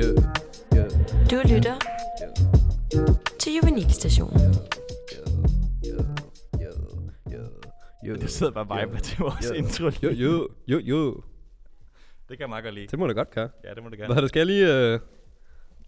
[0.00, 0.14] Yeah,
[0.74, 0.90] yeah,
[1.30, 1.76] Du lytter
[3.38, 4.40] til Juvenilstationen.
[4.40, 6.04] yeah,
[6.60, 6.74] yeah,
[7.32, 7.46] yeah,
[8.06, 8.20] yeah.
[8.20, 9.54] Det sidder bare vibe til vores Ja.
[9.56, 9.90] intro.
[10.02, 11.14] Jo, jo, jo, jo.
[12.28, 12.86] Det kan jeg meget godt lide.
[12.86, 13.48] Det må du godt gøre.
[13.64, 14.20] Ja, det må du Hvad gerne.
[14.20, 14.94] det skal jeg lige...
[14.94, 15.00] Uh...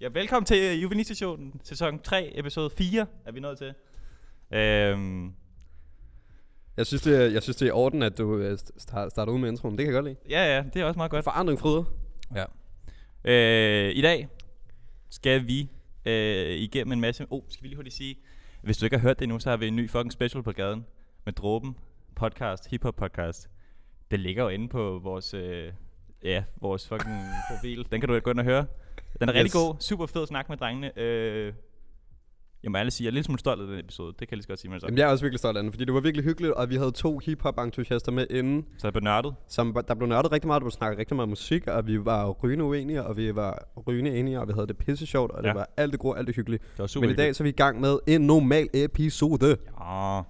[0.01, 1.61] Ja, velkommen til uh, Juvenilstationen.
[1.65, 3.75] Sæson 3, episode 4 er vi nået til.
[4.59, 5.33] Øhm,
[6.77, 9.39] Jeg synes, det er, jeg synes, det er i orden, at du start, starter ud
[9.39, 9.79] med introen.
[9.79, 10.17] Det kan jeg godt lide.
[10.31, 11.25] ja, ja, det er også meget godt.
[11.25, 11.85] Forandring fryder.
[12.37, 12.45] Ja.
[13.25, 14.29] Øh, I dag
[15.11, 15.69] skal vi
[16.05, 17.27] øh, igennem en masse...
[17.31, 18.17] Oh, skal vi lige hurtigt sige...
[18.63, 20.53] Hvis du ikke har hørt det endnu, så har vi en ny fucking special på
[20.53, 20.87] gaden.
[21.25, 21.77] Med Dråben
[22.17, 23.49] podcast, hiphop podcast.
[24.11, 25.35] Det ligger jo inde på vores...
[25.35, 25.73] Øh,
[26.25, 27.87] ja, vores fucking profil.
[27.93, 28.67] Den kan du gå ind og høre.
[29.21, 29.39] Den er yes.
[29.39, 29.75] rigtig god.
[29.81, 30.99] Super fed snak med drengene.
[30.99, 31.53] Øh,
[32.63, 34.09] jeg må ærligt sige, jeg er lidt smule stolt af den episode.
[34.09, 35.57] Det kan jeg lige så godt sige med det Jamen, jeg er også virkelig stolt
[35.57, 38.87] af den, fordi det var virkelig hyggeligt, og vi havde to hiphop-entusiaster med inden, Så
[38.87, 39.35] jeg blev nørdet.
[39.49, 42.05] som var- der blev nørdet rigtig meget, der blev snakket rigtig meget musik, og vi
[42.05, 45.43] var rygende uenige, og vi var rygende enige, og vi havde det pisse sjovt, og
[45.43, 45.55] det Ja.
[45.55, 46.59] var alt det gode, alt det hyggelige.
[46.59, 49.57] Det var super Men i dag så er vi i gang med en normal episode.
[49.81, 50.21] Ja.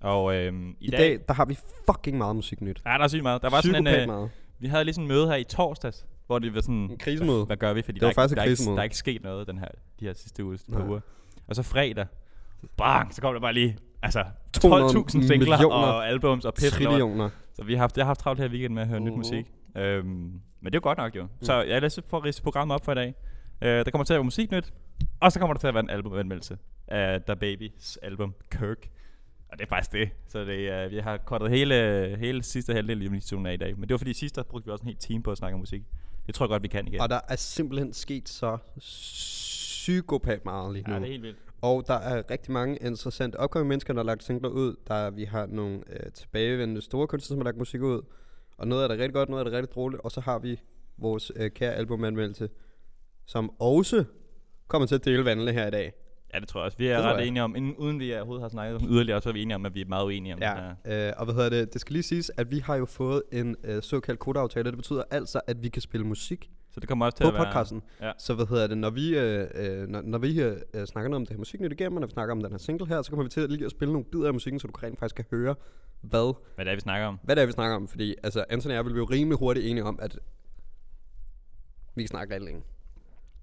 [0.00, 1.58] Og øhm, i, I dag, der har vi
[1.90, 2.82] fucking meget musiknyt.
[2.86, 3.42] Ja, der er sygt meget.
[3.42, 3.84] Der var sådan en...
[3.84, 4.30] Psykopat Øh, meget.
[4.58, 6.74] Vi havde lige sådan en møde her i torsdags, hvor det var sådan...
[6.74, 7.44] En krisemøde.
[7.44, 7.82] Hvad gør vi?
[7.82, 9.46] Fordi Det var der, er faktisk ikke, der, er ikke, der er ikke sket noget
[9.46, 9.68] den her,
[10.00, 11.00] de her sidste uger.
[11.46, 12.06] Og så fredag,
[12.76, 16.72] bang, så kom der bare lige, altså 200 12.000 singler og albums og lort.
[16.72, 17.30] Trillioner.
[17.54, 19.02] Så vi har haft, jeg har haft travlt her i weekenden med at høre uh-huh.
[19.02, 19.46] nyt musik.
[19.76, 20.06] Øhm,
[20.60, 21.26] men det er jo godt nok jo.
[21.42, 23.14] Så jeg er lidt for at programmet op for i dag.
[23.62, 24.72] Øh, der kommer til at være musiknyt,
[25.20, 28.88] og så kommer der til at være en albumanmeldelse af Da Baby's album Kirk.
[29.48, 30.10] Og det er faktisk det.
[30.28, 33.78] Så det, er, vi har kortet hele, hele sidste halvdel i missionen af i dag.
[33.78, 35.54] Men det var fordi sidst, der brugte vi også en hel time på at snakke
[35.54, 35.82] om musik.
[36.26, 37.00] Det tror jeg godt, vi kan igen.
[37.00, 38.58] Og der er simpelthen sket så
[39.82, 40.92] psykopat meget lige nu.
[40.94, 41.38] ja, det er helt vildt.
[41.62, 44.76] Og der er rigtig mange interessante opkommende mennesker, der har lagt singler ud.
[44.88, 48.02] Der er, vi har nogle øh, tilbagevendende store kunstnere, som har lagt musik ud.
[48.58, 50.02] Og noget af det er rigtig godt, noget af det er rigtig dårligt.
[50.02, 50.60] Og så har vi
[50.98, 52.48] vores øh, kære albumanmeldelse,
[53.26, 54.04] som også
[54.68, 55.92] kommer til at dele vandene her i dag.
[56.34, 56.78] Ja, det tror jeg også.
[56.78, 59.28] Vi er Det ret enige om, inden, uden vi overhovedet har snakket om yderligere, så
[59.28, 60.74] er vi enige om, at vi er meget uenige om det her.
[60.84, 61.72] Ja, øh, og hvad hedder det?
[61.72, 64.64] Det skal lige siges, at vi har jo fået en øh, såkaldt kodeaftale.
[64.70, 67.34] Det betyder altså, at vi kan spille musik Så det kommer også til på at
[67.34, 67.44] være...
[67.44, 67.82] podcasten.
[68.00, 68.12] Ja.
[68.18, 71.20] Så hvad hedder det, når vi, øh, øh, når, når vi øh, øh, snakker noget
[71.20, 73.10] om det her musiknyt igennem, og når vi snakker om den her single her, så
[73.10, 75.16] kommer vi til at lige at spille nogle bidder af musikken, så du rent faktisk
[75.16, 75.54] kan høre,
[76.00, 77.18] hvad, Hvad det er, vi snakker om.
[77.22, 77.88] hvad det er, vi snakker om.
[77.88, 80.18] Fordi altså, Anthony og jeg vil blive rimelig hurtigt enige om, at
[81.94, 82.62] vi kan snakke rigtig længe.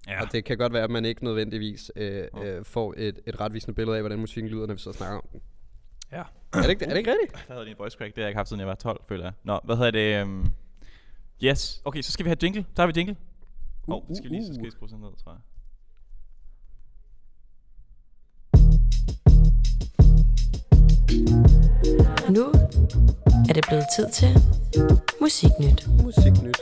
[0.07, 0.21] Ja.
[0.21, 3.75] Og det kan godt være, at man ikke nødvendigvis øh, øh, får et, et retvisende
[3.75, 5.41] billede af, hvordan musikken lyder, når vi så snakker om den.
[6.11, 6.23] Ja.
[6.53, 7.45] Er det ikke, er det ikke rigtigt?
[7.47, 9.23] Der havde en voice crack, det har jeg ikke haft, siden jeg var 12, føler
[9.23, 9.33] jeg.
[9.43, 10.23] Nå, hvad hedder det?
[10.23, 10.53] Um...
[11.43, 11.81] Yes.
[11.85, 12.65] Okay, så skal vi have jingle.
[12.75, 13.15] Så har vi jingle.
[13.87, 15.39] Åh, uh, uh, skal vi lige, så skal vi skrue sådan ned, tror jeg.
[22.29, 22.45] Nu
[23.49, 24.29] er det blevet tid til
[25.21, 25.87] Musiknyt.
[26.03, 26.57] Musiknyt.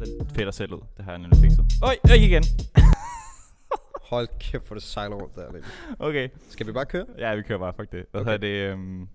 [0.00, 0.80] Og den fætter selv ud.
[0.96, 1.64] Det har jeg nemlig fikset.
[1.82, 2.44] Øj, øj igen.
[4.02, 5.52] Hold kæft, for det sejler rundt der.
[5.52, 5.64] Lidt.
[5.98, 6.28] Okay.
[6.50, 7.06] Skal vi bare køre?
[7.18, 8.04] Ja, vi kører bare, fuck det.
[8.10, 8.30] Hvad Okay.
[8.36, 8.46] okay.
[8.46, 8.74] hedder det?
[8.74, 9.08] Um...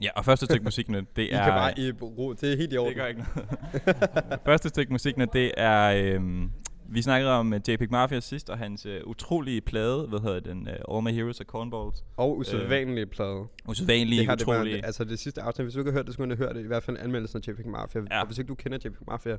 [0.00, 1.44] Ja, og første stykke musik nu, det I er...
[1.44, 2.32] kan bare i ro.
[2.32, 2.88] Det er helt i orden.
[2.88, 4.40] Det gør ikke noget.
[4.46, 6.14] Første stykke musik, nu, det er...
[6.14, 6.50] Øhm,
[6.88, 10.68] vi snakkede om uh, JPEG Mafia sidst, og hans uh, utrolige plade, hvad hedder den?
[10.88, 12.04] Uh, All My Heroes Are Cornballs.
[12.16, 13.44] Og usædvanlige plade.
[13.68, 14.76] Usædvanlige, Det har det utrolige.
[14.76, 16.54] bare, altså det sidste afsnit, hvis du ikke har hørt det, så skulle du hørt
[16.54, 16.64] det.
[16.64, 18.00] I hvert fald anmeldelsen af JPEG Mafia.
[18.10, 18.20] Ja.
[18.20, 19.36] Og hvis ikke du kender JPEG Mafia,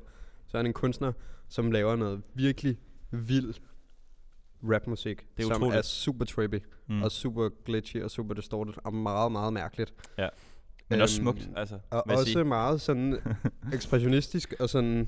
[0.48, 1.12] så er han en kunstner,
[1.50, 2.78] som laver noget virkelig
[3.12, 3.54] vild
[4.64, 5.22] rapmusik.
[5.38, 5.78] Det er som utroligt.
[5.78, 7.04] er super trippy, Mm.
[7.04, 9.94] og super glitchy, og super distorted, og meget, meget mærkeligt.
[10.90, 11.80] Men også Øhm, smukt, altså.
[11.90, 12.44] Og også sige.
[12.44, 13.20] meget sådan
[13.74, 15.08] ekspressionistisk, og sådan...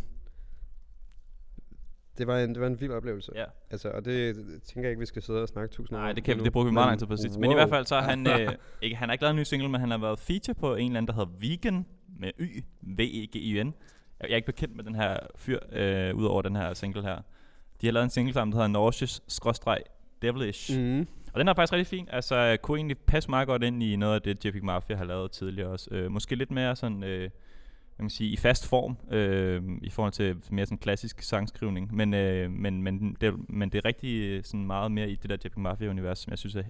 [2.18, 3.32] Det var en, det var en vild oplevelse.
[3.36, 3.44] Ja.
[3.70, 6.44] Altså, og det, tænker jeg ikke, vi skal sidde og snakke tusind Nej, det, kan,
[6.44, 7.40] det brugte vi meget Men lang tid på sidst.
[7.40, 7.56] Men i wow.
[7.56, 8.52] hvert fald så har han, øh,
[8.82, 10.86] ikke, han har ikke lavet en ny single, men han har været feature på en
[10.86, 11.86] eller anden, der hedder Vegan
[12.20, 13.74] med Y, V-E-G-Y-N.
[14.22, 17.22] Jeg er ikke bekendt med den her fyr, øh, udover den her single her.
[17.82, 20.80] De har lavet en single sammen, der hedder Nauseous-Devilish.
[20.80, 21.08] Mm.
[21.34, 22.08] Og den er faktisk rigtig fin.
[22.12, 25.32] Altså, kunne egentlig passe meget godt ind i noget af det, JPEG Mafia har lavet
[25.32, 25.88] tidligere også.
[25.92, 27.30] Øh, måske lidt mere sådan, øh, hvad
[27.98, 31.96] kan man sige, i fast form, øh, i forhold til mere sådan klassisk sangskrivning.
[31.96, 35.30] Men, øh, men, men, det, men det er rigtig øh, sådan meget mere i det
[35.30, 36.64] der JPEG Mafia-univers, som jeg synes er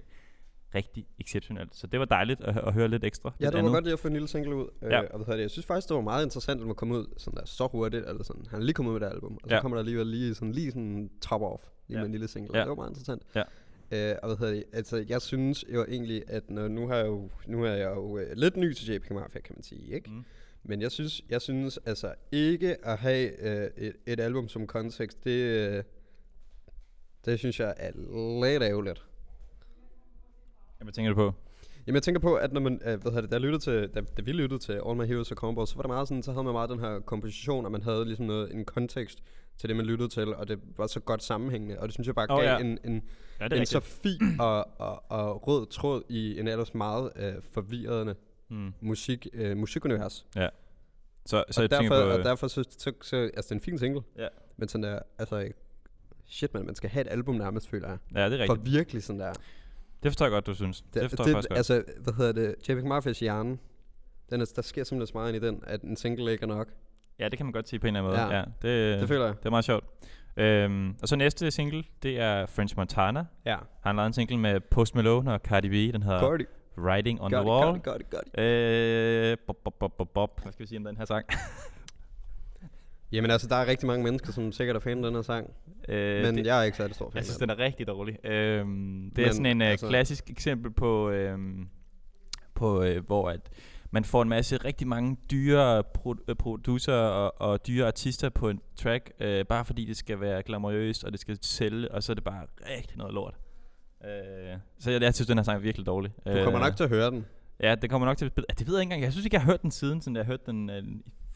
[0.75, 1.75] rigtig exceptionelt.
[1.75, 3.33] Så det var dejligt at, at høre lidt ekstra.
[3.39, 3.73] Ja, det var andet.
[3.73, 4.67] godt lige at få en lille single ud.
[4.81, 4.87] Ja.
[4.87, 5.01] Ja.
[5.03, 5.41] Øh, og hvad hedder det?
[5.41, 8.05] Jeg synes faktisk, det var meget interessant, at man kom ud sådan der så hurtigt.
[8.09, 8.45] Eller sådan.
[8.49, 9.33] Han er lige kommet ud med det album.
[9.43, 9.61] Og så Ja.
[9.61, 11.63] kommer der alligevel lige sådan, lige sådan top off.
[11.87, 12.01] Lige Ja.
[12.01, 12.57] med en lille single.
[12.57, 12.61] Ja.
[12.61, 13.23] Det var meget interessant.
[13.35, 13.43] Ja.
[13.91, 14.63] Øh, og hvad hedder det?
[14.73, 18.17] Altså, jeg synes jo egentlig, at når, nu, har jeg jo, nu er jeg jo
[18.17, 20.09] øh, lidt ny til JPEG Mafia, kan man sige, ikke?
[20.11, 20.23] Mm.
[20.63, 25.23] Men jeg synes, jeg synes altså ikke at have øh, et, et album som kontekst,
[25.23, 25.83] det, øh,
[27.25, 27.91] det synes jeg er
[28.51, 29.05] lidt ærgerligt.
[30.85, 31.33] Hvad tænker du på?
[31.87, 33.89] Jamen jeg tænker på, at når man, øh, hvad hedder det, da, jeg lyttede til,
[33.95, 36.23] da, da vi lyttede til All My Heroes og Combos, så var der meget sådan,
[36.23, 39.23] så havde man meget den her komposition, og man havde ligesom noget, en kontekst
[39.57, 42.15] til det, man lyttede til, og det var så godt sammenhængende, og det synes jeg
[42.15, 42.57] bare Åh, gav ja.
[42.59, 43.03] en, en,
[43.39, 48.15] Ja, en så fin og, og, og rød tråd i en ellers meget øh, forvirrende
[48.49, 48.73] Mm.
[48.81, 50.13] musik, øh, musikunivers.
[50.13, 50.49] Så,
[51.25, 52.17] så Så jeg og, tænker derfor, på...
[52.17, 54.27] og derfor så, så, så, altså det er en fin single, Ja.
[54.57, 55.47] men sådan der, altså,
[56.27, 57.97] shit man, man skal have et album nærmest, føler jeg.
[58.15, 58.73] Ja, det er For rigtigt.
[58.73, 59.33] virkelig sådan der.
[60.05, 60.81] Det forstår jeg godt, du synes.
[60.81, 61.57] Det, det forstår det, jeg faktisk godt.
[61.57, 63.57] altså, hvad hedder det, Javik Marfias hjerne,
[64.29, 66.47] den er, der sker simpelthen så meget ind i den, at en single ikke er
[66.47, 66.67] nok.
[67.19, 68.35] Ja, det kan man godt sige på en eller anden måde.
[68.35, 68.37] Ja.
[68.37, 68.43] Ja,
[68.93, 69.35] det, Det føler jeg.
[69.39, 69.83] det er meget sjovt.
[70.37, 73.25] Øhm, og så næste single, det er French Montana.
[73.45, 73.57] Ja.
[73.83, 75.93] Han lavet en single med Post Malone og Cardi B.
[75.93, 76.41] Den hedder Godt,
[76.77, 77.79] Writing on godt, the Wall.
[77.79, 78.45] godt, godt, godt.
[78.45, 80.41] Øh, bob, bob, bob, bob, bob.
[80.41, 81.25] Hvad skal vi sige om den her sang?
[83.11, 85.53] Jamen altså, der er rigtig mange mennesker, som sikkert er fan af den her sang.
[85.89, 87.49] øh, Men det, jeg er ikke særlig stor fan jeg synes, den.
[87.49, 88.25] er rigtig dårlig.
[88.25, 91.67] Øhm, det er Men, sådan en øh, altså- klassisk eksempel på, øhm,
[92.53, 93.39] på øh, hvor at
[93.91, 98.49] man får en masse rigtig mange dyre pro- øh, producer og, og dyre artister på
[98.49, 102.11] en track, øh, bare fordi det skal være glamourøst, og det skal sælge, og så
[102.11, 102.45] er det bare
[102.77, 103.35] rigtig noget lort.
[104.05, 104.09] Øh,
[104.79, 106.11] så jeg, jeg synes, den her sang er virkelig dårlig.
[106.27, 107.25] Du kommer nok til at høre den.
[107.59, 108.59] Ja, det kommer nok til at.
[108.59, 109.01] Det ved jeg ikke engang.
[109.01, 110.83] Jeg synes ikke, jeg har hørt den siden, sådan jeg har hørt den øh,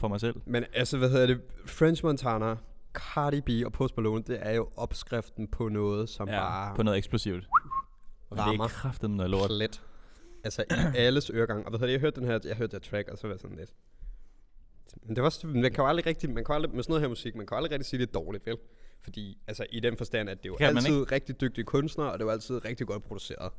[0.00, 0.34] for mig selv.
[0.46, 1.40] Men altså, hvad hedder det?
[1.66, 2.56] French Montana,
[2.92, 6.82] Cardi B og Post Malone, det er jo opskriften på noget, som Ja, bare på
[6.82, 7.48] noget eksplosivt.
[8.30, 9.48] Og det rammer er kraftet noget lort.
[9.50, 9.82] plet.
[10.44, 11.64] Altså, i alles øregang.
[11.64, 11.92] Og hvad hedder det?
[11.92, 13.72] Jeg hørte den her, jeg hørte det her track, og så var jeg sådan lidt...
[15.02, 17.08] Men det var, man kan jo aldrig rigtig, man kan aldrig, med sådan noget her
[17.08, 18.56] musik, man kan aldrig rigtig sige, det er dårligt, vel?
[19.02, 22.18] Fordi, altså i den forstand, at det er jo Kan altid rigtig dygtige kunstnere, og
[22.18, 23.52] det er jo altid rigtig godt produceret.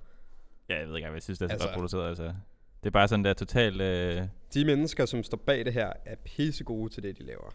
[0.70, 2.08] Ja, jeg ved ikke, jeg synes, det er så Altså- godt produceret.
[2.10, 2.34] Altså.
[2.84, 3.82] Det er bare sådan der totalt...
[3.82, 4.22] Øh,
[4.54, 7.50] De mennesker, som står bag det her, er pisse gode til det, de laver.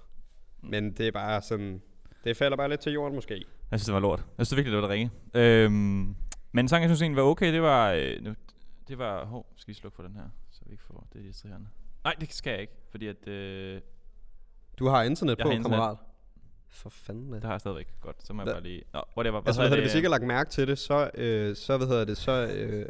[0.62, 1.82] Men det er bare sådan,
[2.25, 3.34] det falder bare lidt til jorden måske.
[3.70, 4.19] jeg synes, det var lort.
[4.19, 5.11] Jeg synes det virkelig, det var det ringe.
[5.34, 6.17] Øhm,
[6.52, 7.93] men en sang, jeg synes egentlig var okay, det var...
[7.93, 8.34] Øh, nu,
[8.88, 9.25] det var...
[9.25, 11.67] Hov, skal vi slukke for den her, så vi ikke får det distraherende.
[12.05, 13.28] Nej, det skal jeg ikke, fordi at...
[13.28, 13.81] Øh,
[14.78, 15.76] Du har internet på, har internet.
[15.76, 15.96] kammerat.
[16.69, 18.82] For fanden det har jeg stadigvæk godt, så må jeg Hva- bare lige...
[18.93, 19.38] Nå, whatever.
[19.38, 21.56] Altså, så hvad hedder det, hvis I ikke har lagt mærke til det, så, øh,
[21.56, 22.87] så hvad hedder det, så øh,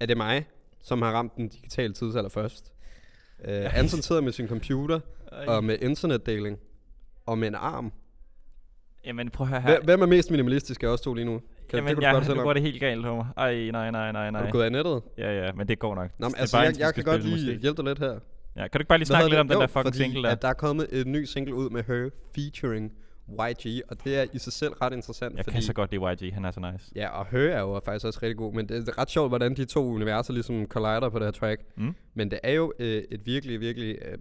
[0.00, 0.46] er det mig,
[0.82, 2.72] som har ramt den digitale tidsalder først.
[3.44, 5.00] Øh, Anton sidder med sin computer,
[5.46, 6.58] og med internetdeling,
[7.26, 7.92] og med en arm.
[9.04, 9.80] Jamen, prøv at høre her.
[9.80, 11.40] Hvem, er mest minimalistisk af os to lige nu?
[11.70, 13.24] Kan, Jamen, det kunne ja, du godt nu går det helt galt, Homer.
[13.36, 14.46] Ej, nej, nej, nej, nej.
[14.46, 15.02] du gået af nettet?
[15.18, 16.10] Ja, ja, men det går nok.
[16.18, 17.60] Nå, men altså, bare, jeg, jeg kan godt lige musik.
[17.60, 18.18] hjælpe dig lidt her.
[18.56, 19.54] Ja, kan du ikke bare lige snakke lidt om det?
[19.54, 20.30] den Jo, der fucking fordi single der?
[20.30, 22.92] At der er kommet en ny single ud med Her featuring
[23.30, 26.02] YG, og det er i sig selv ret interessant, Jeg fordi kan så godt lide
[26.02, 26.92] YG, han er så nice.
[26.94, 29.56] Ja, og Hø er jo faktisk også rigtig god, men det er ret sjovt, hvordan
[29.56, 31.62] de to universer ligesom collider på det her track.
[31.76, 31.94] Mm?
[32.14, 34.18] Men det er jo øh, et virkelig, virkelig øh,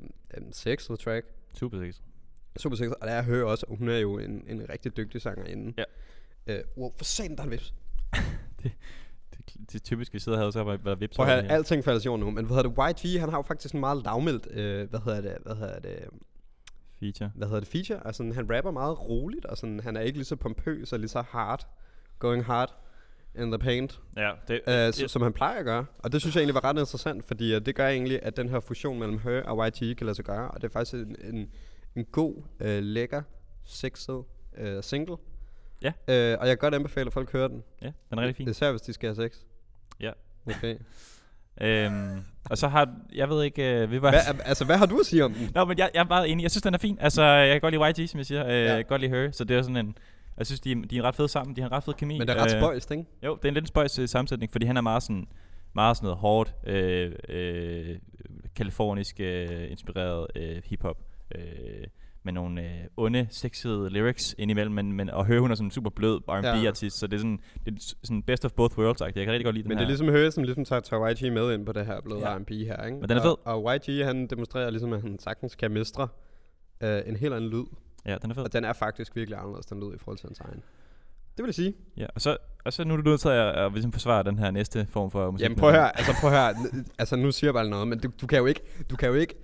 [0.51, 1.25] sexet track.
[1.53, 1.95] Super sex.
[2.57, 5.21] Super sexet, og der er Hø også, og hun er jo en, en rigtig dygtig
[5.21, 5.73] sangerinde.
[5.77, 6.53] Ja.
[6.53, 7.73] Øh, wow, for satan, der er en vips.
[9.37, 11.83] Det, det er typisk, vi sidder her så har været vips Prøv at det alting
[11.83, 14.47] falder jorden nu, men hvad hedder det, YG, han har jo faktisk en meget lavmældt,
[14.51, 15.99] øh, hvad hedder det, hvad hedder det,
[16.99, 17.31] Feature.
[17.35, 18.07] hvad hedder det, feature.
[18.07, 20.99] Altså, sådan, han rapper meget roligt, og sådan, han er ikke lige så pompøs og
[20.99, 21.67] lige så hard,
[22.19, 22.75] going hard
[23.35, 24.01] in the paint.
[24.17, 25.85] Ja, det, Øh, s- som han plejer at gøre.
[25.99, 28.49] Og det synes jeg egentlig var ret interessant, fordi øh, det gør egentlig, at den
[28.49, 30.51] her fusion mellem Her og YG kan lade sig gøre.
[30.51, 31.49] Og det er faktisk en, en,
[31.95, 33.21] en god, øh, lækker,
[33.65, 34.23] sexet
[34.57, 35.15] øh, single.
[35.81, 35.87] Ja.
[36.07, 37.63] Øh, og jeg kan godt anbefale, at folk hører den.
[37.81, 38.49] ja, den er rigtig fin.
[38.49, 39.39] Især hvis de skal have sex.
[39.99, 40.11] Ja.
[40.45, 40.77] Okay.
[41.61, 44.09] Øhm, og så har, jeg ved ikke, øh, vi var...
[44.09, 45.49] Hvad, altså, hvad har du at sige om den?
[45.55, 46.43] Nå, men jeg, jeg er meget enig.
[46.43, 46.97] Jeg synes, den er fin.
[47.01, 48.45] Altså, jeg kan godt lide YG, som jeg siger.
[48.45, 48.59] Øh, Ja.
[48.69, 49.31] Jeg kan godt lide Her.
[49.31, 49.97] Så det er sådan en...
[50.37, 51.55] Jeg synes, de, de er ret fede sammen.
[51.55, 52.17] De har en ret fed kemi.
[52.17, 53.03] Men det er ret Øh, spøjst, ikke?
[53.23, 55.27] Jo, det er en lidt spøjs øh, sammensætning, fordi han er meget sådan,
[55.75, 57.95] meget sådan noget hårdt, øh, øh,
[58.55, 60.97] kalifornisk øh, inspireret øh, hiphop,
[61.35, 61.41] øh,
[62.27, 65.71] med nogle øh, onde, sexede lyrics indimellem, men, men at høre, hun er sådan en
[65.71, 69.05] super blød R&B-artist, så det er sådan, det er sådan best of both worlds, -agtigt.
[69.15, 71.13] Jeg kan rigtig godt lide den Men det er ligesom Høge, som ligesom tager, tager
[71.13, 72.31] YG med ind på det her bløde Ja.
[72.31, 72.37] ja.
[72.37, 72.97] R&B her, ikke?
[72.97, 73.35] Men den er fed.
[73.45, 76.07] Og, og YG, han demonstrerer ligesom, at han sagtens kan mestre
[76.83, 77.65] øh, en helt anden lyd.
[78.05, 78.43] Ja, den er fed.
[78.43, 80.63] Og den er faktisk virkelig anderledes, den lyd i forhold til hans egen.
[81.37, 81.73] Det vil jeg sige.
[81.97, 84.39] Ja, og så, og så nu er du nødt til at, at ligesom forsvare den
[84.39, 85.43] her næste form for musik.
[85.43, 86.55] Jamen prøv at høre, altså prøv at høre,
[86.99, 89.15] altså nu siger jeg bare noget, men du, du kan jo ikke, du kan jo
[89.15, 89.35] ikke,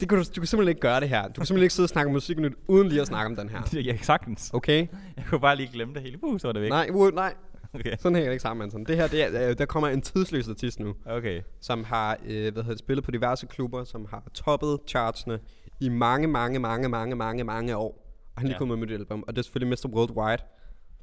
[0.00, 1.22] det kan du, du kan simpelthen ikke gøre det her.
[1.22, 3.48] Du kan simpelthen ikke sidde og snakke musik nyt, uden lige at snakke om den
[3.48, 3.62] her.
[3.84, 4.50] Jeg kan sagtens.
[4.54, 4.86] Okay?
[5.16, 6.24] Jeg kunne bare lige glemme det hele.
[6.24, 6.68] Uh, så var det væk.
[6.70, 7.34] Nej, uh, nej,
[7.74, 7.96] Okay.
[8.00, 8.84] sådan hænger det ikke sammen, Anton.
[8.84, 11.42] Det her, det er, øh, der kommer en tidsløs artist nu, Okay.
[11.60, 15.38] som har øh, hvad hedder det, spillet på diverse klubber, som har toppet chartsene
[15.80, 18.02] i mange, mange, mange, mange, mange, mange år.
[18.34, 18.58] Og han lige Ja.
[18.58, 19.88] kommet med et album, og det er selvfølgelig Mr.
[19.94, 20.42] Worldwide,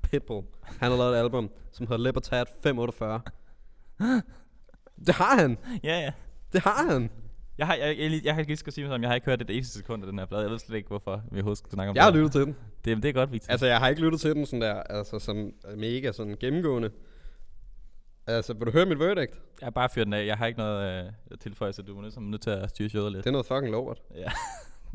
[0.02, 0.46] Pitbull.
[0.64, 3.22] Han har lavet et album, som hedder Libertad 548.
[5.08, 5.58] Det har han!
[5.84, 6.12] Ja, ja.
[6.54, 7.10] Det har han!
[7.58, 9.78] Jeg har, jeg, jeg, jeg, lige skal sige mig jeg har ikke hørt et eneste
[9.78, 10.42] sekund af den her plade.
[10.42, 12.18] Jeg ved slet ikke, hvorfor vi overhovedet skal snakke om Jeg har det.
[12.20, 12.56] lyttet til den.
[12.86, 13.52] Det, det er godt, Victor.
[13.52, 16.90] Altså, jeg har ikke lyttet til den sådan der, altså som mega sådan gennemgående.
[18.28, 19.34] Altså, vil du høre mit verdict?
[19.62, 20.26] Jeg har bare fyret den af.
[20.26, 22.70] Jeg har ikke noget øh, at tilføje, så du er nødt, som nødt til at
[22.70, 23.24] styre showet lidt.
[23.24, 24.02] Det er noget fucking lort.
[24.16, 24.32] Ja.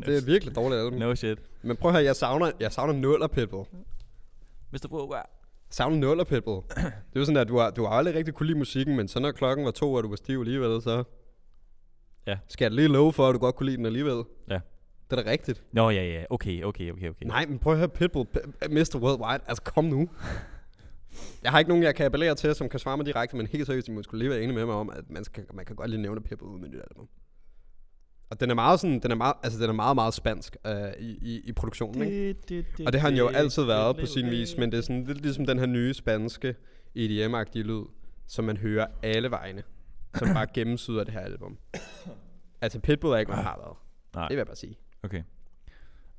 [0.06, 0.98] Det er et virkelig dårligt album.
[0.98, 1.38] No shit.
[1.62, 3.66] Men prøv at høre, jeg savner, jeg savner nuller Pitbull.
[4.72, 5.14] Mr.
[5.14, 5.22] Jeg
[5.70, 6.62] savner nuller Pitbull.
[6.76, 9.08] det er jo sådan, at du har, du har aldrig rigtig kunne lide musikken, men
[9.08, 11.04] så når klokken var to, og du var stiv alligevel, så...
[12.28, 12.38] Ja.
[12.48, 14.24] Skal jeg lige love for, at du godt kunne lide den alligevel?
[14.50, 14.60] Ja.
[15.10, 15.62] Det er da rigtigt.
[15.72, 16.24] Nå, ja, ja.
[16.30, 17.26] Okay, okay, okay, okay.
[17.26, 18.98] Nej, men prøv at høre Pitbull, P- Mr.
[19.02, 19.40] Worldwide.
[19.46, 20.08] Altså, kom nu.
[21.42, 23.66] Jeg har ikke nogen, jeg kan appellere til, som kan svare mig direkte, men helt
[23.66, 25.90] seriøst, I skulle lige være enige med mig om, at man, skal, man kan godt
[25.90, 27.08] lige nævne Pitbull ud med nyt album.
[28.30, 30.74] Og den er meget sådan, den er meget, altså den er meget, meget spansk øh,
[30.98, 32.34] i, i, i produktionen, ikke?
[32.86, 35.20] Og det har han jo altid været på sin vis, men det er sådan lidt
[35.22, 36.54] ligesom den her nye spanske
[36.96, 37.82] EDM-agtige lyd,
[38.26, 39.62] som man hører alle vegne,
[40.18, 41.58] som bare gennemsyder det her album.
[42.60, 43.76] Altså Pitbull er ikke, hvad han har været.
[44.14, 44.28] Nej.
[44.28, 44.76] Det vil jeg bare sige.
[45.02, 45.22] Okay.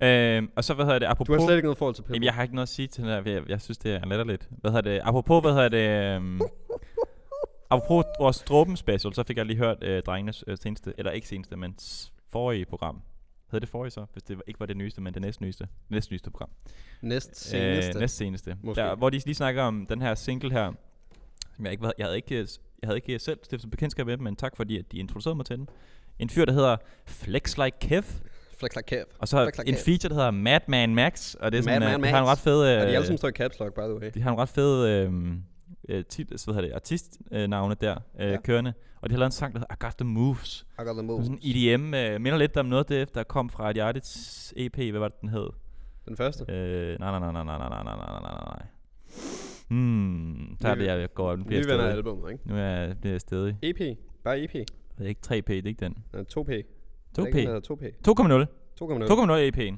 [0.02, 1.38] Øhm, og så, hvad hedder det, Du apropos...
[1.38, 2.16] har slet ikke noget forhold til Pitbull.
[2.16, 3.32] Jamen, jeg har ikke noget at sige til den der.
[3.32, 4.50] Jeg, jeg synes, det er letterligt.
[4.52, 5.02] Hvad hedder det?
[5.04, 6.18] Apropos, hvad hedder det?
[6.18, 6.42] Um,
[7.72, 11.28] apropos vores Dråben special, så fik jeg lige hørt uh, drengenes uh, seneste, eller ikke
[11.28, 11.76] seneste, men
[12.30, 13.02] forrige program.
[13.52, 14.06] Hedder det forrige så?
[14.14, 15.68] Hvis det ikke var det nyeste, men det næst nyeste.
[15.90, 16.50] Næst nyeste program.
[17.02, 17.94] Næst seneste.
[17.94, 18.58] Øh, næst seneste.
[18.62, 18.82] Måske.
[18.82, 20.74] Der, hvor de lige snakker om den her single her.
[21.56, 22.48] Som jeg, ikke, jeg, havde ikke,
[22.82, 25.58] jeg havde ikke selv stiftet bekendtskab med, men tak fordi, at de introducerede mig til
[25.58, 25.70] den.
[26.20, 28.04] En fyr, der hedder Flex Like Kev.
[28.58, 29.04] Flex like Kev.
[29.20, 29.84] Og så Flex Like en Kev.
[29.86, 31.34] feature, der hedder Madman Max.
[31.36, 32.60] Og det er sådan, Madman uh, de har en ret fed...
[32.62, 34.12] Og de alle øh, sammen står i caps lock, by the way.
[34.14, 35.14] de har en ret fed øh,
[35.90, 38.38] øh, tit, så hvad hedder det, artistnavne der øh, Ja.
[38.42, 38.74] kørende.
[39.02, 40.66] Og de har lavet en sang, der hedder I Got The Moves.
[40.80, 41.24] I got the Som move.
[41.24, 44.76] sådan EDM, øh, minder lidt om noget af det, der kom fra Artist EP.
[44.78, 45.50] Hvad var det, den hed?
[46.08, 46.46] Den første.
[46.50, 48.62] Øh, nej, nej, nej, nej, nej, nej, nej, nej, nej, nej.
[49.70, 51.36] Hmm, så er det, jeg går.
[51.36, 51.92] Nu bliver af stedig.
[51.92, 52.48] albumet, ikke?
[52.48, 53.58] Nu er jeg, bliver jeg stedig.
[53.62, 53.98] EP.
[54.24, 54.54] Bare EP.
[54.54, 54.66] Det
[55.00, 55.98] er ikke 3P, det er ikke den.
[56.14, 56.52] Nej, 2P.
[57.20, 57.36] 2P.
[57.68, 57.86] 2P.
[58.08, 58.46] 2,0.
[58.82, 59.08] 2,0.
[59.08, 59.78] 2,0 EP'en.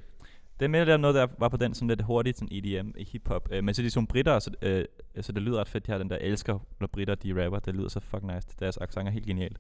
[0.60, 3.04] Det er mere om noget, der var på den sådan lidt hurtigt sådan EDM i
[3.12, 3.50] hiphop.
[3.52, 4.86] Øh, men så er de sådan britter, så, øh,
[5.22, 5.88] så det lyder ret fedt.
[5.88, 7.60] Jeg har den der elsker, når britter de rapper.
[7.60, 8.48] Det lyder så fucking nice.
[8.60, 9.58] Deres accent er helt genialt.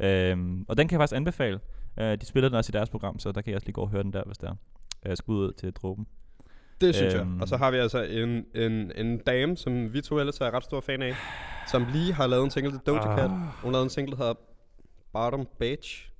[0.00, 1.60] Øhm, og den kan jeg faktisk anbefale.
[2.00, 3.80] Øh, de spiller den også i deres program, så der kan jeg også lige gå
[3.80, 4.54] og høre den der, hvis der er.
[5.06, 6.06] Øh, skud ud til dråben.
[6.80, 7.20] Det synes jeg.
[7.20, 7.40] Øhm.
[7.40, 10.64] Og så har vi altså en, en, en dame, som vi to ellers er ret
[10.64, 11.14] stor fan af,
[11.70, 13.30] som lige har lavet en single til Doja Cat.
[13.30, 13.30] Ah.
[13.62, 14.34] Hun lavede en single, der hedder
[15.12, 16.10] Bottom Bitch.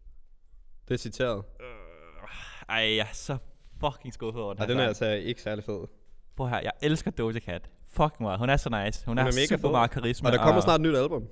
[0.89, 1.43] Det er citeret.
[2.69, 3.37] Ej, jeg er så
[3.81, 5.81] fucking skuffet over den Og her den er altså ikke særlig fed.
[6.37, 7.71] Prøv her, jeg elsker Doja Cat.
[7.93, 8.39] Fucking meget.
[8.39, 9.07] Hun er så nice.
[9.07, 9.71] Hun, Hun er, er mega super fed.
[9.71, 10.29] meget karisma.
[10.29, 11.25] Og der kommer snart et nyt album.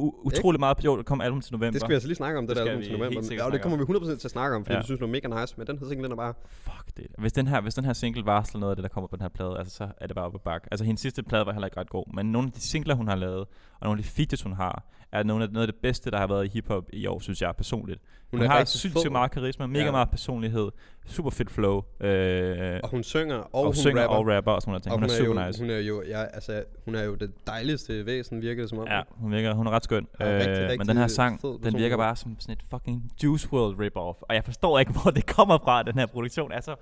[0.00, 0.84] Utrolig meget.
[0.84, 1.70] Jo, der kommer album til november.
[1.70, 3.34] Det skal vi altså lige snakke om, det, Det der album til november.
[3.34, 4.78] Ja, og det kommer vi 100% til at snakke om, fordi Ja.
[4.80, 5.54] vi synes, det er mega nice.
[5.58, 6.34] Men den her single, den er bare...
[6.50, 7.06] Fuck det.
[7.18, 9.22] Hvis den her, hvis den her single varsler noget af det, der kommer på den
[9.22, 10.68] her plade, altså, så er det bare op ad bakke.
[10.70, 13.08] Altså, hendes sidste plade var heller ikke ret god, men nogle af de singler, hun
[13.08, 13.40] har lavet,
[13.80, 16.18] og nogle af de features, hun har, er nogle af, noget af det bedste, der
[16.18, 18.00] har været i hiphop i år, synes jeg personligt.
[18.30, 19.90] Hun, hun er har rigtig sindssygt meget karisma, mega Ja.
[19.90, 20.68] meget personlighed,
[21.06, 24.16] super fedt flow, øh, Og hun synger, og, og, hun synger rapper.
[24.16, 24.82] og rapper og sådan noget.
[24.82, 24.92] ting.
[24.92, 25.60] Og Hun, er super jo, nice.
[25.62, 28.86] Hun er jo, ja, altså, hun er jo det dejligste væsen, virker det som om.
[28.88, 30.06] Ja, hun virker, hun er ret skøn.
[30.20, 33.12] Ja, rigtig, øh, rigtig men den her sang, den virker bare som sådan et fucking
[33.24, 34.22] Juice WRLD rip-off.
[34.22, 36.52] Og jeg forstår ikke, hvor det kommer fra, den her produktion.
[36.52, 36.74] Er så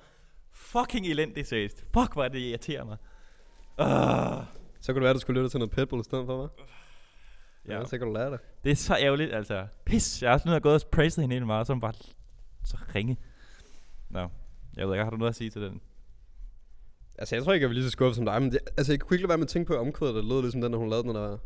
[0.53, 1.85] fucking elendig, seriøst.
[1.93, 2.97] Fuck, hvor det irriterer mig.
[3.81, 4.45] Uh,
[4.81, 6.63] Så kunne det være, at du skulle lytte til noget Pitbull i stedet for, hva'?
[7.69, 8.41] Ja, så kan du lære det.
[8.65, 9.67] Det er så ærgerligt, altså.
[9.85, 11.93] Pis, jeg har også nu har gået og praised hende helt meget, så hun bare
[12.65, 13.17] så ringe.
[14.11, 14.29] Nå,
[14.77, 15.81] jeg ved ikke, har du noget at sige til den?
[17.19, 19.01] Altså, jeg tror ikke, jeg vil lige så skuffet som dig, men det, altså, jeg
[19.01, 20.89] kunne ikke lade være med at tænke på omkvædet, der lød ligesom den, der hun
[20.89, 21.39] lavede den der...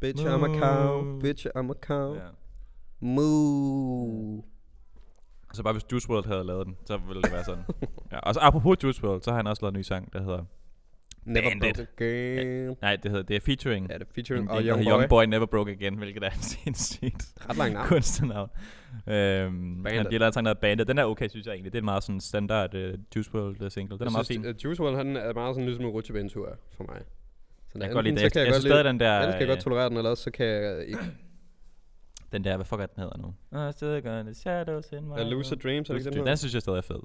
[0.00, 2.20] Bitch, I'm a cow, bitch, I'm a cow, Ja.
[3.00, 4.44] moo.
[5.52, 7.64] Så bare hvis Juice WRLD havde lavet den, så ville det være sådan.
[8.12, 10.20] ja, og så apropos Juice WRLD, så har han også lavet en ny sang, der
[10.22, 10.44] hedder...
[11.26, 11.76] Never Bandit.
[11.76, 12.04] broke
[12.40, 12.76] again.
[12.82, 13.88] Nej, det hedder det er featuring.
[13.90, 14.84] Ja, det er featuring, og Young.
[14.84, 17.86] Young Boy Never Broke Again, hvilket er en sindssygt Ret lang navn.
[17.88, 18.48] kunstnernavn.
[19.06, 20.22] Øhm, Bandit.
[20.22, 20.88] han sang, der hedder Bandit.
[20.88, 21.72] Den er okay, synes jeg egentlig.
[21.72, 22.80] Det er en meget sådan standard uh,
[23.16, 23.98] Juice WRLD single.
[23.98, 24.46] Den er meget fin.
[24.46, 27.02] Uh, Juice WRLD, han er meget sådan ligesom en rutsjebanetur for mig.
[27.72, 28.20] Så Jeg kan godt lide det.
[28.20, 29.18] så Jeg, kan jeg, jeg godt synes den der...
[29.20, 30.98] ellers kan jeg øh, godt tolerere den, eller også så kan jeg ikke.
[32.32, 33.34] Den der, hvad fuck er den hedder nu?
[33.54, 36.36] I'm still gonna the shadows in my Uh, Lucid Dreams, er det ikke den Den
[36.36, 37.00] synes jeg stadig er fed.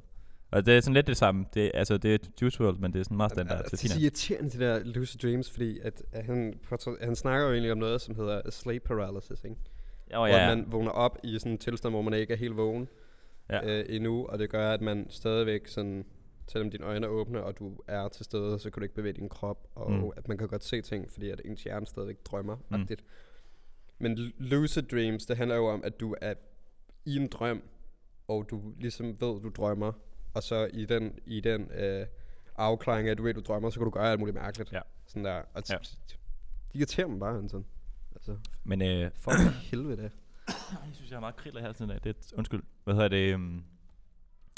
[0.51, 1.45] Og det er sådan lidt det samme.
[1.53, 3.57] Det, altså, det er Juice WRLD, men det er sådan meget standard.
[3.57, 6.59] Altså, Det er er irriterende, det der Lucid Dreams, fordi at, at han,
[7.01, 9.55] han snakker jo egentlig om noget, som hedder sleep paralysis, ikke?
[10.13, 10.55] Oh, Hvor ja.
[10.55, 12.87] man vågner op i sådan en tilstand, hvor man ikke er helt vågen
[13.49, 13.79] ja.
[13.79, 16.05] øh, endnu, og det gør, at man stadigvæk sådan,
[16.47, 19.13] selvom dine øjne er åbne, og du er til stede, så kan du ikke bevæge
[19.13, 20.11] din krop, og Mm.
[20.17, 22.55] at man kan godt se ting, fordi at ens hjerne stadigvæk drømmer.
[22.69, 22.77] Mm.
[22.77, 22.87] Mm.
[23.99, 26.33] Men lu- lucid dreams, det handler jo om, at du er
[27.05, 27.61] i en drøm,
[28.27, 29.91] og du ligesom ved, du drømmer,
[30.33, 32.05] og så i den, i den øh,
[32.55, 34.71] afklaring af, at du ved, du drømmer, så kan du gøre alt muligt mærkeligt.
[34.71, 34.79] Ja.
[35.07, 35.41] Sådan der.
[35.53, 35.75] Og Ja.
[36.73, 37.65] de irriterer mig bare, sådan.
[38.15, 39.31] Altså, Men øh, for
[39.71, 40.01] helvede.
[40.47, 42.01] jeg synes, jeg har meget kriller her sådan af.
[42.01, 42.63] Det er, undskyld.
[42.83, 43.35] Hvad hedder det?
[43.35, 43.63] Um,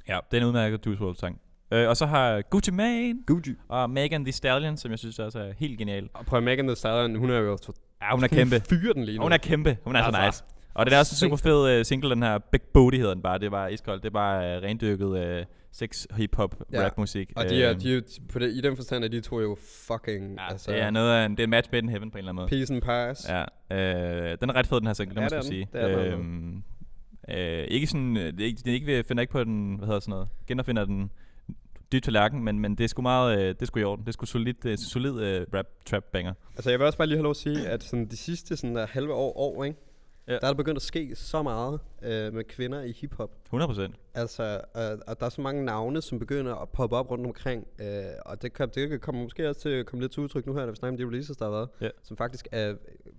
[0.07, 1.41] ja, det er en udmærket Juice WRLD sang.
[1.71, 3.55] Øh, og så har Gucci Mane Gucci.
[3.67, 6.09] og Megan Thee Stallion, som jeg synes også er helt genial.
[6.13, 7.57] Og prøv Megan Thee Stallion, hun er jo...
[8.01, 8.55] Ja, hun er kæmpe.
[8.55, 9.23] Hun fyrer den lige nu.
[9.23, 9.77] Hun er kæmpe.
[9.83, 10.25] Hun er så Altså.
[10.25, 10.43] nice.
[10.73, 13.23] Og det er også en super fed uh, single, den her Big Booty hedder den
[13.23, 13.39] bare.
[13.39, 14.03] Det bare iskoldt.
[14.03, 16.85] Det er bare uh, rendyrket uh, sex, hip-hop, Ja.
[16.85, 17.31] rap musik.
[17.35, 18.01] Og de er, de er,
[18.33, 21.11] på det, i den forstand er de to jo fucking, ja, altså, det er noget
[21.13, 22.47] af en, det er en match made in heaven på en eller anden måde.
[22.49, 23.29] peace and pass.
[23.29, 23.41] Ja,
[24.31, 25.51] øh, den er ret fed, den her single, det Ja, må jeg den.
[25.51, 25.67] sige.
[25.73, 26.63] Det er den øhm,
[27.29, 29.99] øh, ikke sådan, øh, det er ikke, er ikke, finder ikke på den, hvad hedder
[29.99, 31.11] sådan noget, genopfinder den
[31.91, 34.03] dybt tallerken, men, men det er sgu meget, øh, det er sgu i orden.
[34.05, 36.33] Det er sgu solid, øh, solid øh, rap, trap banger.
[36.55, 38.75] Altså jeg vil også bare lige have lov at sige, at sådan de sidste sådan
[38.75, 39.77] der halve år, år ikke?
[40.27, 40.31] Ja.
[40.33, 43.31] der er der begyndt at ske så meget øh, med kvinder i hiphop.
[43.53, 43.91] 100%.
[44.13, 44.43] Altså,
[44.75, 48.03] øh, og der er så mange navne, som begynder at poppe op rundt omkring, øh,
[48.25, 50.53] og det, kan, det kan komme måske også til at komme lidt til udtryk nu
[50.53, 51.89] her, når vi snakker om de releases, der har været, Ja.
[52.03, 52.75] som faktisk er øh,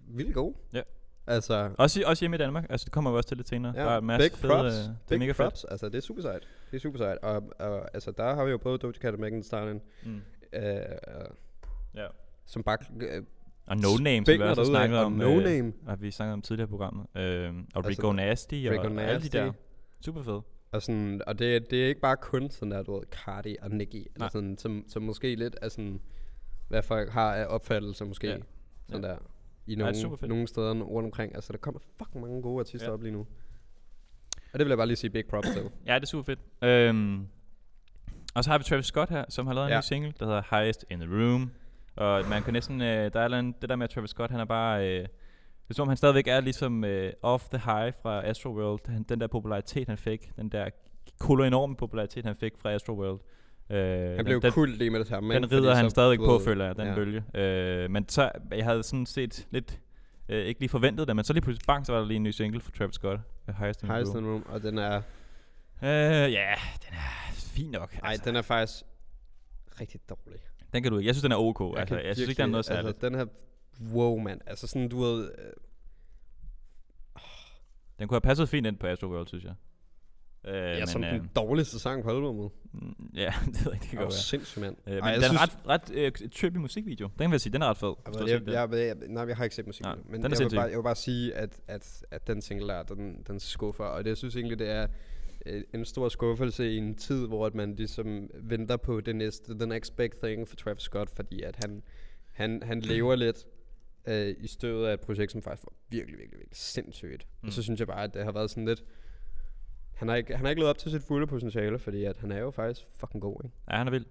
[0.08, 0.54] vildt gode.
[0.73, 0.82] Ja.
[1.26, 3.73] Altså, Også, i- også hjemme i Danmark, altså det kommer vi også til lidt senere.
[3.76, 5.37] ja, der er en masse big fede, props, øh, det er big mega fedt.
[5.38, 6.49] props, altså det er super sejt.
[6.70, 9.20] Det er super sejt, og, og altså der har vi jo både Doja Cat og
[9.20, 10.20] Megan Thee Stallion, Mm.
[10.52, 10.62] øh,
[11.94, 12.06] Ja.
[12.46, 13.23] som bare øh,
[13.66, 15.12] Og No Name, som vi også og om.
[15.12, 15.73] No øh, Name.
[15.88, 17.06] Har vi snakket om tidligere programmet.
[17.16, 19.52] Øh, og Altså, Rico Nasty og Rico alle de der.
[20.00, 20.40] Super fed.
[20.73, 23.71] Og, sådan, og det, det er ikke bare kun sådan der, du ved, Cardi og
[23.71, 24.28] Nicki, eller Nej.
[24.28, 26.00] sådan, som, som måske lidt er sådan,
[26.68, 28.33] hvad folk har af opfattelser måske, Ja.
[28.33, 28.38] ja.
[28.88, 29.09] sådan Ja.
[29.11, 29.16] der,
[29.66, 30.28] i Ja, nogle, fedt.
[30.28, 31.35] nogle steder rundt omkring.
[31.35, 32.90] Altså, der kommer fucking mange gode artister Ja.
[32.90, 32.94] ja.
[32.94, 33.26] op lige nu.
[34.52, 35.71] Og det vil jeg bare lige sige big props til.
[35.87, 36.38] Ja, det er super fedt.
[36.62, 37.26] Øhm,
[38.35, 39.78] og så har vi Travis Scott her, som har lavet en Ja.
[39.78, 41.50] ny single, der hedder Highest in the Room.
[41.96, 44.40] Og man kan næsten, øh, der er andet- det der med at Travis Scott, han
[44.40, 47.92] er bare, øh, det er som om han stadigvæk er ligesom øh, off the high
[48.02, 48.80] fra Astro World.
[48.92, 50.68] Han, den der popularitet, han fik, den der
[51.20, 53.20] kolo enorme popularitet, han fik fra Astro World.
[53.70, 55.34] Øh, Han blev den, kult lige med det samme.
[55.34, 56.94] den rider han stadigvæk på, føler jeg, den ja.
[56.94, 57.24] bølge.
[57.34, 59.80] Øh, men så, jeg havde sådan set lidt,
[60.28, 62.22] øh, ikke lige forventet det, men så lige pludselig, bang, så var der lige en
[62.22, 63.20] ny single fra Travis Scott.
[63.58, 64.26] Highest in Highest Room.
[64.26, 64.96] Room, og den er,
[65.82, 65.90] Øh,
[66.32, 66.54] ja,
[66.88, 67.96] den er fin nok.
[68.02, 68.82] ej, den er faktisk
[69.80, 70.40] rigtig dårlig.
[70.74, 71.06] Den kan du ikke.
[71.06, 71.60] Jeg synes, den er ok.
[71.60, 72.86] Jeg altså, jeg synes ikke, der er noget særligt.
[72.86, 73.26] Altså, den her,
[73.94, 74.40] wow, mand.
[74.46, 75.44] Altså sådan, du ved, øh,
[77.98, 79.54] Den kunne have passet fint ind på Astro World, synes jeg.
[80.46, 82.50] Øh, ja, men, som øh, den dårligste sang på albumet.
[82.72, 84.20] mm, ja, det ved jeg ikke, det kan er jo godt være.
[84.20, 84.76] sindssygt, mand.
[84.86, 87.08] Øh, men Ej, den er synes- ret, ret øh, trippy musikvideo.
[87.18, 87.94] Den vil jeg sige, den er ret fed.
[88.06, 88.48] Jeg, den.
[88.52, 90.56] jeg, jeg, jeg, nej, jeg har ikke set musik, Nej, men den er jeg vil,
[90.56, 94.04] bare, jeg vil bare sige, at, at, at den single der, den, den skuffer, og
[94.04, 94.87] det, jeg synes egentlig, det er
[95.74, 99.66] en stor skuffelse i en tid, hvor at man ligesom venter på det næste, the
[99.66, 101.83] next big thing for Travis Scott, fordi at han,
[102.33, 103.46] han, han lever lidt
[104.07, 107.26] øh, i støvet af et projekt, som faktisk var virkelig, virkelig, virkelig sindssygt.
[107.26, 107.38] Mm.
[107.42, 107.46] Mm.
[107.46, 108.85] Og så synes jeg bare, at det har været sådan lidt,
[109.94, 112.33] han har ikke, han har ikke levet op til sit fulde potentiale, fordi at han
[112.33, 113.57] er jo faktisk fucking god, ikke?
[113.70, 114.07] Ja, han er vild.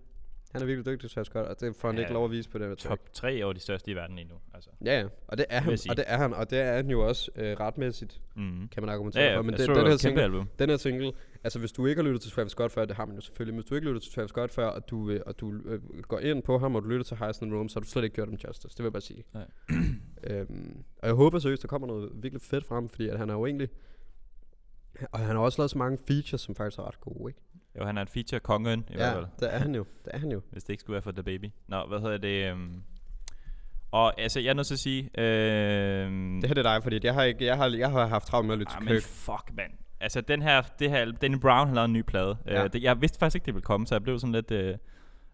[0.53, 2.49] Han er virkelig dygtig, Travis Scott, og det får han Ja, ikke lov at vise
[2.49, 2.75] på det her.
[2.75, 4.35] Top 3 over de største i verden lige nu.
[4.53, 4.69] Altså.
[4.85, 7.07] Ja, ja, og det er han, og det er han, og det er han jo
[7.07, 8.67] også øh, retmæssigt, Mm.
[8.67, 9.41] kan man argumentere Ja, ja, for.
[9.41, 10.49] Men det, den, her single, album.
[10.59, 11.11] den her single,
[11.43, 13.53] altså hvis du ikke har lyttet til Travis Scott før, det har man jo selvfølgelig,
[13.53, 15.53] men hvis du ikke har lyttet til Travis Scott før, og du, øh, og du
[15.65, 18.03] øh, går ind på ham, og du lytter til Heisen Rome, så har du slet
[18.03, 19.23] ikke gjort dem justice, det vil jeg bare sige.
[19.33, 19.45] Nej.
[20.29, 23.33] øhm, og jeg håber seriøst, der kommer noget virkelig fedt frem, fordi at han er
[23.33, 23.69] jo egentlig,
[25.11, 27.39] og han har også lavet så mange features, som faktisk er ret gode, ikke?
[27.79, 29.25] Jo, han er en feature kongen i hvert Ja, fald.
[29.39, 30.41] det er han jo, det er han jo.
[30.51, 31.45] Hvis det ikke skulle være for The Baby.
[31.67, 32.51] Nå, hvad hedder det?
[32.51, 32.83] Um...
[33.91, 35.19] Og altså, jeg er nødt til at sige...
[35.19, 36.41] Øhm...
[36.41, 38.45] Det her det er dig, fordi jeg har, ikke, jeg har, jeg har haft travlt
[38.47, 39.03] med at lytte Ah, til men Kirk.
[39.03, 39.71] fuck, mand.
[39.99, 42.37] Altså, den her, det her, Danny Brown har lavet en ny plade.
[42.45, 42.53] Ja.
[42.53, 42.63] Ja.
[42.63, 44.75] Uh, det, jeg vidste faktisk ikke, det ville komme, så jeg blev sådan lidt øh,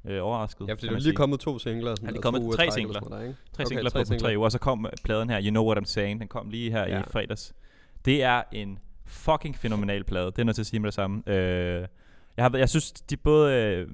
[0.05, 0.67] øh, overrasket.
[0.67, 1.15] Ja, fordi kan der er lige sige.
[1.15, 1.95] kommet to singler.
[1.95, 3.01] Sådan, Er lige og kommet tre singler?
[3.09, 3.39] noget, ikke?
[3.53, 4.27] Tre Okay, singler tre på, singler.
[4.29, 6.49] tre uger, og så kom øh, pladen her, You Know What I'm Saying, den kom
[6.49, 6.99] lige her Ja.
[6.99, 7.53] i fredags.
[8.05, 11.23] Det er en fucking fænomenal plade, det er nødt til at sige med det samme.
[11.27, 11.87] Øh,
[12.39, 13.87] jeg, har, jeg synes, de både øh,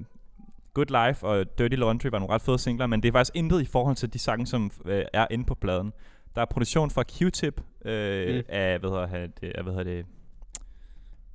[0.74, 3.62] Good Life og Dirty Laundry var nogle ret fede singler, men det er faktisk intet
[3.62, 5.92] i forhold til de sange, som øh, er inde på pladen.
[6.34, 8.42] Der er produktion fra Q-Tip øh, Mm.
[8.48, 10.06] af, hvad hedder det, af, hvad hedder det,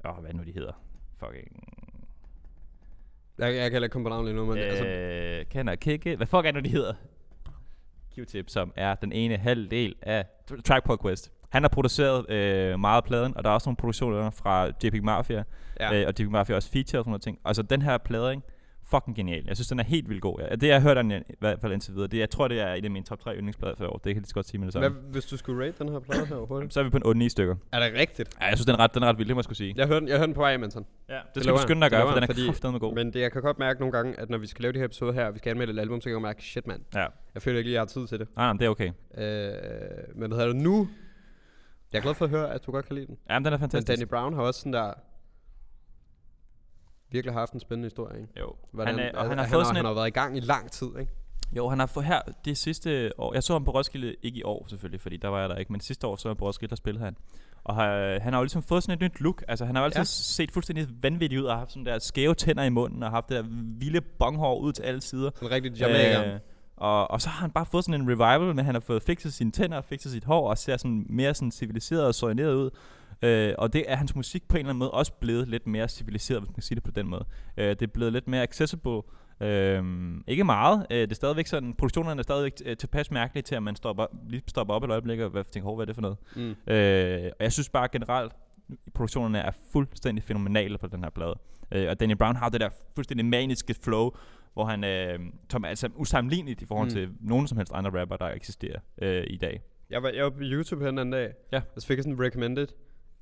[0.05, 0.73] åh, hvad nu de hedder,
[1.19, 1.63] fucking,
[3.37, 5.67] Jeg, jeg kan heller ikke komme på navn lige nu, men øh, altså, øh, kan
[5.67, 6.93] jeg kigge, hvad fuck er det nu, de hedder?
[8.17, 10.25] Q-Tip, som er den ene halvdel af
[10.65, 11.31] Tripod Quest.
[11.51, 15.03] Han har produceret øh, meget af pladen, og der er også nogle produktioner fra JP
[15.03, 15.43] Mafia,
[15.79, 16.01] ja.
[16.01, 17.39] øh, og JP Mafia også feature og sådan noget ting.
[17.45, 18.43] Altså den her plade, ikke?
[18.91, 19.43] fucking genial.
[19.47, 20.39] Jeg synes, den er helt vildt god.
[20.39, 22.59] Ja, det jeg har hørt den i hvert fald indtil videre, det, jeg tror, det
[22.61, 23.93] er en af mine top 3 yndlingsplader for år.
[23.93, 24.89] Det kan jeg lige så godt sige med det samme.
[24.89, 26.73] Hvad, hvis du skulle rate den her plade her hurtigt?
[26.73, 27.55] Så er vi på en 8 stykker.
[27.71, 28.29] Er det rigtigt?
[28.41, 29.73] Ja, jeg synes, den er ret, den er ret vild, det må jeg skulle sige.
[29.77, 30.85] Jeg hørte, den- jeg hørte den på vej, Manson.
[31.09, 32.79] Ja, det, det skal du skynde dig at Det gøre, for den er fordi- kraftedeme
[32.79, 32.95] god.
[32.95, 34.85] Men det, jeg kan godt mærke nogle gange, at når vi skal lave de her
[34.85, 37.05] episoder her, og vi skal anmelde et album, så kan jeg mærke, shit mand, Ja,
[37.33, 38.27] jeg føler ikke lige, jeg har tid til det.
[38.35, 38.87] nej, nej, det er okay.
[39.17, 40.87] Øh, men hvad hedder det nu?
[41.93, 43.17] Jeg er glad for at høre, at du godt kan lide den.
[43.29, 43.99] Ja, men den er Men fantastisk.
[43.99, 44.93] Danny Brown har også sådan der...
[47.11, 48.39] Virkelig haft en spændende historie, ikke?
[48.39, 50.07] Jo, Hvordan, han, er, og han har han, fået har, sådan han en, har været
[50.07, 51.11] i gang i lang tid, ikke?
[51.57, 53.33] Jo, han har fået her det sidste år.
[53.33, 55.71] Jeg så ham på Roskilde, ikke i år selvfølgelig, fordi der var jeg der ikke,
[55.71, 57.15] men sidste år så var jeg på Roskilde, der spillede han.
[57.63, 59.43] Og har, han har jo ligesom fået sådan et nyt look.
[59.47, 60.03] Altså han har jo altid Ja.
[60.05, 63.37] set fuldstændig vanvittig ud og haft sådan der skæve tænder i munden og haft det
[63.37, 63.49] der
[63.79, 65.31] vilde bonghår ud til alle sider.
[65.35, 66.33] Sådan rigtig Jamaica.
[66.33, 66.39] Øh,
[66.81, 69.33] Og, og så har han bare fået sådan en revival, med han har fået fikset
[69.33, 72.69] sine tænder, fikset sit hår, og ser sådan mere sådan civiliseret og soigneret ud.
[73.21, 75.87] Øh, og det er hans musik på en eller anden måde også blevet lidt mere
[75.87, 77.25] civiliseret, hvis man kan sige det på den måde.
[77.57, 79.01] Øh, det er blevet lidt mere accessible.
[79.41, 79.83] Øh,
[80.27, 80.85] ikke meget.
[80.91, 84.05] Øh, det er stadigvæk sådan, produktionerne er stadigvæk øh, tilpas mærkelige til, at man stopper,
[84.29, 86.17] lige stopper op et øjeblik og hvad- tænker, "Hov, hvad er det for noget?
[86.35, 86.73] Mm.
[86.73, 88.33] Øh, og jeg synes bare generelt,
[88.93, 91.35] produktionerne er fuldstændig fænomenale på den her plade.
[91.71, 94.11] Øh, og Danny Brown har det der fuldstændig maniske flow,
[94.53, 95.19] hvor han, øh,
[95.51, 96.93] som er altså usammenligneligt i forhold Mm.
[96.93, 99.61] til nogen som helst andre rapper, der eksisterer øh, i dag.
[99.89, 101.61] Jeg var, jeg var på YouTube her den anden dag, Ja.
[101.75, 102.67] og så fik jeg sådan en recommended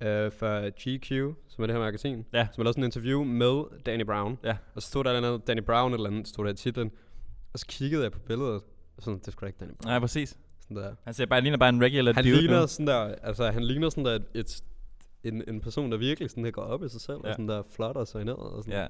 [0.01, 2.47] øh, fra GQ, som er det her magasin, Ja.
[2.51, 4.37] som har lavet sådan en interview med Danny Brown.
[4.43, 4.57] Ja.
[4.75, 6.91] Og så stod der et eller andet, Danny Brown eller andet, stod der i titlen.
[7.53, 8.61] Og så kiggede jeg på billedet,
[8.97, 9.91] og sådan, det da ikke Danny Brown.
[9.91, 10.37] Nej, præcis.
[10.59, 10.95] Sådan der.
[11.03, 12.35] Han ser bare, han ligner bare en regular Han dude.
[12.35, 12.41] nu.
[12.41, 14.63] ligner sådan der, altså han ligner sådan der et, et
[15.23, 17.27] en, en person, der virkelig sådan der går op i sig selv, ja.
[17.29, 18.79] Og sådan der flot og sig ned og sådan.
[18.79, 18.87] Ja.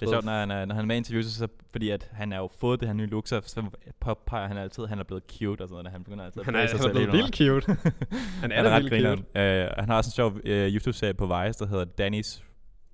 [0.00, 2.10] Det er sjovt, når han, er, når han er med i interviews, så, fordi at
[2.12, 3.62] han har jo fået det her nye look, så, så
[4.00, 5.92] påpeger han altid, at han er blevet cute og sådan noget.
[5.92, 7.66] Han begynder altid at Han er, sig han er blevet vildt cute.
[8.42, 9.18] han er Han er ret grineren.
[9.18, 12.42] Uh, han har også en sjov uh, YouTube-serie på Vice, der hedder Danny's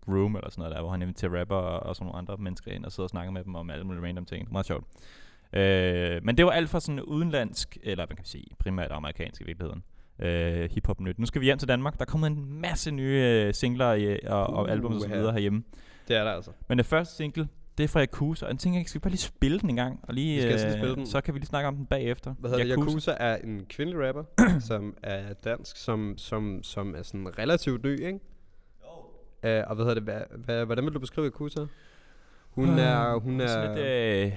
[0.08, 2.72] Room, eller sådan noget der, hvor han inviterer rapper og, og sådan nogle andre mennesker
[2.72, 4.52] ind og sidder og snakker med dem om alle mulige random ting.
[4.52, 4.84] Meget sjovt.
[5.52, 9.44] Uh, men det var alt for sådan udenlandsk, eller man kan sige primært amerikansk i
[9.44, 9.82] virkeligheden.
[10.18, 11.18] Uh, hip-hop nyt.
[11.18, 11.98] Nu skal vi hjem til Danmark.
[11.98, 15.32] Der kommer en masse nye uh, singler i, og, og Uh, album og så videre
[15.32, 15.64] herhjemme.
[16.08, 16.50] Det er der altså.
[16.68, 19.10] Men det første single, det er fra Yakuza, og jeg tænker, jeg skal vi bare
[19.10, 21.06] lige spille den en gang, og lige, Vi skal altså øh, spille den.
[21.06, 22.34] så kan vi lige snakke om den bagefter.
[22.38, 22.90] Hvad hedder Yakuza.
[22.90, 24.24] Yakuza er en kvindelig rapper,
[24.68, 28.20] som er dansk, som, som, som er sådan relativt ny, ikke?
[29.44, 31.60] Uh, og hvad hedder det, hvad, hvad, hvordan vil du beskrive Yakuza?
[32.50, 34.32] Hun er, hun er, Sådan lidt, øh,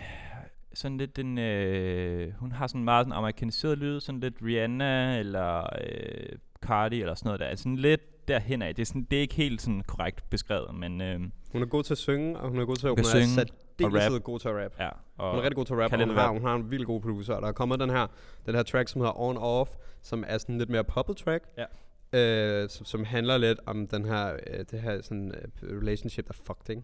[0.74, 5.64] sådan lidt en, øh, hun har sådan meget sådan amerikaniseret lyd, sådan lidt Rihanna eller
[5.82, 7.56] øh, Cardi eller sådan noget der.
[7.56, 8.76] Sådan lidt derhen af.
[8.76, 11.20] Det er, sådan, det er ikke helt sådan korrekt beskrevet, men øh,
[11.52, 13.22] hun er god til at synge, og hun er god til at, Hun hun, kan
[13.22, 13.36] er synge
[13.80, 14.72] særdeles god til at rap.
[14.80, 14.90] ja.
[15.18, 16.86] Og Hun er rigtig god til at rap, og hun har, hun har en vildt
[16.88, 17.40] god producer.
[17.40, 18.08] Der er kommet den her,
[18.46, 21.44] den her track, som hedder On Off, som er sådan lidt mere poppet track.
[21.58, 21.66] Ja.
[22.14, 25.32] Øh, som, som handler lidt om den her, øh, det her sådan,
[25.64, 26.82] øh, relationship, der er fucked, ikke?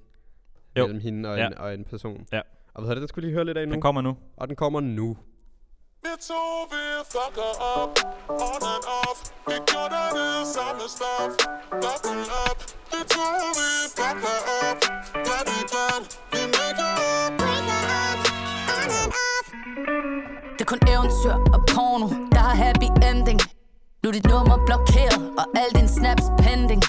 [0.78, 0.84] Jo.
[0.88, 1.48] Mellem hende og, Ja.
[1.48, 2.26] en, og en person.
[2.34, 2.42] Ja.
[2.74, 3.74] Og hvad hedder det, den skulle lige høre lidt af nu.
[3.74, 4.18] den kommer nu.
[4.38, 5.18] Og den kommer nu.
[6.04, 9.20] It's over, fucker up, on and off.
[9.48, 11.32] Vi gør det samme stof,
[11.72, 12.58] double up.
[12.98, 14.80] It's over, fucker up,
[15.26, 16.02] hvad vi kan.
[16.32, 17.68] Vi make up, break
[18.02, 18.20] up,
[18.76, 19.46] on and off.
[20.58, 23.42] Det er kun eventyr og porno, der har happy ending
[24.04, 26.82] Nu er dit nummer blokeret, og al din snaps pending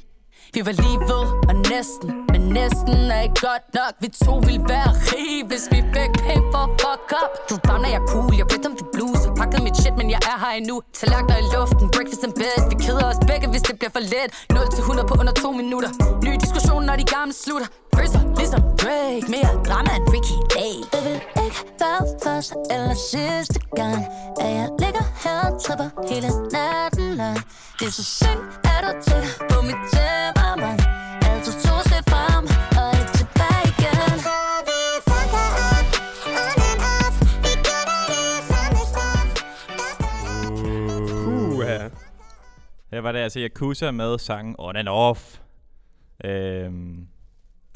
[0.56, 3.92] vi var lige ved og næsten, men næsten er ikke godt nok.
[4.02, 7.30] Vi to ville være rige, hvis vi fik penge for fuck up.
[7.50, 10.36] Du er jeg cool, jeg ved om du blues Pakket mit shit, men jeg er
[10.44, 10.76] her endnu.
[10.98, 12.56] Tallerkener i luften, breakfast in bed.
[12.72, 15.52] Vi keder os begge, hvis det bliver for let 0 til 100 på under 2
[15.62, 15.90] minutter.
[16.26, 17.68] Ny diskussion, når de gamle slutter.
[17.94, 23.58] Følelser ligesom Drake, mere drama end Ricky Lake Det vil ikke være første eller sidste
[23.80, 24.00] gang
[24.44, 26.91] At jeg ligger her og tripper hele natten
[27.22, 27.36] lang
[27.78, 28.40] Det er så synd,
[28.72, 30.82] at du tænker på mit temperament
[31.30, 32.44] Altid to skridt frem
[32.80, 34.16] og et tilbage igen
[35.08, 35.86] fucker up,
[36.40, 37.14] on and off.
[37.44, 39.28] Vi gør det samme stof.
[41.26, 41.88] Uh, ja.
[42.90, 45.38] Her var det altså Yakuza med sangen On and Off.
[46.24, 47.06] Øhm,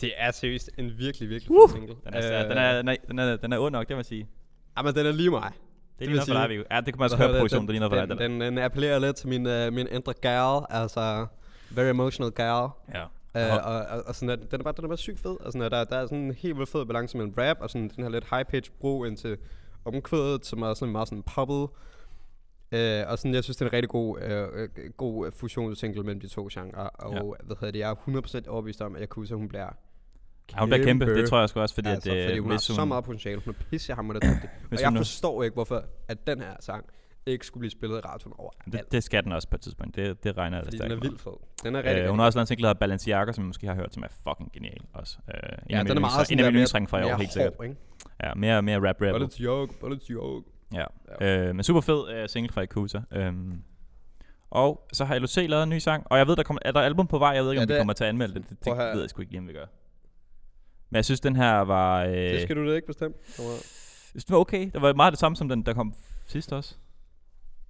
[0.00, 1.70] Det er seriøst en virkelig, virkelig Uh!
[1.70, 1.94] single.
[2.04, 3.98] den, er, øh, den, er, den, er, den, er, den er ond nok, det må
[3.98, 4.28] jeg sige.
[4.76, 5.52] Ja, men den er lige mig.
[5.98, 6.64] Det er lige noget for dig, Viggo.
[6.70, 8.18] Ja, det kunne man også høre på produktionen, det er noget for dig.
[8.18, 11.26] den, Den, den, appellerer lidt til min, uh, min indre gal, altså
[11.70, 12.68] very emotional gal.
[12.94, 13.04] ja.
[13.34, 15.36] Uh, Og- og, og, og sådan at, den er bare, den er bare sygt fed.
[15.44, 18.04] Altså, der, der er sådan en helt vildt fed balance mellem rap og sådan den
[18.04, 19.36] her lidt high-pitch bro ind til
[19.84, 21.68] omkvædet, som er sådan meget sådan poppet.
[22.72, 26.20] Uh, og sådan, jeg synes, det er en rigtig god, uh, uh, god fusionssingle mellem
[26.20, 26.86] de to genrer.
[26.88, 27.20] Og ja.
[27.46, 29.68] hvad hedder det, jeg er 100% overbevist om, at Yakuza, hun bliver
[30.54, 31.14] Ja, hun bliver kæmpe.
[31.14, 33.04] Det tror jeg sgu også, fordi, altså, at, øh, fordi hun har hvis så meget
[33.04, 33.40] potentiale.
[33.44, 34.50] Hun er pissehammerende dygtig.
[34.72, 36.84] og jeg hun forstår ikke, hvorfor at den her sang
[37.26, 39.96] ikke skulle blive spillet i radioen over det, det skal den også på et tidspunkt.
[39.96, 41.32] Det, det regner jeg stærkt den er vildt fed.
[41.64, 43.46] Den er rigtig, Øh, hun har også lavet en single, der hedder Balenciaga, som I
[43.46, 45.18] måske har hørt, som er fucking genial også.
[45.34, 45.34] Øh,
[45.70, 47.52] Ja, den er meget sådan En af mine yndlingsdrenge fra i år, helt sikkert.
[48.24, 49.30] Ja, mere, mere rap rap.
[49.32, 49.74] It's joke.
[50.72, 50.84] Ja.
[51.48, 53.00] Øh, men super fed uh, single fra Yakuza.
[53.12, 53.62] Øhm,
[54.50, 56.80] og så har LOC lavet en ny sang, og jeg ved, der kommer, er der
[56.80, 58.50] album på vej, jeg ved ikke, Ja, om vi det- kommer til at anmelde det.
[58.50, 59.64] Det, det ved jeg sgu ikke lige, om vi gør.
[60.90, 62.04] Men jeg synes, den her var...
[62.04, 63.16] Øh, Det skal du da ikke bestemme.
[63.38, 63.44] Jeg
[64.10, 64.70] synes, det var okay.
[64.72, 65.94] Det var meget det samme, som den, der kom
[66.26, 66.74] sidst også.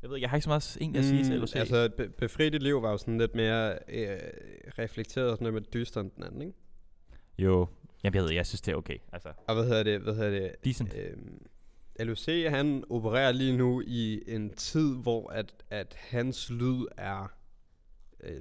[0.02, 1.56] Jeg ved ikke, jeg har ikke så meget egentlig at sige til LOC.
[1.56, 4.08] Altså, be- Befri dit liv var jo sådan lidt mere øh,
[4.78, 6.54] reflekteret og sådan lidt mere dyster end den anden, ikke?
[7.38, 7.66] Jo,
[8.02, 8.96] jeg ved, jeg synes, det er okay.
[9.12, 10.52] Altså, Og hvad hedder det, hvad hedder det?
[10.64, 10.94] decent.
[10.96, 11.46] Øhm,
[12.00, 17.32] LOC, han opererer lige nu i en tid, hvor at, at hans lyd er
[18.20, 18.40] øh,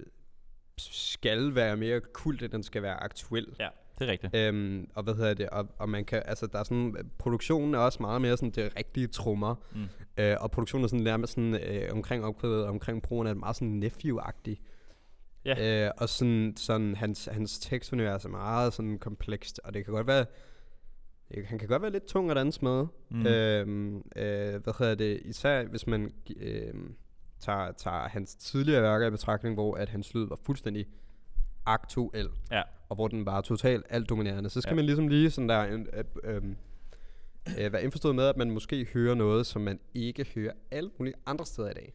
[0.78, 3.48] skal være mere kult, end den skal være aktuel.
[3.60, 3.68] Ja.
[4.00, 4.36] Det er rigtigt.
[4.36, 7.80] Øhm, og hvad hedder det, og, og man kan, altså der er sådan, produktionen er
[7.80, 9.82] også meget mere sådan det rigtige trommer, Mm.
[10.18, 13.84] øh, og produktionen er sådan nærmest sådan øh, omkring opkvædet, omkring brugen er meget sådan
[13.84, 14.56] nephew-agtig.
[15.46, 15.86] Ja.
[15.86, 20.08] Øh, og sådan, sådan hans, hans tekstunivers er meget sådan komplekst, og det kan godt
[20.08, 20.26] være,
[21.46, 22.86] han kan godt være lidt tung at danse med.
[23.10, 23.26] Mm.
[23.28, 26.74] Øhm, øh, hvad hedder det, især hvis man øh,
[27.40, 30.86] tager, tager hans tidligere værker i betragtning, hvor at hans lyd var fuldstændig
[31.66, 32.62] aktuel, Ja.
[32.90, 34.76] Og hvor den var totalt alt dominerende, så skal Ja.
[34.76, 36.44] man ligesom lige sådan der, øh, øh,
[37.66, 41.16] øh, være indforstået med, at man måske hører noget, som man ikke hører alle mulige
[41.26, 41.94] andre steder i dag.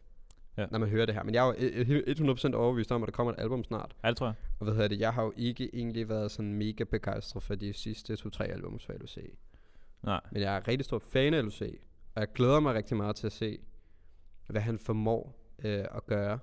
[0.57, 0.65] Ja.
[0.71, 1.23] Når man hører det her.
[1.23, 3.95] Men jeg er jo øh, 100% overbevist om, at der kommer et album snart.
[4.03, 4.33] Ja, det tror jeg.
[4.59, 7.73] Og hvad hedder det, jeg har jo ikke egentlig været sådan mega begejstret for de
[7.73, 9.17] sidste to-tre albums fra LUC.
[10.03, 10.19] Nej.
[10.31, 11.61] Men jeg er rigtig stor fan af LUC,
[12.15, 13.57] og jeg glæder mig rigtig meget til at se,
[14.47, 16.39] hvad han formår øh, at gøre.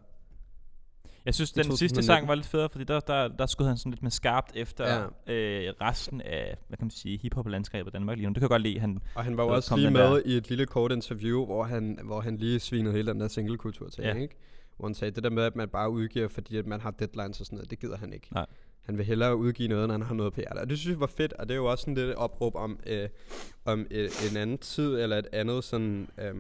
[1.29, 2.03] Jeg synes, den sidste 2019.
[2.03, 4.85] sang var lidt federe, fordi der, der, der skød han sådan lidt med skarpt efter
[5.27, 5.33] Ja.
[5.35, 8.33] øh, resten af, hvad kan man sige, hiphop-landskabet i Danmark lige nu.
[8.33, 8.79] Det kan jeg godt lide.
[8.81, 11.45] Han, Og han var jo Så også lige med der- i et lille kort interview,
[11.45, 14.15] hvor han, hvor han lige svinede hele den der singlekultur til, Ja.
[14.15, 14.35] ikke?
[14.77, 17.41] Hvor han sagde, det der med, at man bare udgiver, fordi at man har deadlines
[17.41, 18.29] og sådan noget, det gider han ikke.
[18.35, 18.47] Nej.
[18.83, 20.61] Han vil hellere udgive noget, når han har noget på hjertet.
[20.63, 22.55] Og det synes jeg var fedt, og det er jo også sådan lidt et opråb
[22.57, 23.09] om, øh,
[23.65, 26.35] om øh, en anden tid, eller et andet sådan øh,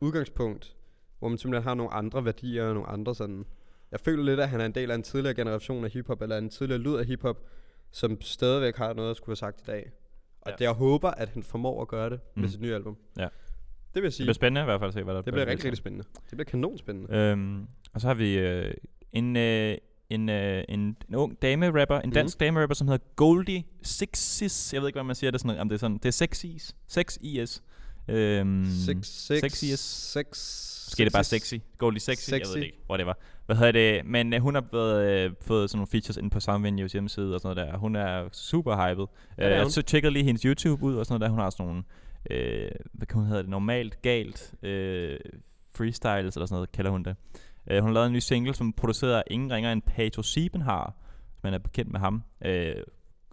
[0.00, 0.74] udgangspunkt,
[1.18, 3.44] hvor man simpelthen har nogle andre værdier og nogle andre sådan...
[3.92, 6.38] Jeg føler lidt, at han er en del af en tidligere generation af hiphop, eller
[6.38, 7.36] en tidligere lyd af hiphop,
[7.90, 9.90] som stadigvæk har noget at skulle have sagt i dag.
[10.40, 10.56] Og Ja.
[10.56, 12.30] det jeg håber, at han formår at gøre det mm.
[12.34, 12.40] Mm.
[12.42, 12.96] med sit nye album.
[13.18, 13.22] Ja.
[13.22, 13.30] Det
[13.94, 14.24] vil jeg det sige.
[14.24, 16.04] bliver spændende i hvert fald at se, hvad der Det bliver rigtig, rigtig spændende.
[16.14, 17.14] Det bliver kanonspændende.
[17.16, 18.74] Øhm, og så har vi øh,
[19.12, 19.76] en, øh,
[20.10, 24.72] en, øh, en, en ung dame-rapper, en dansk dame-rapper, som hedder Goldie Sixis.
[24.74, 25.96] Jeg ved ikke, hvad man siger det sådan, om det er sådan.
[25.98, 26.76] Det er Sexis.
[26.88, 27.62] Sex IS.
[28.08, 30.26] Øhm, Six, six, Sexy is- six,
[30.88, 31.54] Måske er det bare sexy.
[31.78, 32.56] Goldie Sexy, jeg ved Sexy.
[32.58, 32.78] det ikke.
[32.90, 33.14] Whatever.
[33.48, 34.06] Hvad hedder det?
[34.06, 37.40] Men øh, hun har været, øh, fået sådan nogle features ind på Soundvenues hjemmeside og
[37.40, 37.78] sådan noget der.
[37.78, 39.06] Hun er super hyped.
[39.38, 41.28] Ja, er jeg så tjekkede lige hendes YouTube ud og sådan noget der.
[41.28, 41.82] Hun har sådan nogle,
[42.30, 43.50] øh, hvad kan hun hedder det?
[43.50, 45.18] Normalt, galt, øh,
[45.74, 47.16] freestyles eller sådan noget, kalder hun det.
[47.70, 50.94] Øh, hun har lavet en ny single, som producerer ingen ringer end Pato Sieben har.
[51.42, 52.22] Man er bekendt med ham.
[52.44, 52.74] Øh,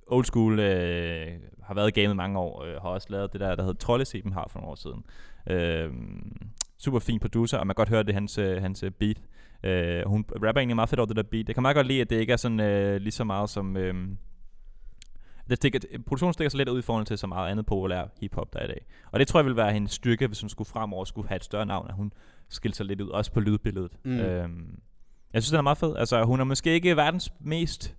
[0.08, 1.28] old school øh,
[1.64, 2.64] har været i gamet mange år.
[2.64, 5.04] Øh, har også lavet det der, der hedder Trolle Sieben har for nogle år siden.
[5.50, 5.94] Øh,
[6.78, 9.22] super fin producer, og man kan godt høre, det er hans, øh, hans øh, beat.
[9.66, 11.48] Øh, hun rapper egentlig meget fedt over det der beat.
[11.48, 13.78] Jeg kan meget godt lide, at det ikke er sådan øh, lige så meget som...
[13.78, 13.96] Øh,
[15.50, 18.54] det stikker, produktionen stikker sig lidt ud i forhold til så meget andet populær hiphop,
[18.54, 18.86] der er i dag.
[19.12, 21.44] Og det tror jeg vil være hendes styrke, hvis hun skulle fremover skulle have et
[21.44, 22.14] større navn, at hun
[22.50, 23.92] skilte sig lidt ud, også på lydbilledet.
[24.04, 24.20] Mm.
[24.20, 24.80] Øhm,
[25.34, 25.96] jeg synes, den er meget fed.
[25.96, 27.96] Altså, hun er måske ikke verdens mest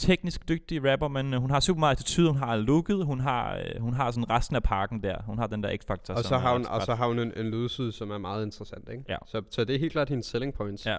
[0.00, 3.56] teknisk dygtige rapper, men øh, hun har super meget attitude, hun har looket, hun har,
[3.56, 5.22] øh, hun har sådan resten af parken der.
[5.22, 6.14] Hun har den der X-faktor.
[6.14, 8.88] Og så, har hun, og så har hun en, en lydside, som er meget interessant,
[8.88, 9.04] ikke?
[9.08, 9.16] Ja.
[9.26, 10.86] Så, så det er helt klart hendes selling points.
[10.86, 10.96] Ja.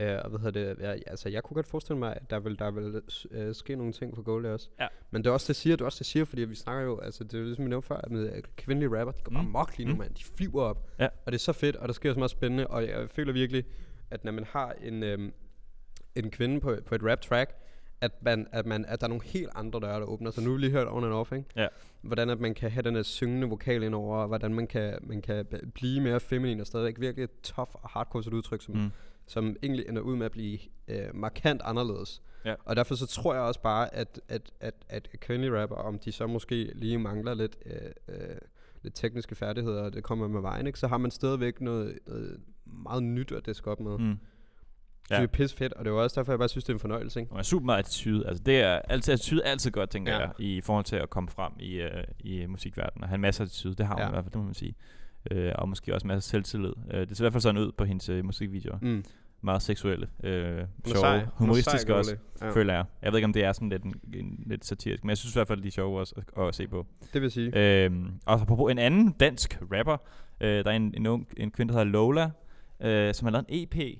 [0.00, 0.82] Og hvad hedder det?
[0.82, 3.02] Ja, altså, jeg kunne godt forestille mig, at der vil, der vil
[3.48, 4.68] uh, ske nogle ting for Goldie også.
[4.80, 4.86] Ja.
[5.10, 6.98] Men det er også det, siger, det er også det, siger, fordi vi snakker jo,
[7.00, 9.32] altså det er jo ligesom vi nævnte før, at med øh, kvindelige rapper, de går
[9.32, 9.48] bare Mm.
[9.50, 9.98] mok lige nu, Mm.
[9.98, 10.14] mand.
[10.14, 10.88] De flyver op.
[10.98, 11.04] Ja.
[11.04, 13.64] Og det er så fedt, og der sker så meget spændende, og jeg føler virkelig,
[14.10, 15.32] at når man har en, øhm,
[16.14, 17.54] en kvinde på, på et rap track,
[18.00, 20.42] at, man, at, man, at der er nogle helt andre døre, der åbner sig.
[20.44, 21.44] Nu har vi lige hørt on and off, ikke?
[21.56, 21.66] Ja.
[22.02, 24.98] Hvordan at man kan have den her syngende vokal ind over, og hvordan man kan,
[25.02, 28.74] man kan blive mere feminin og stadigvæk virkelig et tough og hardcore sit udtryk, som,
[28.74, 28.90] Mm.
[29.26, 32.22] som egentlig ender ud med at blive øh, markant anderledes.
[32.44, 32.54] Ja.
[32.64, 36.12] Og derfor så tror jeg også bare, at, at, at, at kvindelige rapper, om de
[36.12, 38.36] så måske lige mangler lidt, øh, øh,
[38.82, 40.78] lidt tekniske færdigheder, og det kommer med vejen, ikke?
[40.78, 43.98] så har man stadigvæk noget, noget meget nyt at diske op med.
[43.98, 44.18] Mm.
[45.10, 45.16] Ja.
[45.16, 46.74] Det er pisse fedt, og det er jo også derfor, jeg bare synes, det er
[46.74, 47.20] en fornøjelse.
[47.20, 47.34] Ikke?
[47.38, 48.26] Er super meget attitude.
[48.28, 50.18] Altså, det er altid, attitude er altid godt, tænker Ja.
[50.18, 51.88] jeg, i forhold til at komme frem i, uh,
[52.20, 53.02] i musikverdenen.
[53.02, 54.08] Og have en masse attitude, det har hun Ja.
[54.08, 54.74] i hvert fald, det må man sige.
[55.34, 56.72] Uh, og måske også masser af selvtillid.
[56.94, 58.78] Uh, det ser i hvert fald sådan ud på hendes uh, musikvideoer.
[58.82, 59.04] Mm.
[59.40, 61.26] Meget seksuelle, er sjove, sej.
[61.34, 62.50] Humoristiske sej, også, ja.
[62.50, 62.84] føler jeg.
[63.02, 65.34] Jeg ved ikke, om det er sådan lidt, en, en, lidt satirisk, men jeg synes
[65.34, 66.86] i hvert fald, de er sjove også at, at se på.
[67.12, 67.84] Det vil sige.
[67.84, 69.96] Øhm, og apropos en anden dansk rapper,
[70.40, 72.30] øh, der er en, en, ung, en kvinde, der hedder Lola,
[72.80, 73.98] øh, som har lavet en EP.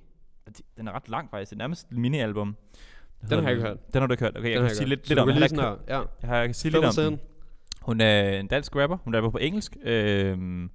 [0.76, 2.56] Den er ret lang faktisk, det er nærmest et mini-album.
[3.30, 3.92] Den har jeg ikke hørt.
[3.92, 4.36] Den har du ikke hørt.
[4.38, 5.36] Okay, jeg Den kan sige lidt, lidt om den.
[5.60, 5.94] her, ja.
[6.22, 7.20] jeg, har- jeg kan sige lidt om den.
[7.82, 8.96] Hun er en dansk rapper.
[9.04, 9.76] Hun rapper på engelsk.
[9.82, 10.70] Øhm,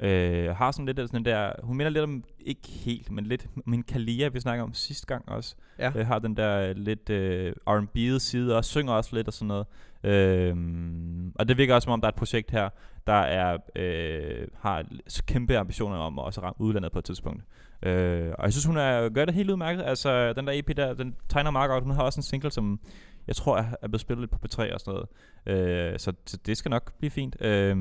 [0.00, 1.52] øh, har sådan lidt af sådan der...
[1.62, 2.24] Hun minder lidt om...
[2.40, 5.54] Ikke helt, men lidt om en Kalia, vi snakker om sidste gang også.
[5.78, 5.92] Ja.
[5.96, 9.66] Øh, har den der lidt øh, R&B'ede side og synger også lidt og sådan noget.
[10.04, 12.68] Øhm, og det virker også som om, der er et projekt her,
[13.06, 14.84] der er, øh, har
[15.26, 17.42] kæmpe ambitioner om at også ramme udlandet på et tidspunkt.
[17.82, 19.82] Øh, og jeg synes, hun er, gør det helt udmærket.
[19.82, 21.84] Altså, den der EP der, den tegner meget godt.
[21.84, 22.80] Hun har også en single, som
[23.26, 25.02] jeg tror er, er blevet spillet lidt på P3 og sådan
[25.46, 25.92] noget.
[25.92, 27.36] Øh, så, så det skal nok blive fint.
[27.40, 27.76] Øh,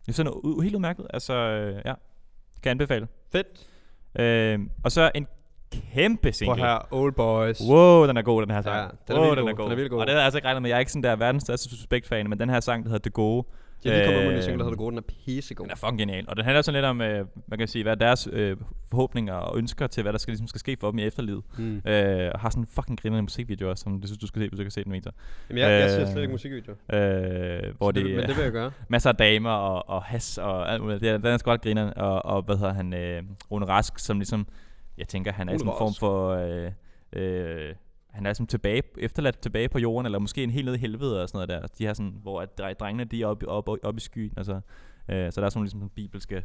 [0.00, 1.06] det er sådan u- helt udmærket.
[1.10, 1.94] Altså, øh, ja.
[2.62, 3.08] Kan anbefale.
[3.32, 3.46] Fedt.
[4.18, 5.26] Øh, og så en
[5.94, 6.54] kæmpe single.
[6.56, 7.60] Prøv her, Old Boys.
[7.68, 8.76] Wow, den er god, den her sang.
[8.76, 9.54] Ja, den er wow, den er god.
[9.54, 9.70] god.
[9.70, 10.00] Den er god.
[10.00, 10.70] Og det jeg altså ikke regnet med.
[10.70, 13.12] Jeg er ikke sådan der verdens største Suspekt-fan, men den her sang, der hedder Det
[13.12, 13.46] Gode,
[13.84, 14.90] De har lige kommet ud med en Øh, single, der hedder Det Gode.
[14.90, 15.64] Den er pissegod.
[15.66, 16.24] den er fucking genial.
[16.28, 18.56] Og den handler sådan lidt om, øh, man kan sige, hvad er deres øh,
[18.90, 21.42] forhåbninger og ønsker til, hvad der skal, ligesom skal ske for dem i efterlivet.
[21.58, 21.76] Mm.
[21.86, 24.48] Øh, og har sådan en fucking grinerende musikvideo også, som du synes, du skal se,
[24.48, 25.10] hvis du kan se den, Victor.
[25.50, 26.72] Jamen, jeg, jeg ser øh, slet ikke musikvideo.
[26.92, 28.70] Øh, hvor det, det, men det vil jeg gøre.
[28.88, 31.00] masser af damer og, og has og alt muligt.
[31.00, 31.92] Det er, den er sgu ret griner.
[31.92, 32.94] Og, og hvad hedder han?
[32.94, 34.46] Øh, Rune Rask, som ligesom,
[34.98, 36.30] jeg tænker, han er sådan en form for...
[36.30, 36.72] Øh,
[37.12, 37.74] øh,
[38.10, 41.22] han er sådan tilbage, efterladt tilbage på jorden, eller måske en helt nede i helvede
[41.22, 41.68] og sådan noget der.
[41.78, 44.32] De har sådan, hvor at dre- drengene de er oppe op, op, op i skyen.
[44.36, 44.60] Altså, øh,
[45.08, 46.42] så der er sådan nogle ligesom bibelske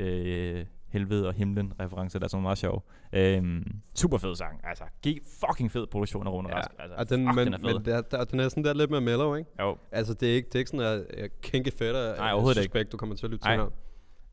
[0.00, 2.84] øh, helvede og himlen referencer, der er sådan meget sjov.
[3.12, 3.62] Øh,
[3.94, 4.60] super fed sang.
[4.64, 4.84] Altså,
[5.48, 6.70] fucking fed produktion af Rune Ja, Rask.
[6.78, 7.74] Altså, og den, fuck, men, den er fed.
[7.74, 9.50] men der, der, den er sådan der lidt mere mellow, ikke?
[9.60, 9.76] jo.
[9.92, 12.68] Altså, det er ikke, det er ikke sådan at kinky fætter Nej, overhovedet ikke.
[12.72, 13.56] suspekt, du kommer til at lytte til Nej.
[13.56, 13.62] her.
[13.64, 13.70] Ej,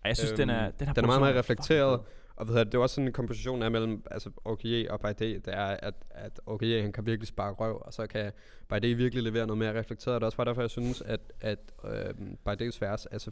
[0.06, 2.00] jeg synes, den er, den, her den er meget, meget reflekteret.
[2.00, 2.08] fed.
[2.36, 5.26] Og ved jeg, det er også sådan en komposition af mellem altså, OKJ og Baide,
[5.26, 8.32] det er, at, at OKJ han kan virkelig sparke røv, og så kan
[8.69, 10.15] Baide virkelig levere noget mere reflekteret.
[10.15, 12.13] Det er også bare derfor, jeg synes, at, at øh,
[12.46, 13.32] Baides vers, altså,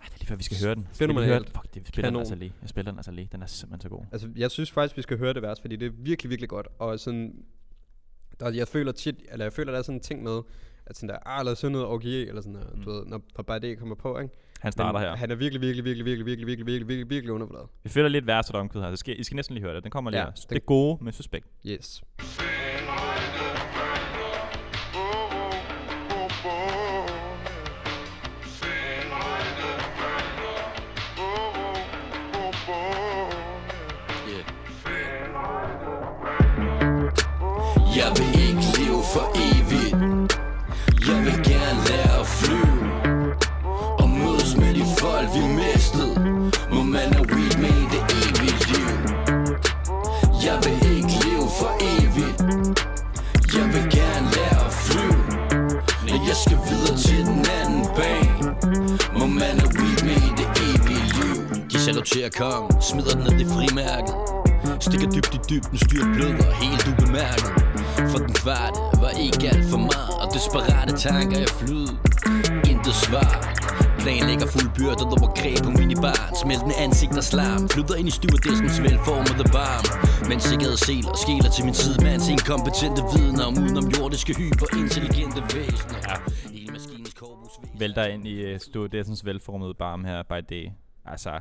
[0.00, 0.88] Ej, det er lige før, vi skal høre den.
[0.92, 1.44] Skal vi høre den?
[1.46, 2.20] Fuck, det, spiller den Kanon.
[2.20, 2.52] altså lige.
[2.62, 3.28] Jeg spiller den altså lige.
[3.32, 4.04] Den er simpelthen så god.
[4.12, 6.68] altså, jeg synes faktisk, vi skal høre det vers, fordi det er virkelig, virkelig godt.
[6.78, 7.44] Og sådan,
[8.40, 10.40] der, jeg føler tit, eller jeg føler, der er sådan en ting med,
[10.86, 12.82] at sådan der, ah, lad os høre noget OKJ, eller sådan der, Mm.
[12.82, 14.34] du ved, når, når Baide kommer på, ikke?
[14.66, 15.16] Han starter her.
[15.16, 17.68] Han er virkelig, virkelig, virkelig, virkelig, virkelig, virkelig, virkelig, virkelig, virkelig undervurderet.
[17.84, 18.90] Vi føler lidt vers og omkvæd her.
[18.90, 19.82] Så skal, I skal næsten lige høre det.
[19.82, 20.32] Den kommer lige Ja, her.
[20.32, 21.46] den- Det er gode med suspekt.
[21.66, 22.02] Yes.
[37.98, 39.26] Jeg vil ikke leve for
[66.16, 67.50] Blød og helt ubemærket
[68.10, 71.88] For den kvarte var ikke alt for meget Og desperate tanker jeg flyd
[72.70, 73.30] Intet svar.
[74.02, 77.68] Planlægger fuld byrde, der var greb på minibaren Smeltende ansigt og slam.
[77.74, 79.86] Flytter ind i stewardessens velformede barm
[80.28, 86.00] Men sikkerhed sel og skæler til min sidemands inkompetente vidner Om udenom jordiske hyperintelligente væsener.
[86.08, 86.16] Ja.
[86.54, 88.94] Hele maskinens korpus Vælter ind i uh, Stuart
[89.28, 90.66] velformede barm her by day.
[91.12, 91.32] Altså,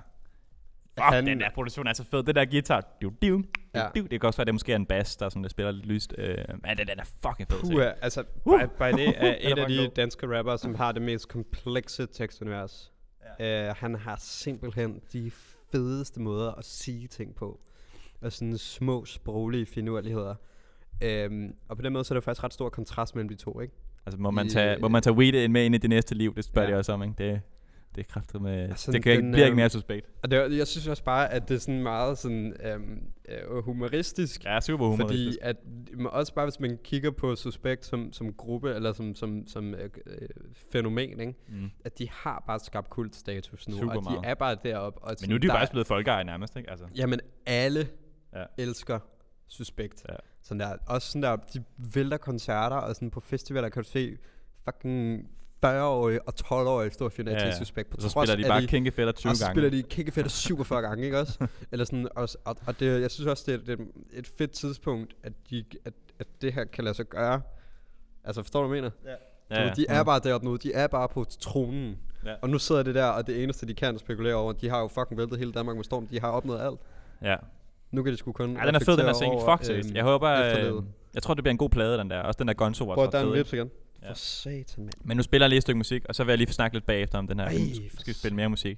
[1.00, 2.24] fuck, Han- den der produktion er så fed.
[2.24, 3.44] Det der guitar, du, du, du,
[3.76, 3.88] Ja.
[3.96, 4.02] du.
[4.02, 5.86] Det kan også være, at det måske er en bass, der, sådan, der spiller lidt
[5.86, 6.14] lyst.
[6.18, 7.60] Uh, men den, den er fucking fed.
[7.60, 8.54] Puh, altså, Uh.
[8.54, 8.62] uh.
[8.80, 12.92] Baide er et af de danske rapper, som har det mest komplekse tekstunivers.
[13.40, 13.70] Ja.
[13.70, 15.32] Uh, han har simpelthen de
[15.72, 17.60] fedeste måder at sige ting på.
[18.22, 20.36] Og sådan små sproglige finurligheder.
[21.30, 23.60] Um, og på den måde, så er der faktisk ret stor kontrast mellem de to,
[23.62, 23.74] ikke?
[24.06, 26.16] Altså, må man I- tage, må man tage weed ind med ind i det næste
[26.16, 26.36] liv?
[26.36, 26.74] Det spørger Ja.
[26.76, 27.16] de også om, ikke?
[27.18, 27.42] Det,
[27.96, 28.64] det er kraftet med...
[28.70, 30.10] Altså, det kan ikke, den, bliver ikke øhm, mere suspekt.
[30.24, 33.00] Og det, jeg synes også bare, at det er sådan meget sådan, um,
[33.52, 34.46] uh, humoristisk.
[34.46, 35.38] Ja, super humoristisk.
[35.42, 39.48] Fordi at, også bare hvis man kigger på Suspekt som, som gruppe, eller som, som,
[39.48, 40.28] som øh, øh,
[40.72, 41.34] fænomen, ikke?
[41.48, 41.72] Mm.
[41.86, 44.20] at de har bare skabt kultstatus nu, Super og de meget.
[44.24, 45.02] er bare deroppe.
[45.02, 46.70] Og Men nu er de jo faktisk blevet folkeeje nærmest, ikke?
[46.70, 47.88] Altså, Jamen, alle
[48.34, 48.44] ja.
[48.58, 49.00] elsker
[49.48, 50.06] Suspekt.
[50.10, 50.16] Ja.
[50.42, 54.18] Sådan der, også sådan der, de vælter koncerter, og sådan på festivaler kan du se
[54.64, 55.30] fucking
[55.66, 57.90] 40-årige og 12-årige stå og finde Ja, ja, Suspekt.
[57.90, 59.54] På og så trods spiller de bare Kinky Fætter 20 og så gange.
[59.54, 61.48] spiller de Kickefetter 47 gange, ikke også?
[61.72, 63.80] Eller sådan, og, og, og det, jeg synes også, det er, det
[64.14, 67.42] er et fedt tidspunkt, at, de, at, at det her kan lade sig gøre.
[68.24, 68.92] Altså, forstår du, hvad jeg mener?
[69.06, 69.16] Ja,
[69.52, 69.74] Ja, ja.
[69.74, 71.98] de er bare deroppe nu, de er bare på tronen.
[72.26, 72.34] Ja.
[72.42, 74.88] Og nu sidder det der, og det eneste, de kan spekulere over, de har jo
[74.88, 76.80] fucking væltet hele Danmark med storm, de har opnået alt.
[77.22, 77.36] Ja.
[77.92, 79.40] Nu kan de sgu kun Ja, den er fed, den single.
[79.42, 79.88] over, Fuck seriøst.
[79.90, 80.84] øhm, Jeg håber, øh.
[81.16, 82.20] Jeg tror, det bliver en god plade, den der.
[82.20, 83.56] Også den der Gonzo var Prøv at der er en ikke?
[83.58, 83.70] igen.
[84.04, 84.10] Ja.
[84.10, 84.94] For satan, mand.
[85.04, 86.86] Men nu spiller jeg lige et stykke musik, og så vil jeg lige snakke lidt
[86.86, 87.46] bagefter om den her.
[87.46, 87.58] Ej,
[87.94, 88.78] for skal vi spille mere musik.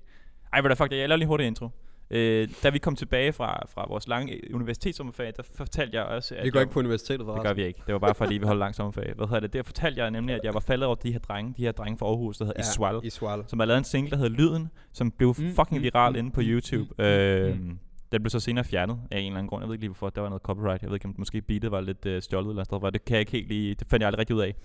[0.53, 1.69] Ej, hvad der fuck det, jeg laver lige hurtigt intro.
[2.11, 6.45] Øh, da vi kom tilbage fra, fra vores lange universitetssommerferie, der fortalte jeg også, at
[6.45, 7.81] Vi går jeg, ikke på universitetet, for det gør vi ikke.
[7.87, 9.13] Det var bare fordi, vi holdt lang sommerferie.
[9.13, 9.53] Hvad hedder det?
[9.53, 11.97] Der fortalte jeg nemlig, at jeg var faldet over de her drenge, de her drenge
[11.97, 13.43] fra Aarhus, der hedder ja, Iswal, I Swal.
[13.47, 16.17] som har lavet en single, der hedder Lyden, som blev Mm, fucking mm, viral mm,
[16.19, 16.93] inde på mm, YouTube.
[16.97, 17.79] mm, øh, mm.
[18.11, 19.63] Den blev så senere fjernet af en eller anden grund.
[19.63, 20.09] Jeg ved ikke lige hvorfor.
[20.09, 20.81] Der var noget copyright.
[20.81, 22.93] Jeg ved ikke, om måske beatet var lidt øh, stjålet eller sådan noget.
[22.93, 23.75] Det kan jeg ikke helt lige...
[23.75, 24.55] Det fandt jeg aldrig rigtig ud af.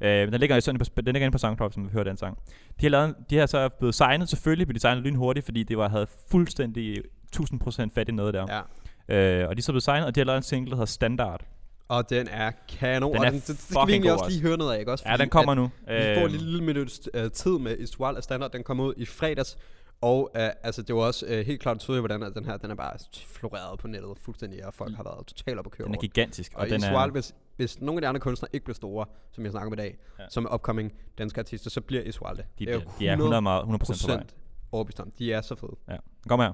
[0.00, 2.16] Øh, men den ligger, sådan på, den ligger inde på SoundCloud, som vi hører den
[2.16, 2.38] sang.
[2.80, 4.28] De har, lavet, de har så blevet signet.
[4.28, 7.02] Selvfølgelig blev de signet lynhurtigt, fordi det var, havde fuldstændig
[7.36, 8.62] 1000% fat i noget der.
[9.08, 9.42] Ja.
[9.42, 10.86] Øh, og de er så blevet signet, og de har lavet en single, der hedder
[10.86, 11.44] Standard.
[11.88, 13.12] Og den er kanon.
[13.12, 14.92] Den og er den, det, det skal vi egentlig også lige høre noget af, ikke
[14.92, 15.04] også?
[15.06, 15.62] Ja, Fordi den kommer nu.
[15.62, 18.50] Vi får Øh, en lille minut uh, tid med Iswal af standard.
[18.52, 19.58] Den kommer ud i fredags.
[20.02, 22.70] Og uh, altså, det var også uh, helt klart tydeligt, hvordan at den her, den
[22.70, 22.92] er bare
[23.26, 26.52] floreret på nettet fuldstændig, og folk har været totalt op at køre Den er gigantisk.
[26.54, 29.06] Og, Og, den Isual, er, hvis, hvis nogle af de andre kunstnere ikke bliver store,
[29.32, 30.24] som jeg snakker om i dag, Ja.
[30.30, 32.44] som er upcoming danske artister, så bliver Isual det.
[32.58, 33.86] de, Det er bliver, de er 100, meget, 100 på vej.
[34.16, 34.34] procent
[34.72, 35.10] overbevist om.
[35.18, 35.76] De er så fede.
[35.88, 35.96] Ja.
[36.28, 36.52] Kom her.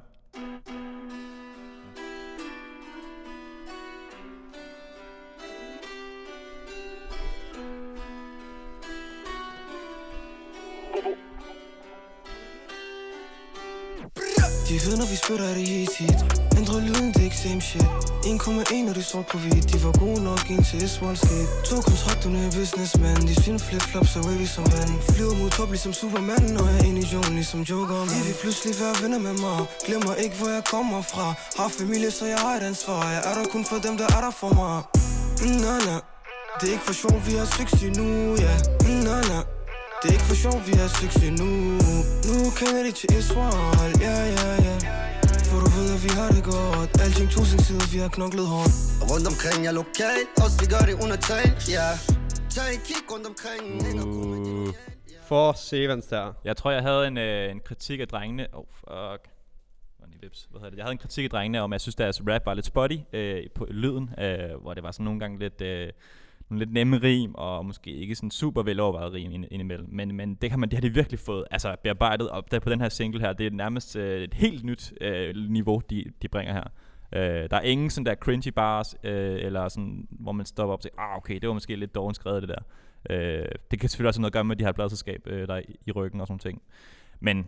[14.79, 16.21] De ved, når vi spytter det hit hit
[16.59, 17.91] Ændrer lyden, det er ikke same shit.
[18.25, 21.49] 1,1 og det er sort på hvidt De var gode nok ind indtil Iswal skete.
[21.69, 24.93] To kontrakterne er businessmen De svin flip-flops og wavy som vand.
[25.13, 28.01] Flyver mod top ligesom Superman Når jeg er inde i jorden ligesom Joker.
[28.13, 29.59] De vil pludselig være venner med mig.
[29.87, 31.27] Glemmer ikke, hvor jeg kommer fra.
[31.59, 33.01] Har familie, så jeg har et ansvar.
[33.15, 34.77] Jeg er der kun for dem, der er der for mig.
[35.65, 35.97] Na, na.
[36.59, 38.07] Det er ikke for sjovt, vi har succes nu,
[38.45, 38.55] ja.
[39.07, 39.58] Na, na.
[40.01, 41.51] Det er ikke for sjov, vi har succes nu
[42.29, 44.77] Nu kender de til Israel, ja, ja, ja
[45.49, 48.47] For du ved, at vi har det godt Alting to sin side, vi har knoklet
[48.55, 48.75] hårdt
[49.11, 51.45] Rundt omkring er lokal, også vi gør det under tag,
[51.75, 51.89] ja
[52.55, 54.69] Tag en kig rundt omkring, hænger Uh.
[55.31, 56.27] For Sevens der.
[56.45, 58.47] Jeg tror, jeg havde en, øh, en kritik af drengene.
[58.53, 59.23] Oh, fuck.
[60.21, 60.49] Vips.
[60.51, 60.77] Hvad hedder det?
[60.77, 62.97] Jeg havde en kritik af drengene om, at jeg synes, deres rap var lidt spotty
[63.13, 65.93] øh, på lyden, øh, hvor det var sådan nogle gange lidt, øh,
[66.51, 69.89] nogle lidt nemme rim, og måske ikke sådan super velovervejet rim ind, indimellem.
[69.91, 72.71] Men, men det, kan man, det har de virkelig fået altså, bearbejdet op der på
[72.71, 73.33] den her single her.
[73.33, 76.65] Det er nærmest øh, et helt nyt øh, niveau, de, de bringer her.
[77.13, 80.79] Øh, der er ingen sådan der cringy bars, øh, eller sådan, hvor man stopper op
[80.79, 82.63] og siger, ah okay, det var måske lidt dårligt skrevet det der.
[83.11, 84.71] Øh, det kan selvfølgelig også have noget at gøre med, at de har
[85.07, 86.63] et øh, der er i, i ryggen og sådan ting.
[87.21, 87.47] Men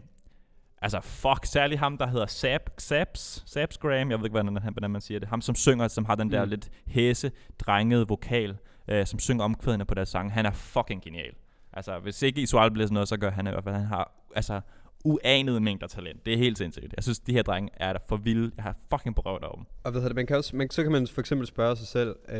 [0.82, 5.00] altså fuck, særligt ham, der hedder Sab, Sabs, Sabsgram, jeg ved ikke, hvordan, hvordan man
[5.00, 5.28] siger det.
[5.28, 6.50] Ham, som synger, som har den der Mm.
[6.50, 8.56] lidt hæse, drengede vokal,
[8.88, 10.32] øh, som synger omkvædene på deres sang.
[10.32, 11.34] Han er fucking genial.
[11.72, 14.12] Altså, hvis ikke Isual bliver sådan noget, så gør han i hvert fald, han har
[14.36, 14.60] altså
[15.04, 16.26] uanede mængder talent.
[16.26, 16.94] Det er helt sindssygt.
[16.96, 18.52] Jeg synes, de her drenge er der for vilde.
[18.56, 19.64] Jeg har fucking på over dem.
[19.84, 21.86] Og hvad hedder det, man kan også, man, så kan man for eksempel spørge sig
[21.86, 22.38] selv, øh,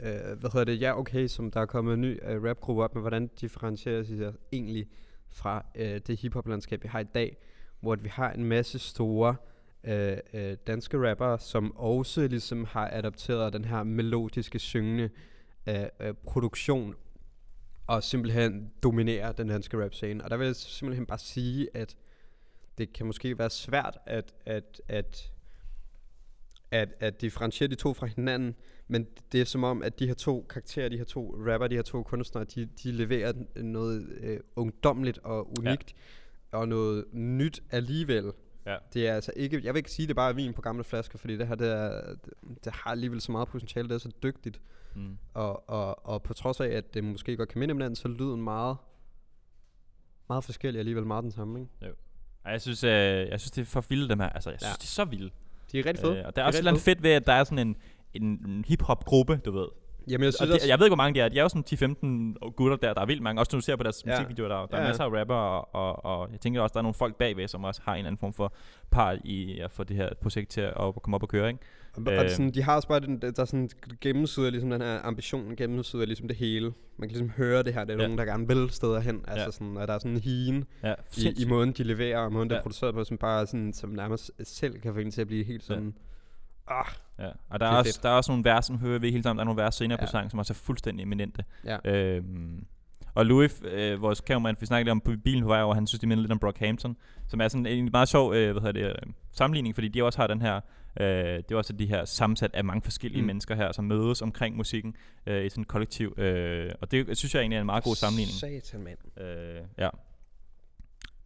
[0.00, 2.94] øh, hvad hedder det, ja okay, som der er kommet en ny øh, rapgruppe op,
[2.94, 4.86] men hvordan differentierer de sig egentlig
[5.30, 7.36] fra øh, det hiphop-landskab, vi har i dag,
[7.80, 9.36] hvor vi har en masse store
[9.84, 15.10] øh, øh, danske rappere, som også ligesom har adopteret den her melodiske, syngende øh,
[15.66, 16.94] øh, produktion,
[17.86, 20.24] og simpelthen dominerer den danske rap-scene.
[20.24, 21.96] Og der vil jeg simpelthen bare sige, at
[22.78, 25.34] det kan måske være svært at, at, at
[26.74, 28.54] at, at differentiere de to fra hinanden,
[28.88, 31.74] men det er som om, at de her to karakterer, de her to rapper, de
[31.74, 35.94] her to kunstnere, de, de leverer noget øh, ungdomligt og unikt,
[36.52, 36.58] ja.
[36.58, 38.32] og noget nyt alligevel.
[38.66, 38.76] Ja.
[38.94, 41.18] Det er altså ikke, jeg vil ikke sige, det er bare vin på gamle flasker,
[41.18, 42.32] fordi det her, det, er, det,
[42.64, 44.60] det har alligevel så meget potentiale, det er så dygtigt,
[44.94, 45.18] Mm.
[45.34, 48.08] og, og, og på trods af, at det måske godt kan minde om hinanden, så
[48.08, 48.76] er lyden meget,
[50.28, 51.94] meget forskellig, alligevel meget den samme, ikke?
[52.44, 52.90] Ej, Jeg synes, øh,
[53.28, 54.28] jeg synes, det er for vilde, dem her.
[54.28, 54.70] Altså, jeg synes, Ja.
[54.70, 54.74] ja.
[54.74, 55.30] de er så vilde.
[55.72, 56.18] De er rigtig fede.
[56.18, 57.76] Øh, og der er De også et fedt ved, at der er sådan en,
[58.14, 59.68] en, en hip-hop-gruppe, du ved.
[60.08, 61.28] Jamen, jeg Og synes det, også, jeg ved ikke, hvor mange de er.
[61.28, 61.94] De er jo sådan
[62.42, 62.94] 10-15 gutter der.
[62.94, 63.40] Der er vildt mange.
[63.40, 64.10] Også når du ser på deres Ja.
[64.10, 66.78] musikvideoer, der, der Ja, er masser af rapper, og, og, og jeg tænker også, der
[66.78, 68.52] er nogle folk bagved, som også har en eller anden form for
[68.90, 71.60] part i at få det her projekt til at, at komme op og køre, ikke?
[71.96, 72.30] Og, og Øh.
[72.30, 76.04] sådan, de har også bare den, der er sådan gennemsyder ligesom den her ambition, gennemsyder
[76.06, 76.72] ligesom det hele.
[76.96, 78.02] Man kan ligesom høre det her, det er Ja.
[78.02, 79.24] nogen, der gerne vil steder hen.
[79.28, 79.50] Altså Ja.
[79.50, 82.48] sådan, at der er sådan en hien Ja, i, i måden, de leverer, og måden,
[82.50, 82.58] der Ja.
[82.58, 85.44] er produceret på, som bare sådan, som nærmest selv kan få en til at blive
[85.44, 85.74] helt Ja.
[86.68, 86.84] Ah,
[87.18, 87.26] Ja.
[87.26, 88.02] Og der Det er, er også, fedt.
[88.02, 89.98] der er også nogle vers, som hører vi hele tiden, der er nogle vers senere
[90.00, 90.06] ja.
[90.06, 91.44] på sangen, som også er fuldstændig eminente.
[91.64, 91.78] ja.
[91.84, 92.66] Øhm,
[93.14, 95.86] og Louis, øh, vores kameraman, vi snakkede lidt om på bilen på vej over, han
[95.86, 96.96] synes, de minder lidt om Brockhampton,
[97.28, 100.18] som er sådan en meget sjov øh, hvad hedder det, øh, sammenligning, fordi de også
[100.18, 100.60] har den her,
[101.00, 103.20] øh, det er også de her sammensat af mange forskellige.
[103.20, 103.26] Mm.
[103.26, 104.96] mennesker her, som mødes omkring musikken
[105.26, 106.14] øh, i sådan et kollektiv.
[106.18, 108.34] Øh, og det synes jeg egentlig er en meget god sammenligning.
[108.62, 109.20] Satan, mand.
[109.26, 109.88] Øh, ja.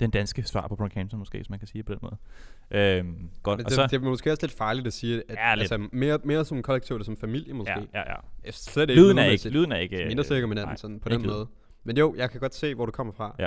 [0.01, 2.17] Den danske svar på Brockhampton måske, hvis man kan sige det på den måde.
[2.71, 5.37] Øhm, godt, Men og det, så, det, er måske også lidt farligt at sige, at
[5.37, 5.73] Ja, lidt.
[5.73, 7.73] altså, mere, mere som kollektiv, eller som familie måske.
[7.73, 8.51] ja, ja, ja.
[8.51, 10.05] Slet ikke Lyden er ikke, lyden er ikke...
[10.07, 11.29] Mindre sikker med nej, hinanden sådan, på den lyd.
[11.29, 11.47] måde.
[11.85, 13.37] Men jo, jeg kan godt se, hvor du kommer fra.
[13.39, 13.47] Ja.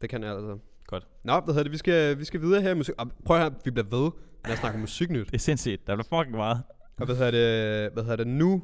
[0.00, 0.58] Det kan jeg altså.
[0.86, 1.06] Godt.
[1.24, 1.72] Nå, hvad hedder det?
[1.72, 2.94] Vi skal, vi skal videre her i musik.
[2.98, 4.10] Og prøv at høre, vi bliver ved
[4.44, 5.26] med at snakke musiknyt.
[5.30, 5.86] Det er sindssygt.
[5.86, 6.62] Der bliver fucking meget.
[6.96, 7.92] Og hvad hedder det?
[7.92, 8.26] Hvad hedder det?
[8.26, 8.62] Nu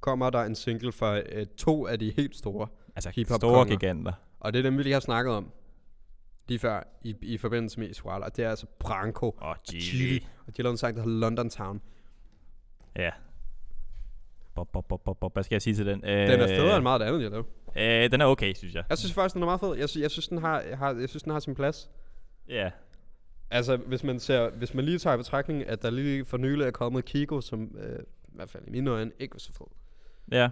[0.00, 2.66] kommer der en single fra øh, to af de helt store.
[2.96, 3.76] Altså, Hip-hop store konger.
[3.76, 4.12] giganter.
[4.40, 5.50] Og det er dem, vi lige har snakket om
[6.48, 8.24] lige før i, i forbindelse med Isuala.
[8.24, 10.26] Og det er altså Branko oh, Chili.
[10.46, 11.80] Og de har lavet en sang, der hedder London Town.
[12.96, 13.10] Ja.
[14.54, 15.32] Bob, bob, bob, bob, bob.
[15.32, 16.00] Hvad skal jeg sige til den?
[16.00, 18.04] Den er federe end meget af det andet, jeg lavede.
[18.04, 18.84] Øh, den er okay, synes jeg.
[18.88, 19.74] Jeg synes faktisk, den er meget fed.
[19.74, 21.90] Jeg, sy- jeg, synes, den har, har, jeg synes, den har sin plads.
[22.48, 22.70] Ja.
[23.50, 26.66] Altså, hvis man, ser, hvis man lige tager i betragtning, at der lige for nylig
[26.66, 29.66] er kommet Kiko, som øh, i hvert fald i mine øjne ikke var så fed.
[30.32, 30.50] Ja.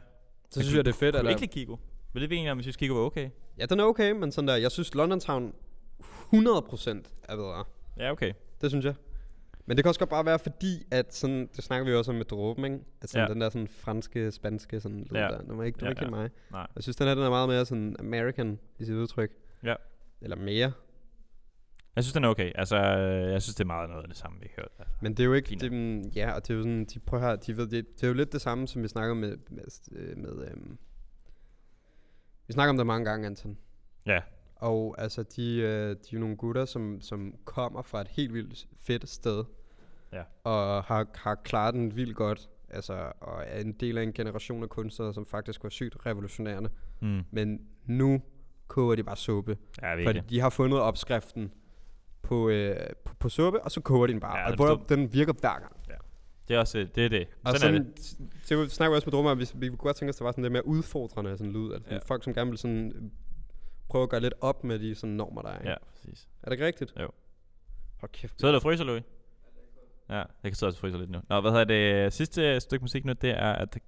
[0.50, 1.78] Så synes jeg, det er fedt, Kunne at ikke lide Kiko?
[2.12, 3.30] Vil det vi enige om, hvis Kiko var okay?
[3.58, 5.54] Ja, den er okay, men sådan der, jeg synes London Town
[6.34, 7.64] 100% er bedre.
[7.98, 8.32] Ja, okay.
[8.60, 8.94] Det synes jeg.
[9.66, 12.16] Men det kan også godt bare være fordi, at sådan, det snakker vi også om
[12.16, 12.78] med dråben, ikke?
[13.00, 13.24] Altså Ja.
[13.24, 13.32] ja.
[13.32, 15.20] den der sådan franske, spanske sådan lyd Ja.
[15.22, 15.40] der.
[15.40, 16.10] Den var ikke, var Ja, ikke ja.
[16.10, 16.30] mig.
[16.50, 16.66] Nej.
[16.74, 19.30] Jeg synes, den her den er meget mere sådan American i sit udtryk.
[19.62, 19.74] Ja.
[20.20, 20.72] Eller mere.
[21.96, 22.52] Jeg synes, den er okay.
[22.54, 24.70] Altså, øh, jeg synes, det er meget noget af det samme, vi har hørt.
[24.78, 24.94] Altså.
[25.02, 27.36] Men det er jo ikke, det, ja, og det er jo sådan, de prøver her,
[27.36, 30.18] de ved, det, det er jo lidt det samme, som vi snakker med, med, øh,
[30.18, 30.78] med øhm,
[32.46, 33.58] vi snakker om det mange gange, Anton.
[34.06, 34.20] Ja.
[34.60, 38.66] Og altså, de, øh, de er nogle gutter, som, som kommer fra et helt vildt
[38.76, 39.44] fedt sted.
[40.12, 40.22] Ja.
[40.44, 42.48] Og har, har klaret den vildt godt.
[42.68, 46.70] Altså, og er en del af en generation af kunstnere, som faktisk var sygt revolutionerende.
[47.00, 47.22] Mm.
[47.30, 48.22] Men nu
[48.68, 49.56] koger de bare suppe.
[49.82, 50.30] Ja, Fordi virkelig.
[50.30, 51.52] de har fundet opskriften
[52.22, 54.36] på, øh, på, på suppe, og så koger de den bare.
[54.38, 55.76] Ja, Ja, og hvor den virker hver gang.
[56.48, 57.04] Det er også øh, det.
[57.04, 57.28] Er det.
[57.44, 58.46] Og Sådan, er sådan, det.
[58.48, 60.18] så det snakker vi også med Drummer, om, hvis vi kunne godt tænke os, at
[60.18, 61.72] der var sådan lidt mere udfordrende sådan lyd.
[61.72, 61.94] Altså Ja.
[61.94, 62.00] ja.
[62.06, 63.02] folk, som gerne vil sådan øh,
[63.90, 65.58] prøve at gøre lidt op med de sådan normer, der er.
[65.58, 65.70] ikke?
[65.70, 66.28] Ja, præcis.
[66.42, 66.92] Er det ikke rigtigt?
[67.00, 67.08] Jo.
[68.00, 68.40] Hold kæft.
[68.40, 69.02] Så er der fryser, Louis.
[70.08, 71.18] Ja, jeg kan så også fryse lidt nu.
[71.28, 72.12] Nå, hvad hedder det?
[72.12, 73.78] Sidste stykke musik nu, det er, at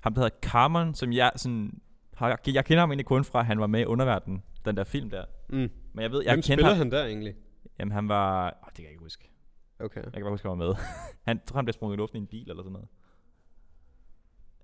[0.00, 1.80] ham, der hedder Carmen, som jeg sådan...
[2.14, 4.84] Har, jeg kender ham egentlig kun fra, at han var med i Underverden, den der
[4.84, 5.24] film der.
[5.48, 5.70] Mm.
[5.92, 6.78] Men jeg ved, jeg Hvem kender spiller ham.
[6.78, 7.34] han der egentlig?
[7.78, 8.46] Jamen, han var...
[8.62, 9.30] Åh, det kan jeg ikke huske.
[9.80, 10.02] Okay.
[10.04, 10.74] Jeg kan bare huske, at han var med.
[11.28, 12.88] han tror, han blev sprunget i luften i en bil eller sådan noget.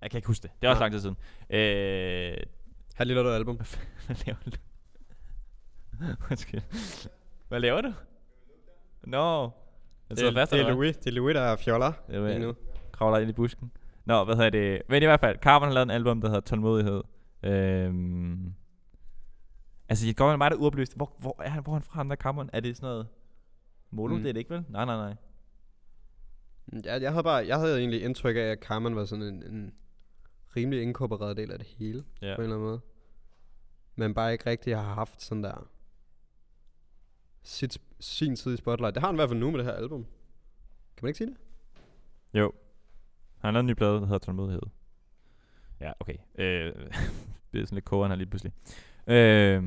[0.02, 0.50] Jeg kan ikke huske det.
[0.60, 0.88] Det er også Nej.
[0.88, 1.16] lang tid siden.
[1.50, 2.36] Øh,
[2.94, 3.56] Her lille du album.
[4.06, 4.56] hvad laver du?
[6.30, 6.60] Undskyld.
[7.48, 7.92] Hvad laver du?
[9.02, 9.42] Nå.
[9.42, 9.50] No.
[10.08, 10.84] Jeg sidder det, fast, det, er eller hvad?
[10.84, 12.54] Louis, det er Louis, der er fjoller Jeg ved, lige nu.
[12.92, 13.72] kravler ind i busken.
[14.04, 14.82] Nå, hvad hedder det?
[14.88, 17.02] Men i hvert fald, Carmen har lavet en album, der hedder Tålmodighed.
[17.42, 18.54] Øhm,
[19.88, 20.96] altså, det går jo meget der uoplyst.
[20.96, 22.50] Hvor, hvor er han, hvor er han fra, ham der Carmen?
[22.52, 23.06] Er det sådan noget...
[23.90, 24.16] Molo, mm.
[24.18, 24.22] Mm.
[24.22, 24.64] det er det ikke vel?
[24.68, 25.14] Nej, nej, nej.
[26.84, 29.74] Ja, jeg havde bare, jeg havde egentlig indtryk af, at Carmen var sådan en, en
[30.56, 32.34] rimelig inkorporeret del af det hele, Ja.
[32.36, 32.80] på en eller anden måde.
[33.96, 35.68] Men bare ikke rigtig har haft sådan der
[37.42, 38.94] sit, sin tid i spotlight.
[38.94, 40.02] Det har han i hvert fald nu med det her album.
[40.96, 41.36] Kan man ikke sige det?
[42.40, 42.52] Jo.
[43.38, 44.62] Han har lavet en ny plade, der hedder Tålmodighed.
[45.80, 46.16] Ja, okay.
[46.38, 46.72] Øh,
[47.52, 48.52] det er sådan lidt kogeren her lige pludselig.
[49.06, 49.62] Øh,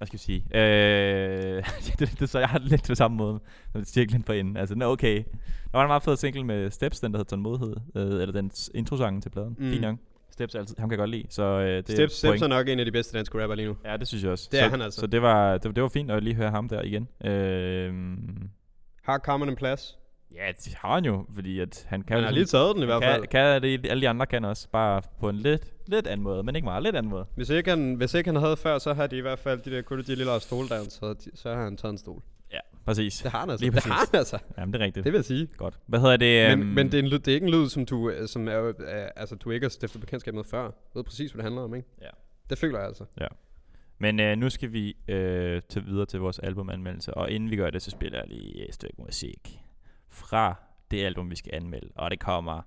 [0.00, 0.46] hvad skal vi sige?
[0.54, 1.64] Øh,
[1.98, 3.40] det, det, så jeg har det lidt på samme måde,
[3.72, 4.56] som cirklen for enden.
[4.56, 5.16] Altså, nå, okay.
[5.72, 7.76] Der var en meget fed single med Steps, den der hedder Tålmodighed.
[7.96, 9.56] Øh, eller den introsangen til pladen.
[9.58, 9.64] Mm.
[9.64, 9.72] Mm.
[9.72, 9.96] Fin nok.
[10.30, 11.24] Steps er altid, ham kan jeg godt lide.
[11.30, 12.42] Så øh, det Steps, Steps point.
[12.42, 13.76] er nok en af de bedste danske rapper lige nu.
[13.84, 14.48] Ja, det synes jeg også.
[14.52, 15.00] Det så, er han altså.
[15.00, 17.08] Så det var, det, det var fint at lige høre ham der igen.
[17.24, 17.92] Øh,
[19.02, 19.98] Har Carmen en plads?
[20.34, 22.82] Ja, det har han jo, fordi at han kan Han har sådan- lige taget den
[22.82, 23.26] i hvert kan, fald.
[23.26, 26.56] Kan det, alle de andre kan også, bare på en lidt, lidt anden måde, men
[26.56, 27.26] ikke meget, lidt anden måde.
[27.34, 29.70] Hvis ikke, han, hvis ikke han havde før, så har de i hvert fald de
[29.70, 32.22] der kunne de lille stole der, så, de, så har han taget en stol.
[32.52, 33.18] Ja, præcis.
[33.18, 33.64] Det har han altså.
[33.64, 33.90] Lige det præcis.
[33.92, 34.38] har han altså.
[34.58, 35.04] Jamen, det er rigtigt.
[35.04, 35.46] Det vil jeg sige.
[35.56, 35.78] Godt.
[35.86, 36.58] Hvad hedder det?
[36.58, 38.28] Men, øhm, men det, er en lyd, det er ikke en lyd, som du, øh,
[38.28, 38.74] som er, øh,
[39.16, 40.64] altså, du ikke har stiftet bekendtskab med før.
[40.64, 41.88] Du ved præcis, hvad det handler om, ikke?
[42.02, 42.08] Ja.
[42.50, 43.04] Det føler jeg altså.
[43.98, 47.70] Men øh, nu skal vi øh, til videre til vores albumanmeldelse, og inden vi gør
[47.70, 49.60] det, så spiller jeg lige et stykke musik
[50.10, 50.54] fra
[50.90, 52.62] det album, vi skal anmelde, og det kommer,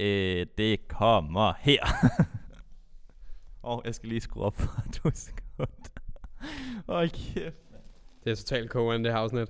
[0.00, 1.86] øh, det kommer her.
[3.62, 5.90] og jeg skal lige skrue op for to sekunder.
[6.88, 7.56] Hold kæft.
[8.24, 9.48] Det er totalt kogen, det her afsnit.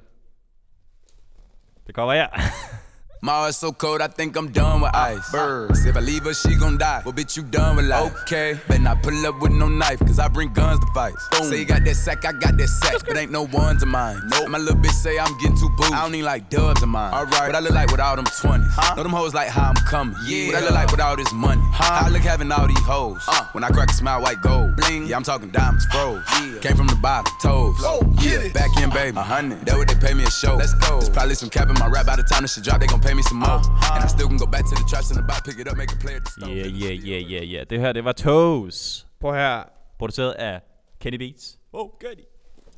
[1.86, 2.28] Det kommer her.
[3.24, 5.30] My heart's so cold, I think I'm done with ice.
[5.30, 7.02] Birds, if I leave her, she gon' die.
[7.04, 8.12] Well, bitch, you done with life.
[8.22, 11.14] Okay, better not pull up with no knife, cause I bring guns to fight.
[11.34, 14.20] Say you got that sack, I got that sack, but ain't no ones of mine.
[14.26, 14.48] Nope.
[14.48, 15.92] My little bitch say I'm getting too booed.
[15.92, 17.14] I don't even like dubs of mine.
[17.14, 18.66] Alright, what I look like with all them 20s.
[18.72, 18.96] Huh?
[18.96, 20.16] Know them hoes like how I'm coming.
[20.26, 20.48] Yeah.
[20.48, 21.62] What I look like with all this money.
[21.66, 21.94] Huh?
[21.94, 23.22] How I look having all these hoes.
[23.28, 23.46] Uh.
[23.52, 24.74] When I crack a smile, white gold.
[24.74, 25.06] Bling.
[25.06, 26.24] Yeah, I'm talking diamonds, froze.
[26.40, 26.58] Yeah.
[26.58, 27.76] Came from the bottom, toes.
[27.82, 29.16] Oh, yeah, back in, baby.
[29.16, 29.64] A hundred.
[29.64, 30.56] That what they pay me a show.
[30.56, 30.98] Let's go.
[30.98, 33.00] There's probably some cap in my rap by the time this shit drop, they gon'
[33.00, 33.60] pay me some more.
[33.94, 35.92] And I still can go back to the traps the box, pick it up, make
[35.96, 36.56] a play at the stove.
[36.56, 37.64] Yeah, yeah, yeah, yeah, yeah.
[37.70, 39.06] Det her, det var Toes.
[39.20, 39.62] Prøv her.
[39.98, 40.60] Produceret af
[41.00, 41.58] Kenny Beats.
[41.72, 42.24] Oh, Kenny.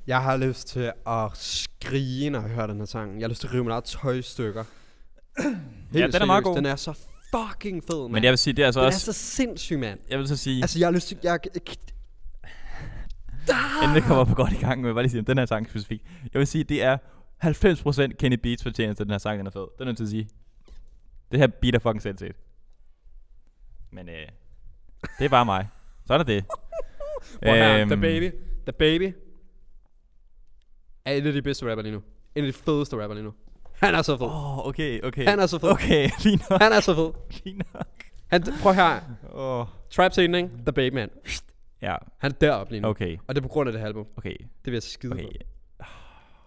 [0.07, 3.21] Jeg har lyst til at skrige, når jeg hører den her sang.
[3.21, 4.65] Jeg har lyst til at rive mit eget tøj i stykker.
[5.43, 5.57] Helt
[5.95, 6.57] Ja, den er meget god.
[6.57, 6.93] Den er så
[7.35, 8.13] fucking fed, mand.
[8.13, 9.11] Men jeg vil sige, det er altså den også...
[9.11, 9.99] er så sindssyg, mand.
[10.11, 10.63] Jeg vil så sige...
[10.63, 11.19] Altså, jeg har lyst til...
[11.23, 11.39] Jeg,
[13.83, 15.69] inden det kommer på godt i gang med, bare lige sige om den her sang
[15.71, 16.05] specifikt.
[16.33, 16.99] Jeg vil sige, det er
[17.51, 19.61] 90% Kenny Beats fortjeneste, den her sang, den er fed.
[19.61, 20.29] Det er nødt til at sige.
[21.33, 22.37] Det her beat er fucking sindssygt.
[23.91, 24.27] Men øh,
[25.19, 25.69] det er bare mig.
[26.07, 26.45] Så er det det.
[27.43, 28.31] Prøv Øhm, The Baby.
[28.67, 29.15] The Baby.
[31.05, 32.03] Er en af de bedste rapper lige nu.
[32.35, 33.33] En af de fedeste rapper lige nu.
[33.83, 34.27] Han er så fed.
[34.27, 35.29] Åh, oh, okay, okay.
[35.29, 35.69] Han er så fed.
[35.71, 36.61] Okay, lige nok.
[36.63, 37.11] Han er så fed.
[37.45, 37.87] Lige nok.
[38.27, 39.01] Han, prøv her.
[39.33, 39.67] Åh.
[39.91, 40.51] Trap scene, ikke?
[40.67, 41.11] The Baby Man.
[41.83, 42.89] Ja, Han er deroppe lige nu.
[42.89, 44.07] okay, Og det er på grund af det her album.
[44.17, 45.25] okay, Det vil jeg skide okay.
[45.25, 45.31] på.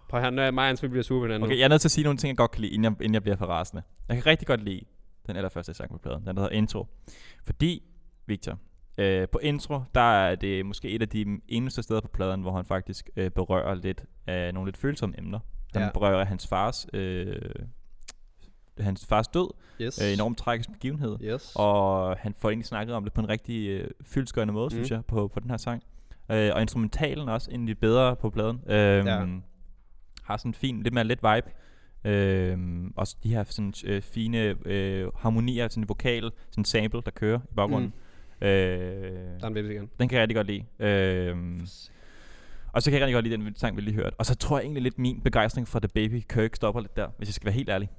[0.10, 1.58] Prøv her, når mig og Ansvig bliver sure på hinanden Okay, nu.
[1.58, 3.14] jeg er nødt til at sige nogle ting, jeg godt kan lide, inden jeg, inden
[3.14, 3.84] jeg bliver for rasende.
[4.08, 4.82] Jeg kan rigtig godt lide
[5.28, 6.88] den allerførste sang på pladen, den der hedder Intro.
[7.44, 7.84] Fordi,
[8.26, 8.60] Victor,
[9.00, 12.52] Øh, på intro, der er det måske et af de eneste steder på pladen, hvor
[12.56, 15.40] han faktisk øh, berører lidt af nogle lidt følsomme emner.
[15.74, 15.90] Han Ja.
[15.94, 17.36] berører hans fars, øh,
[18.80, 19.48] hans fars død,
[19.82, 20.02] Yes.
[20.06, 21.52] øh, enormt tragisk begivenhed, Yes.
[21.56, 24.70] og han får egentlig snakket om det på en rigtig øh, fyldskørende måde, mm.
[24.72, 25.84] synes jeg, på, på den her sang.
[26.32, 28.60] Øh, og instrumentalen er også egentlig bedre på pladen.
[28.68, 29.26] Øh, Ja.
[30.28, 31.52] Har sådan en fin, lidt mere let vibe.
[32.06, 32.58] Øh,
[32.96, 37.12] også de her sådan, øh, fine øh, harmonier, sådan en vokal, sådan en sample, der
[37.12, 37.94] kører i baggrunden.
[38.42, 38.48] Mm.
[38.48, 39.90] Øh, Der er en baby igen.
[40.00, 40.64] den kan jeg rigtig godt lide.
[40.80, 41.36] Øh,
[42.74, 44.16] og så kan jeg rigtig godt lide den sang, vi lige hørte.
[44.18, 47.08] Og så tror jeg egentlig lidt, min begejstring for The Baby Kirk stopper lidt der,
[47.18, 47.90] hvis jeg skal være helt ærlig.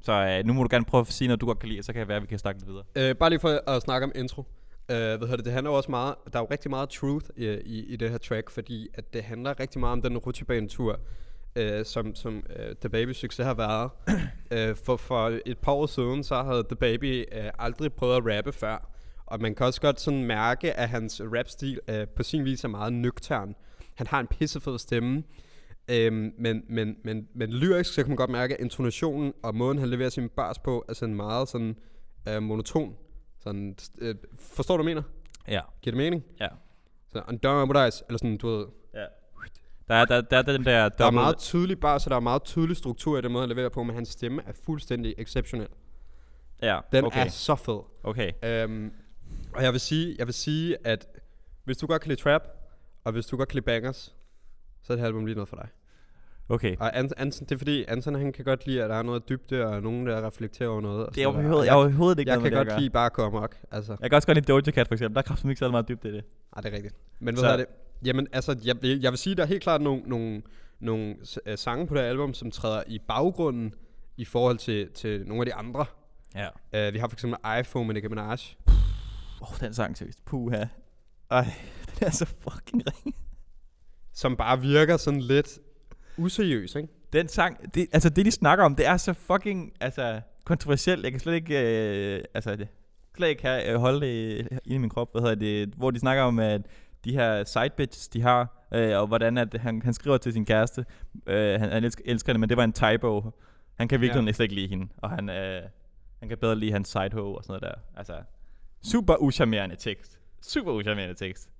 [0.00, 1.84] Så øh, nu må du gerne prøve at sige noget, du godt kan lide, og
[1.84, 2.84] så kan det være, at vi kan snakke lidt videre.
[2.96, 4.44] Øh, bare lige for at snakke om intro.
[4.90, 7.26] Øh, hvad hedder det, det handler jo også meget, der er jo rigtig meget truth
[7.36, 11.00] i, i, i det her track, fordi at det handler rigtig meget om den rutsjebanetur,
[11.56, 13.90] øh, som, som øh, The Baby succes har været.
[14.52, 18.36] øh, for, for et par år siden, så havde The Baby øh, aldrig prøvet at
[18.36, 18.90] rappe før.
[19.26, 22.68] Og man kan også godt sådan mærke, at hans rapstil øh, på sin vis er
[22.68, 23.54] meget nøgtern.
[23.94, 25.22] Han har en pissefed stemme,
[25.90, 29.78] Øhm, men, men, men, men lyrisk, så kan man godt mærke, at intonationen og måden,
[29.78, 31.76] han leverer sin bars på, er sådan meget sådan
[32.28, 32.96] øh, monoton.
[33.42, 35.08] Sådan, øh, forstår du, hvad jeg mener?
[35.48, 35.60] Ja.
[35.82, 36.24] Giver det mening?
[36.40, 36.48] Ja.
[37.12, 37.22] Så,
[37.86, 38.66] dice, eller sådan, du ved.
[38.94, 39.06] Ja.
[39.88, 42.20] Der er, der, der er den der Der er meget tydelig bar, så der er
[42.20, 45.68] meget tydelig struktur i den måde, han leverer på, men hans stemme er fuldstændig exceptionel.
[46.62, 47.26] Ja, Den okay.
[47.26, 47.80] er så fed.
[48.02, 48.32] Okay.
[48.42, 48.92] Øhm,
[49.54, 51.06] og jeg vil, sige, jeg vil sige, at
[51.64, 52.42] hvis du godt kan lide trap,
[53.04, 54.16] og hvis du godt kan lide bangers,
[54.82, 55.68] så er det her album lige noget for dig.
[56.50, 56.76] Okay.
[56.80, 59.28] Og An- Anson, det er fordi, Anson han kan godt lide, at der er noget
[59.28, 61.06] dybde, og nogen, der reflekterer over noget.
[61.06, 63.12] og Det er overhovedet- jeg er overhovedet ikke Jeg noget kan godt lide bare at
[63.12, 63.56] komme amok.
[63.70, 63.96] Altså.
[64.00, 65.14] Jeg kan også godt lide Doja Cat for eksempel.
[65.14, 66.24] Der er kraftigt ikke så meget dybt i det.
[66.56, 66.94] Nej, det er rigtigt.
[67.20, 67.66] Men hvad er det?
[68.04, 70.42] Jamen, altså, jeg, vil- jeg vil sige, der er helt klart nogle, nogle,
[70.80, 71.14] nogle
[71.50, 73.74] uh, sange på det album, som træder i baggrunden
[74.16, 75.84] i forhold til, til nogle af de andre.
[76.34, 76.88] Ja.
[76.88, 78.36] Uh, vi har for eksempel iPhone med Nicki Minaj.
[79.42, 80.24] Åh, oh, den sang seriøst.
[80.24, 80.64] Puha.
[81.30, 81.44] Ej,
[81.98, 83.16] den er så fucking ring.
[84.14, 85.58] Som bare virker sådan lidt
[86.20, 86.88] useriøs, ikke?
[87.12, 91.04] Den sang, det, altså det de snakker om, det er så fucking altså, kontroversielt.
[91.04, 91.60] Jeg kan slet ikke,
[92.16, 92.68] øh, altså, det,
[93.16, 95.12] slet ikke have, øh, holde det inde i min krop.
[95.12, 95.68] Hvad hedder det?
[95.76, 96.62] Hvor de snakker om, at
[97.04, 100.44] de her side bitches, de har, øh, og hvordan at han, han skriver til sin
[100.46, 100.84] kæreste,
[101.26, 103.30] øh, han, han elsker, elsker det, men det var en typo.
[103.78, 104.32] Han kan virkelig Ja.
[104.32, 105.62] slet ikke lide hende, og han, øh,
[106.18, 107.98] han kan bedre lide hans side hoe og sådan noget der.
[107.98, 108.14] Altså,
[108.84, 110.18] super uschammerende tekst.
[110.42, 111.50] Super uschammerende tekst.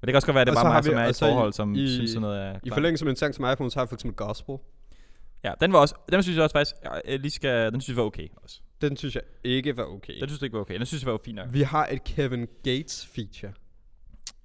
[0.00, 1.10] Men det kan også godt være, at det er bare mig, som vi- er i
[1.10, 2.76] et i- forhold, som i- synes sådan noget er I klart.
[2.76, 4.54] forlængelse med en sang som iPhone, så har vi for eksempel Gospel.
[5.44, 6.76] Ja, den var også, den synes jeg også faktisk,
[7.08, 8.60] jeg lige skal, den synes jeg var okay også.
[8.80, 10.20] Den synes jeg ikke var okay.
[10.20, 11.46] Den synes jeg ikke var okay, den synes jeg var fint nok.
[11.52, 13.52] Vi har et Kevin Gates feature.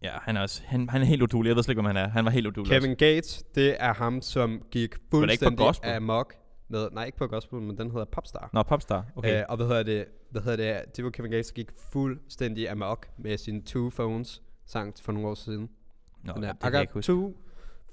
[0.03, 2.05] Ja, han er også, han, han er helt udulig, jeg ved slet ikke, hvem han
[2.05, 2.09] er.
[2.09, 6.33] Han var helt udulig Kevin Gates, det er ham, som gik fuldstændig amok
[6.69, 8.49] med, nej ikke på gospel, men den hedder Popstar.
[8.53, 9.39] Nå, Popstar, okay.
[9.39, 12.69] Øh, og hvad hedder det, hvad hedder det, det var Kevin Gates, der gik fuldstændig
[12.69, 15.69] amok med sine Two Phones sang for nogle år siden.
[16.23, 17.33] Nå, den der, det I got ikke two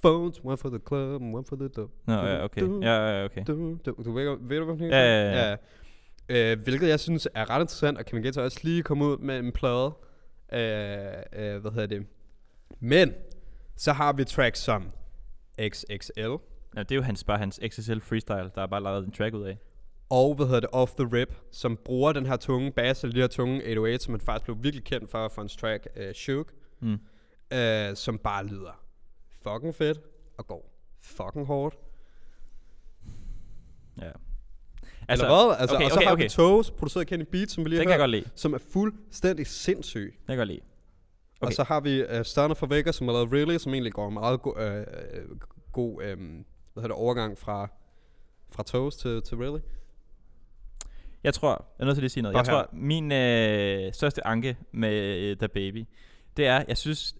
[0.03, 1.91] phones, one for the club, and one for the dub.
[2.07, 2.63] Nå, ja, okay.
[2.63, 3.45] Ja, ja, okay.
[3.47, 5.57] Du, du, du ved, ved du, hvad den Ja, ja, ja.
[6.29, 6.53] ja.
[6.53, 9.39] Øh, hvilket jeg synes er ret interessant, og Kevin Gates også lige kommet ud med
[9.39, 9.93] en plade.
[10.53, 10.61] Øh,
[11.33, 12.07] øh, hvad hedder det?
[12.81, 13.15] Men,
[13.77, 14.91] så har vi tracks som
[15.69, 16.35] XXL,
[16.77, 19.35] Ja, det er jo hans, bare hans XSL freestyle, der er bare lavet en track
[19.35, 19.59] ud af.
[20.11, 23.21] og hvad hedder det, Off The Rip, som bruger den her tunge bass, eller de
[23.21, 26.53] her tunge 808, som han faktisk blev virkelig kendt for, for hans track uh, Shook,
[26.81, 26.99] Mm.
[27.53, 28.83] øh, som bare lyder
[29.43, 29.99] fucking fedt,
[30.39, 30.73] og går
[31.03, 31.77] fucking hårdt.
[33.99, 34.11] Ja.
[35.09, 35.57] Altså, eller hvad?
[35.61, 36.23] Altså, okay, og så okay, har okay.
[36.25, 38.31] vi Toes, produceret af Kenny Beats, som vi lige Den har kan jeg godt lide.
[38.35, 40.15] som er fuldstændig sindssyg.
[40.19, 40.61] Det kan jeg godt lide.
[41.41, 41.47] Okay.
[41.47, 44.11] Og så har vi uh, Stunner fra Vegas, som har lavet Really, som egentlig går
[44.11, 44.87] meget go- øh, øh,
[45.73, 47.69] god øh, hvad hedder det, overgang fra,
[48.53, 49.61] fra Toes til, til Really.
[51.25, 52.35] Jeg tror, jeg er nødt til lige at sige noget.
[52.35, 55.85] Bare Jeg tror, min øh, største anke med uh, The Baby,
[56.41, 57.15] det er, jeg synes,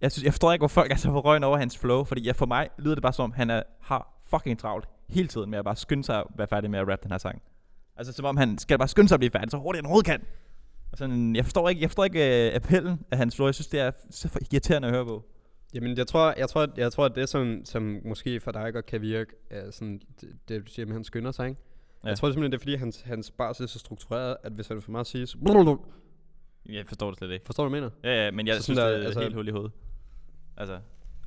[0.00, 2.36] jeg synes, jeg forstår ikke, hvor folk er så forrøgn over hans flow, fordi jeg,
[2.36, 5.58] for mig lyder det bare som om, han er, har fucking travlt hele tiden med
[5.58, 7.42] at bare skynde sig at være færdig med at rappe den her sang.
[7.96, 10.06] Altså som om han skal bare skynde sig at blive færdig, så hurtigt han overhovedet
[10.06, 10.20] kan.
[10.92, 13.48] Og sådan, jeg forstår ikke, jeg forstår ikke uh, appellen af hans flow.
[13.48, 15.24] Jeg synes, det er så irriterende at høre på.
[15.74, 18.86] Jamen, jeg tror, jeg tror, jeg tror at det, som, som måske for dig godt
[18.86, 21.60] kan virke, er sådan, det, det du siger med, at han skynder sig, ikke?
[22.04, 22.08] Ja.
[22.08, 24.82] Jeg tror simpelthen, det er, fordi hans, hans bars er så struktureret, at hvis han
[24.82, 25.38] for meget siger, så...
[26.68, 27.46] Jeg forstår det slet ikke.
[27.46, 28.14] Forstår du, hvad jeg mener?
[28.16, 29.72] Ja, ja, men jeg Så synes, sådan det der, er altså- helt hul i hovedet.
[30.56, 30.78] Altså,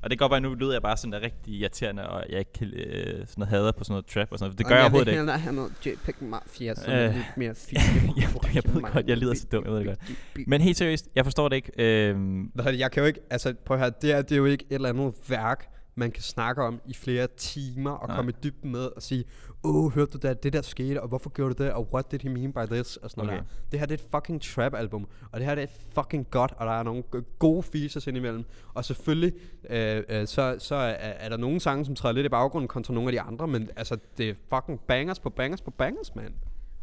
[0.02, 2.52] og det går bare nu lyder jeg bare sådan der rigtig irriterende, og jeg ikke
[2.52, 4.58] kan, øh, sådan noget hader på sådan noget trap og sådan noget.
[4.58, 5.30] Det gør jeg overhovedet ikke.
[5.32, 7.82] have noget JPEG Mafia, som er Øh, lidt mere jeg,
[8.54, 10.48] jeg ved godt, jeg lyder så dum, jeg ved det godt.
[10.48, 11.72] Men helt seriøst, jeg forstår det ikke.
[11.78, 14.64] Øhm, jeg kan jo ikke, altså prøv at høre, det er, det er jo ikke
[14.70, 18.16] et eller andet værk, man kan snakke om i flere timer og Nej.
[18.16, 19.24] komme i dybden med og sige,
[19.64, 22.18] åh, hørte du da, det der skete, og hvorfor gjorde du det, og what did
[22.18, 23.48] he mean by this, og sådan noget Okay.
[23.48, 23.54] der.
[23.70, 26.52] Det her det er et fucking trap album, og det her det er fucking godt,
[26.56, 27.02] og der er nogle
[27.38, 28.44] gode features indimellem.
[28.74, 29.32] Og selvfølgelig,
[29.70, 32.94] øh, øh, så, så er, er der nogle sange, som træder lidt i baggrunden kontra
[32.94, 36.34] nogle af de andre, men altså, det er fucking bangers på bangers på bangers, man.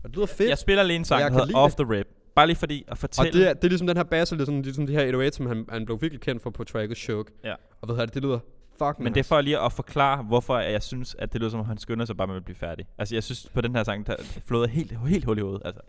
[0.03, 0.49] Og det lyder fedt.
[0.49, 2.07] Jeg spiller lige en sang, Og der hedder Off the Rip.
[2.35, 3.39] Bare lige fordi at Og fortælle...
[3.39, 5.45] det er, det er ligesom den her bass, det sådan, ligesom de her 808, som
[5.45, 7.31] han, han blev virkelig kendt for på tracket Shook.
[7.43, 7.53] Ja.
[7.53, 8.39] Og ved du hvad, det lyder
[8.79, 11.59] fucking Men det er for lige at forklare, hvorfor jeg synes, at det lyder som
[11.59, 12.85] om, han skynder sig bare med at blive færdig.
[12.97, 14.15] Altså, jeg synes på den her sang, der
[14.45, 15.61] flåede helt, helt hul i hovedet.
[15.65, 15.81] Altså.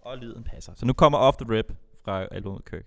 [0.00, 0.72] Og lyden passer.
[0.76, 1.72] Så nu kommer Off the Rip
[2.04, 2.86] fra albumet Kirk.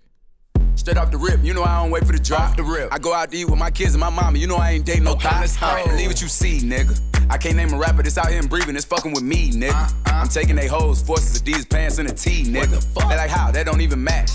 [0.76, 2.50] Straight off the rip, you know I don't wait for the drop.
[2.50, 2.92] Off the rip.
[2.92, 4.84] I go out to eat with my kids and my mama, you know I ain't
[4.84, 5.82] dating no okay, let's go.
[5.86, 7.00] Believe what you see, nigga.
[7.30, 9.72] I can't name a rapper that's out here and breathing, it's fucking with me, nigga.
[9.72, 10.10] Uh-uh.
[10.12, 12.82] I'm taking they hoes, forces Adidas pants and a T, nigga.
[13.08, 13.50] They like how?
[13.50, 14.30] That don't even match.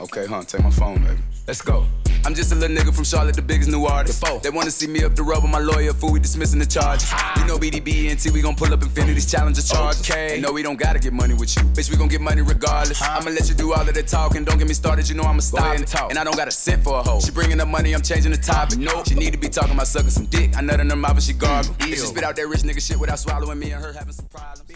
[0.00, 0.42] Okay, huh?
[0.42, 1.18] Take my phone, baby.
[1.46, 1.86] Let's go.
[2.28, 4.22] I'm just a little nigga from Charlotte, the biggest new artist.
[4.42, 7.10] They wanna see me up the road with my lawyer, fool, we dismissing the charges.
[7.38, 10.02] You know BDB and T, we gon' pull up Infinity's challenger oh, charges.
[10.02, 10.34] Okay.
[10.34, 11.62] And no, we don't gotta get money with you.
[11.72, 13.00] Bitch, we gon' get money regardless.
[13.00, 15.40] I'ma let you do all of the talking, don't get me started, you know I'ma
[15.40, 15.74] stop.
[15.74, 16.10] And, talk.
[16.10, 17.18] and I don't got a cent for a hoe.
[17.20, 18.78] She bringing up money, I'm changing the topic.
[18.78, 20.54] No, she need to be talking about sucking some dick.
[20.54, 21.72] I nut in her mouth and she gargle.
[21.76, 24.28] Bitch, she spit out that rich nigga shit without swallowing me and her having some
[24.28, 24.68] problems.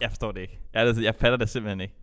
[0.00, 0.58] Jeg forstår det ikke.
[0.74, 1.94] Jeg, er jeg fatter det simpelthen ikke.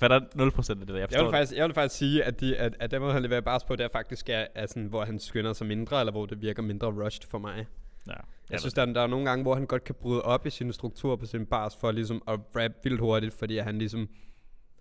[0.00, 0.96] Jeg fatter 0% af det der.
[0.96, 3.22] Jeg Jeg vil, faktisk, jeg vil faktisk sige, at, de, at, at den måde, han
[3.22, 6.12] leverer bars på, det er faktisk er, er sådan, hvor han skynder sig mindre, eller
[6.12, 7.66] hvor det virker mindre rushed for mig.
[8.08, 8.12] Ja,
[8.50, 10.50] jeg synes, der, er- der er nogle gange, hvor han godt kan bryde op i
[10.50, 14.08] sine strukturer på sine bars, for ligesom at rap vildt hurtigt, fordi han ligesom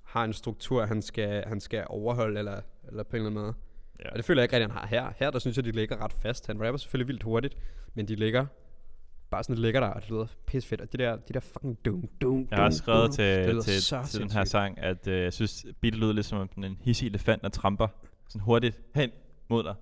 [0.03, 3.53] har en struktur, han skal, han skal overholde, eller, eller på en eller anden måde.
[4.05, 4.09] Ja.
[4.11, 5.13] Og det føler jeg ikke rigtig, han har her.
[5.17, 6.47] Her, der synes jeg, de ligger ret fast.
[6.47, 7.57] Han rapper selvfølgelig vildt hurtigt,
[7.93, 8.45] men de ligger
[9.33, 10.81] bare sådan ligger der, og det lyder pisse fedt.
[10.81, 13.73] Og de der, de der fucking dum, dum, Jeg har dum, skrevet dum, det til,
[13.73, 16.77] til, så til den her sang, at øh, jeg synes, beatet lyder lidt som en
[16.81, 17.87] hissig elefant, der tramper
[18.29, 19.11] sådan hurtigt hen
[19.49, 19.75] mod dig.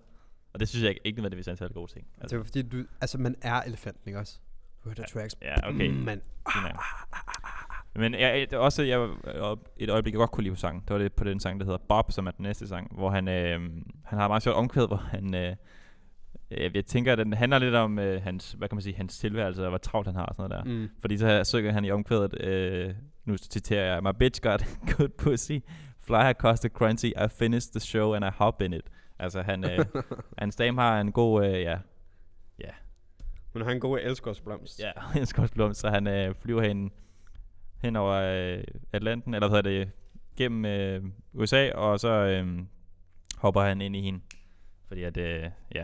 [0.54, 2.08] Og det synes jeg ikke, ikke nødvendigvis er en særlig god ting.
[2.22, 4.40] Altså, det er fordi, du, altså man er elefanten, ikke også?
[4.84, 5.36] Du hører tracks.
[5.42, 5.88] Ja, okay.
[5.88, 6.22] Mm, man,
[6.54, 6.84] Fint nok.
[7.96, 9.10] Men jeg, det er også jeg,
[9.78, 10.82] et øjeblik, jeg godt kunne lide på sangen.
[10.82, 13.10] Det var det på den sang, der hedder Bob, som er den næste sang, hvor
[13.10, 13.60] han, øh,
[14.06, 15.36] han har et meget sjovt omkvæd, hvor han...
[15.36, 15.56] Øh,
[16.52, 19.18] jeg, jeg tænker, at den handler lidt om øh, hans, hvad kan man sige, hans
[19.18, 20.72] tilværelse, og hvor travlt han har og sådan noget der.
[20.72, 20.90] Mm.
[21.02, 22.94] Fordi så synger han i omkvædet, øh,
[23.26, 24.66] nu citerer jeg, My bitch got
[24.98, 25.60] good pussy,
[26.00, 28.86] fly across the crunchy, I finished the show and I hop in it.
[29.20, 29.86] Altså han, øh,
[30.40, 31.78] hans dame har en god, øh, ja,
[32.60, 32.70] ja,
[33.54, 34.80] Hun har en god elskovsblomst.
[34.80, 36.92] Ja, en skovsblom, så han øh, flyver hen,
[37.82, 38.64] hen over øh,
[38.94, 39.92] Atlanten, eller hvad hedder det,
[40.38, 41.04] gennem øh,
[41.34, 42.60] USA, og så øh,
[43.38, 44.20] hopper han ind i hende.
[44.88, 45.84] Fordi at, øh, ja,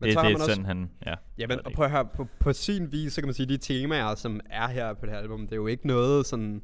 [0.00, 1.14] Men det, så har det er man også- sådan, han, ja.
[1.38, 3.56] Ja, men og prøv at høre, på, på sin vis, så kan man sige, de
[3.56, 6.62] temaer, som er her på det her album, det er jo ikke noget sådan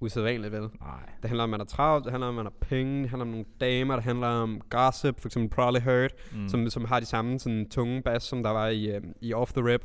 [0.00, 0.60] usædvanligt, vel?
[0.80, 1.10] Nej.
[1.22, 3.10] Det handler om, at man er travlt, det handler om, at man har penge, det
[3.10, 6.48] handler om nogle damer, det handler om gossip, for eksempel Probably Heard, Mm.
[6.48, 9.52] som, som har de samme sådan, tunge bass, som der var i, um, i Off
[9.52, 9.84] The Rip,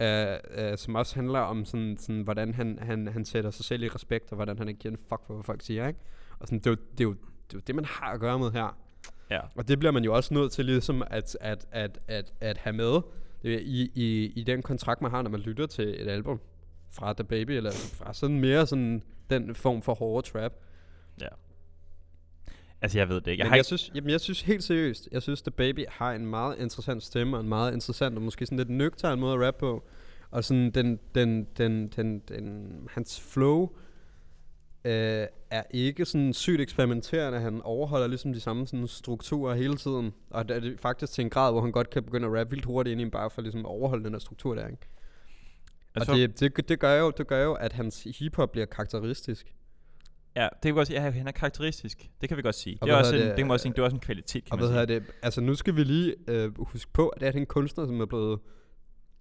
[0.00, 3.82] uh, uh, som også handler om, sådan, sådan, hvordan han, han, han sætter sig selv
[3.82, 6.00] i respekt, og hvordan han ikke giver en fuck for, hvad folk siger, ikke?
[6.38, 8.20] Og sådan, det, er jo, det, er jo, det er jo det, man har at
[8.20, 8.76] gøre med her.
[9.30, 9.40] Ja.
[9.54, 12.72] Og det bliver man jo også nødt til ligesom at, at, at, at, at have
[12.72, 12.92] med
[13.44, 16.40] er i, i, i den kontrakt, man har, når man lytter til et album
[16.90, 20.52] fra The Baby, eller fra sådan mere sådan den form for hårde trap.
[21.20, 21.28] Ja.
[22.80, 23.40] Altså, jeg ved det ikke.
[23.40, 26.12] Jeg, Men jeg, ikke- synes, jamen, jeg synes helt seriøst, jeg synes The Baby har
[26.12, 29.40] en meget interessant stemme, og en meget interessant og måske sådan lidt nøgtern måde at
[29.46, 29.84] rappe på.
[30.30, 33.68] Og sådan den, den, den, den, den, hans flow
[34.86, 37.40] øh, er ikke sådan sygt eksperimenterende.
[37.40, 40.12] Han overholder ligesom de samme sådan strukturer hele tiden.
[40.30, 42.50] Og det er det faktisk til en grad, hvor han godt kan begynde at rappe
[42.50, 44.88] vildt hurtigt ind i en bare for ligesom at overholde den her struktur der, ikke?
[45.94, 49.54] Altså- og det, det, det, gør jo, det gør jo, at hans hiphop bliver karakteristisk.
[50.36, 51.02] Ja, det kan vi godt sige.
[51.02, 52.08] Ja, han er karakteristisk.
[52.20, 52.78] Det kan vi godt sige.
[52.80, 54.00] Og Det er, også en, det, det, kan man også sige, det er også en
[54.00, 54.86] kvalitet, kan Og man sige.
[54.86, 55.02] det?
[55.22, 58.06] Altså nu skal vi lige øh, huske på, at det er en kunstner, som er
[58.06, 58.38] blevet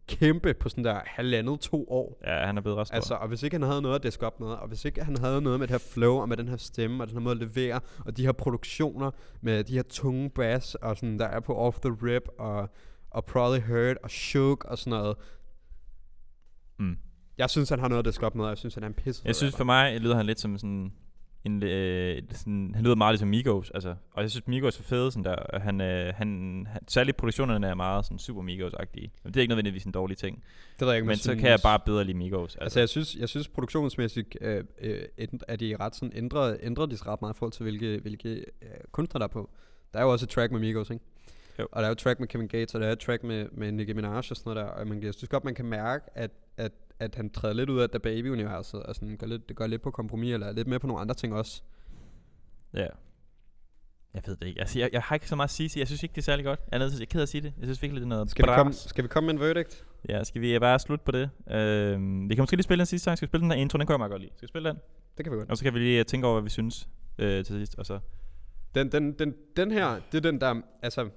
[0.08, 2.22] kæmpe på sådan der halvandet to år.
[2.26, 2.96] Ja, han er blevet ret stor.
[2.96, 5.18] Altså, og hvis ikke han havde noget at diske op med, og hvis ikke han
[5.18, 7.44] havde noget med det her flow, og med den her stemme, og den her måde
[7.44, 11.40] at levere, og de her produktioner med de her tunge bass, og sådan der er
[11.40, 12.70] på Off The Rip, og,
[13.10, 15.16] og Probably Heard, og Shook, og sådan noget.
[16.80, 16.98] Mm.
[17.38, 18.94] Jeg synes, han har noget at diske op med, og jeg synes, han er en
[18.94, 20.94] pisse Jeg synes for mig lyder han lidt som sådan
[21.46, 23.96] en, øh, sådan, han lyder meget ligesom Migos, altså.
[24.12, 25.36] Og jeg synes Migos er fede, sådan der.
[25.36, 29.12] og Han, øh, han, han, særligt produktionerne er meget sådan super Migos-agtige.
[29.24, 30.44] Men det er ikke nødvendigvis en dårlig ting.
[30.80, 31.50] ved jeg ikke, Men så kan synes.
[31.50, 32.42] jeg bare bedre lide Migos.
[32.56, 35.02] Altså, Altså, jeg synes, jeg synes produktionsmæssigt øh, øh,
[35.48, 38.30] er de ret sådan ændret, ændret de sig ret meget i forhold til, hvilke, hvilke
[38.62, 39.50] øh, kunstnere der er på.
[39.94, 41.04] Der er jo også et track med Migos, ikke?
[41.60, 41.68] Jo.
[41.72, 43.94] Og der er jo track med Kevin Gates, og der er track med, med Nicki
[43.94, 44.72] Minaj og sådan noget der.
[44.72, 47.80] Og man, jeg synes godt, man kan mærke, at, at, at han træder lidt ud
[47.80, 50.68] af The Baby-universet, og sådan går lidt, det går lidt på kompromis, eller er lidt
[50.68, 51.62] med på nogle andre ting også.
[52.74, 52.88] Ja.
[54.14, 54.60] Jeg ved det ikke.
[54.60, 55.80] Altså, jeg, jeg har ikke så meget at sige.
[55.80, 56.60] Jeg synes ikke, det er særlig godt.
[56.72, 57.54] Jeg er, nødt til, jeg er ked af at sige det.
[57.58, 59.86] Jeg synes virkelig, det er noget Skal vi, komme, skal vi komme med en verdict?
[60.10, 61.30] Ja, skal vi bare slutte på det?
[61.40, 63.18] Uh, vi kan måske lige spille den sidste sang.
[63.18, 63.78] Skal vi spille den her intro?
[63.78, 64.32] Den kan jeg meget godt lide.
[64.36, 64.78] Skal vi spille den?
[65.18, 65.50] Det kan vi godt.
[65.50, 66.90] Og så kan vi lige øh, tænke over, hvad vi synes
[67.20, 67.76] uh, til sidst.
[67.76, 68.00] Og så...
[68.76, 71.10] Den, den, den, den her, det er den der, altså,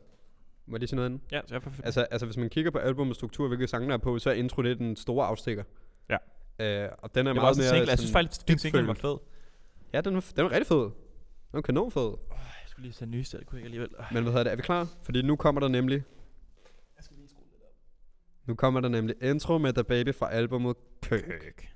[0.69, 1.21] må jeg lige sige noget andet?
[1.33, 1.73] Ja, så jeg får...
[1.85, 4.35] Altså, altså hvis man kigger på albumets struktur, hvilke sange der er på, så er
[4.35, 5.64] intro det den store afstikker.
[6.11, 6.16] Ja.
[6.59, 7.91] Øh, og den er Det var meget også mere single.
[7.91, 9.16] Jeg synes faktisk, at singlen var fed.
[9.93, 10.83] Ja, den var, den var rigtig fed.
[10.83, 10.93] Den
[11.53, 12.01] var kanonfed.
[12.31, 14.07] Jeg skulle lige sætte nyeste, det kunne jeg ikke alligevel.
[14.12, 14.89] Men hvad hedder det, er vi klar?
[15.03, 16.05] Fordi nu kommer der nemlig...
[18.47, 21.69] Nu kommer der nemlig intro med The Baby fra albumet Køk.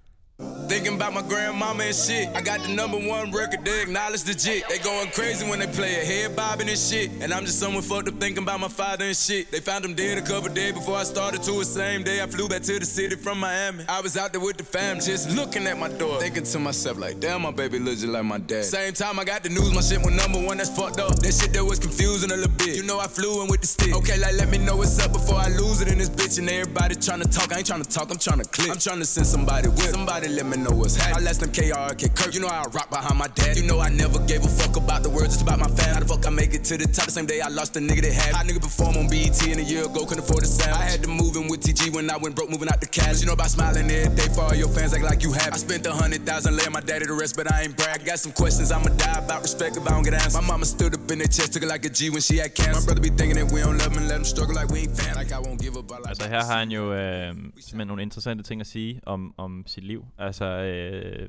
[0.73, 2.31] Thinking about my grandmama and shit.
[2.35, 4.67] I got the number one record, they acknowledge the jit.
[4.71, 7.11] They going crazy when they play it, head bobbing and shit.
[7.21, 9.51] And I'm just someone fucked up thinking about my father and shit.
[9.51, 12.23] They found him dead a couple days before I started to the same day.
[12.23, 13.85] I flew back to the city from Miami.
[13.87, 16.19] I was out there with the fam, just looking at my door.
[16.21, 18.65] Thinking to myself, like, damn, my baby looks just like my dad.
[18.65, 21.17] Same time I got the news, my shit went number one, that's fucked up.
[21.17, 22.77] That shit that was confusing a little bit.
[22.77, 23.95] You know I flew in with the stick.
[23.95, 26.39] Okay, like, let me know what's up before I lose it in this bitch.
[26.39, 28.71] And everybody trying to talk, I ain't trying to talk, I'm trying to click.
[28.71, 29.91] I'm trying to send somebody with.
[29.91, 31.23] Somebody let me know what's happening.
[31.23, 32.35] I left them KRK Kirk.
[32.35, 33.57] You know I rock behind my dad.
[33.57, 35.95] You know I never gave a fuck about the words, it's about my fam.
[35.95, 37.07] How the fuck I make it to the top?
[37.07, 38.35] The same day I lost a nigga that had.
[38.35, 40.75] Hot nigga perform on BET and a year ago couldn't afford a sound.
[40.75, 43.21] I had to move in with TG when I went broke, moving out the cash.
[43.21, 45.53] You know about smiling every day for all your fans, act like you have.
[45.53, 48.03] I spent a hundred thousand laying my daddy to rest, but I ain't brag.
[48.03, 50.35] I got some questions I'ma die about respect if I don't get answers.
[50.35, 52.55] My mama stood up in their chest, took it like a G when she had
[52.55, 52.81] cancer.
[52.81, 54.81] My brother be thinking that we don't love him and let him struggle like we
[54.81, 55.17] ain't fam.
[55.17, 55.91] Like I won't give up.
[55.91, 59.35] I like Altså her har han jo øh, simpelthen nogle interessante ting at sige om,
[59.39, 60.01] om sit liv.
[60.19, 61.29] Altså øh,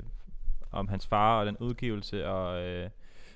[0.72, 2.90] om hans far og den udgivelse og, øh,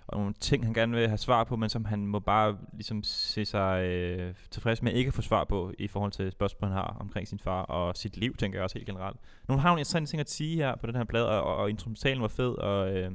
[0.07, 3.03] og nogle ting, han gerne vil have svar på, men som han må bare ligesom
[3.03, 6.77] se sig øh, tilfreds med ikke at få svar på i forhold til spørgsmål, han
[6.77, 9.17] har omkring sin far og sit liv, tænker jeg også helt generelt.
[9.47, 11.69] Nogle har nogle interessante ting at sige her på den her plade, og, og, og
[11.69, 13.11] instrumentalen var fed, og øh,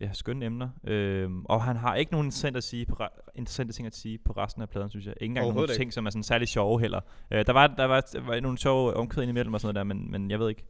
[0.00, 0.68] ja, skønne emner.
[0.84, 4.18] Øh, og han har ikke nogen interessante, at sige på re- interessante ting at sige
[4.18, 5.14] på resten af pladen, synes jeg.
[5.20, 7.00] Ikke engang nogle Overhovedet ting, som er sådan særlig sjove heller.
[7.30, 9.94] Øh, der, var, der, var, der var nogle sjove omkvæd imellem og sådan noget der,
[9.94, 10.64] men, men jeg ved ikke.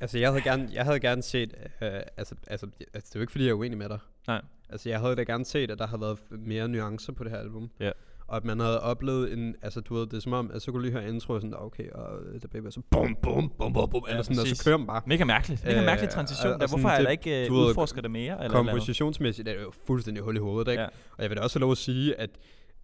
[0.00, 3.20] Altså, jeg havde gerne, jeg havde gerne set, øh, altså, altså, altså, det er jo
[3.20, 3.98] ikke fordi, jeg er uenig med dig.
[4.26, 4.42] Nej.
[4.68, 7.38] Altså, jeg havde da gerne set, at der havde været mere nuancer på det her
[7.38, 7.70] album.
[7.80, 7.90] Ja.
[8.26, 10.70] Og at man havde oplevet en, altså du ved, det er som om, at så
[10.72, 13.16] kunne du lige høre intro og sådan, okay, og øh, The Baby er så bum,
[13.22, 15.02] bum, bum, bum, bum, Ja, eller sådan, og så kører man bare.
[15.06, 15.64] Mega mærkeligt.
[15.64, 16.52] Mega Øh, mærkelig transition.
[16.52, 18.44] og- der, og hvorfor det- der ikke øh, ved, udforsker det mere?
[18.44, 18.56] Eller?
[18.56, 20.82] Kompositionsmæssigt er det jo fuldstændig hul i hovedet, ikke?
[20.82, 20.88] Ja.
[21.16, 22.30] Og jeg vil da også have lov at sige, at,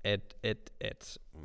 [0.05, 1.41] at, at, at mm,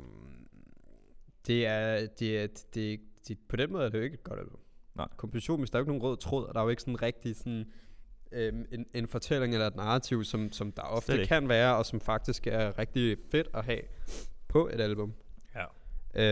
[1.46, 4.40] det er, det er, det, det, på den måde er det jo ikke et godt
[4.40, 4.58] album.
[4.96, 5.08] Nej.
[5.16, 7.36] Komposition, der er jo ikke nogen rød tråd, og der er jo ikke sådan rigtig
[7.36, 7.64] sådan,
[8.32, 12.00] øhm, en, en fortælling eller et narrativ, som, som der ofte kan være, og som
[12.00, 13.80] faktisk er rigtig fedt at have
[14.48, 15.12] på et album.
[15.54, 15.64] Ja.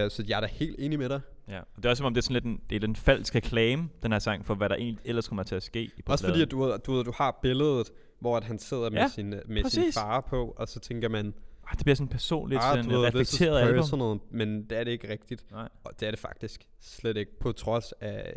[0.04, 1.20] Øh, så jeg er da helt enig med dig.
[1.48, 1.58] Ja.
[1.58, 3.34] Og det er også som om, det er sådan lidt en, det er en falsk
[3.34, 6.26] reklame, den her sang, for hvad der egentlig ellers kommer til at ske i Også
[6.26, 7.90] fordi, at du, du, du har billedet,
[8.20, 9.94] hvor at han sidder med, Ja, sin, øh, med sin præcis.
[9.94, 11.34] far på, og så tænker man,
[11.70, 13.74] Ah, det bliver sådan personligt, ah, sådan ved, reflekteret album.
[13.76, 15.50] personal, men det er det ikke rigtigt.
[15.50, 15.68] Nej.
[15.84, 18.34] Og det er det faktisk slet ikke, på trods af,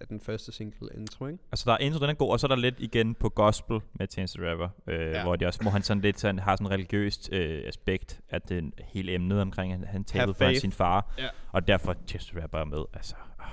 [0.00, 1.38] af den første single intro, ikke?
[1.52, 3.80] Altså der er intro, den er god, og så er der lidt igen på gospel
[3.92, 5.22] med Chance the Rapper, øh, Ja.
[5.22, 8.42] hvor, de også, hvor han sådan lidt sådan, har sådan en religiøst øh, aspekt af
[8.42, 10.60] det hele emnet omkring, han, han tabede for faith.
[10.60, 11.28] sin far, Ja.
[11.52, 12.84] og derfor Chance the Rapper er med.
[12.94, 13.46] Altså, øh,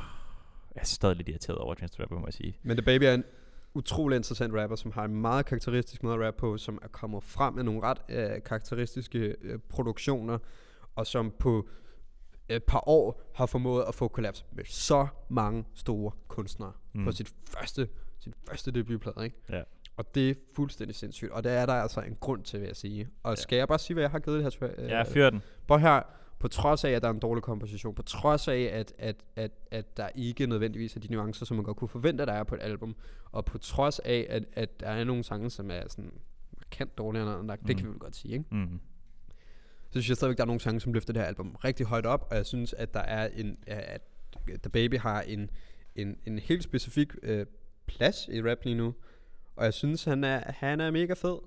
[0.75, 2.57] jeg er stadig lidt irriteret over Chance the Rapper, må jeg sige.
[2.63, 3.23] Men The Baby er en
[3.73, 7.23] utrolig interessant rapper, som har en meget karakteristisk måde at rappe på, som er kommet
[7.23, 10.37] frem med nogle ret øh, karakteristiske øh, produktioner,
[10.95, 11.67] og som på
[12.49, 17.05] et par år har formået at få kollaps med så mange store kunstnere mm.
[17.05, 17.87] På sit første,
[18.19, 19.37] sin første debutplade, ikke?
[19.49, 19.61] Ja.
[19.97, 22.75] Og det er fuldstændig sindssygt, og det er der altså en grund til, vil jeg
[22.75, 23.09] sige.
[23.23, 24.67] Og skal jeg bare sige, hvad jeg har givet det her?
[24.67, 25.41] tra- Ja, fyr den.
[25.67, 26.01] Prøv her,
[26.39, 29.51] på trods af, at der er en dårlig komposition, på trods af, at, at, at,
[29.71, 32.55] at der ikke nødvendigvis er de nuancer, som man godt kunne forvente, der er på
[32.55, 32.95] et album,
[33.31, 36.11] og på trods af, at, at der er nogle sange, som er sådan
[36.57, 38.45] markant dårligere end andre, det kan vi vel godt sige, ikke?
[38.51, 38.79] Mm.
[39.85, 42.05] Så synes jeg stadigvæk, der er nogle sange, som løfter det her album rigtig højt
[42.05, 44.01] op, og jeg synes, at der er en, at
[44.47, 45.49] The Baby har en,
[45.95, 47.45] en, en helt specifik øh,
[47.85, 48.93] plads i rap lige nu,
[49.55, 51.37] og jeg synes, han er, han er mega fed.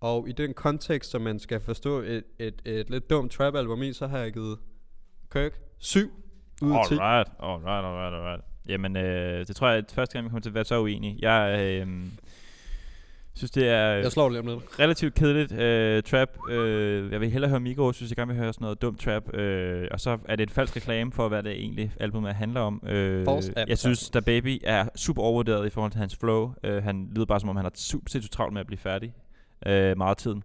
[0.00, 3.92] Og i den kontekst, som man skal forstå et, et, et lidt dumt trap-album i,
[3.92, 4.58] så har jeg givet
[5.32, 6.10] Kirk 7
[6.62, 6.94] ud af 10.
[6.94, 8.42] Alright, alright, alright, alright.
[8.68, 11.18] Jamen, øh, det tror jeg, at første gang, vi kommer til at være så uenige.
[11.20, 11.86] Jeg øh,
[13.34, 14.78] synes, det er Jeg slår lige om lidt.
[14.80, 16.28] relativt kedeligt øh, trap.
[16.50, 19.34] Øh, jeg vil hellere høre Migos, synes jeg gerne vil høre sådan noget dumt trap.
[19.34, 22.82] Øh, og så er det et falsk reklame for, hvad det egentlig albumet handler om.
[22.86, 26.52] Øh, False jeg synes, Da Baby er super overvurderet i forhold til hans flow.
[26.64, 29.14] Øh, han lyder bare som om, han har super sindssygt travlt med at blive færdig
[29.66, 30.42] øh, meget af tiden.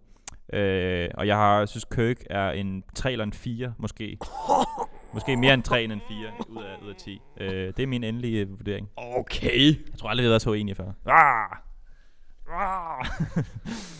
[0.52, 4.18] Øh, og jeg har, synes, Kirk er en 3 eller en 4, måske.
[5.14, 6.16] måske mere en 3 end en 4
[6.48, 7.20] ud af, ud af 10.
[7.40, 8.88] Øh, det er min endelige vurdering.
[8.96, 9.66] Okay.
[9.68, 10.92] Jeg tror aldrig, vi har været så enige før.
[11.06, 11.56] Ah!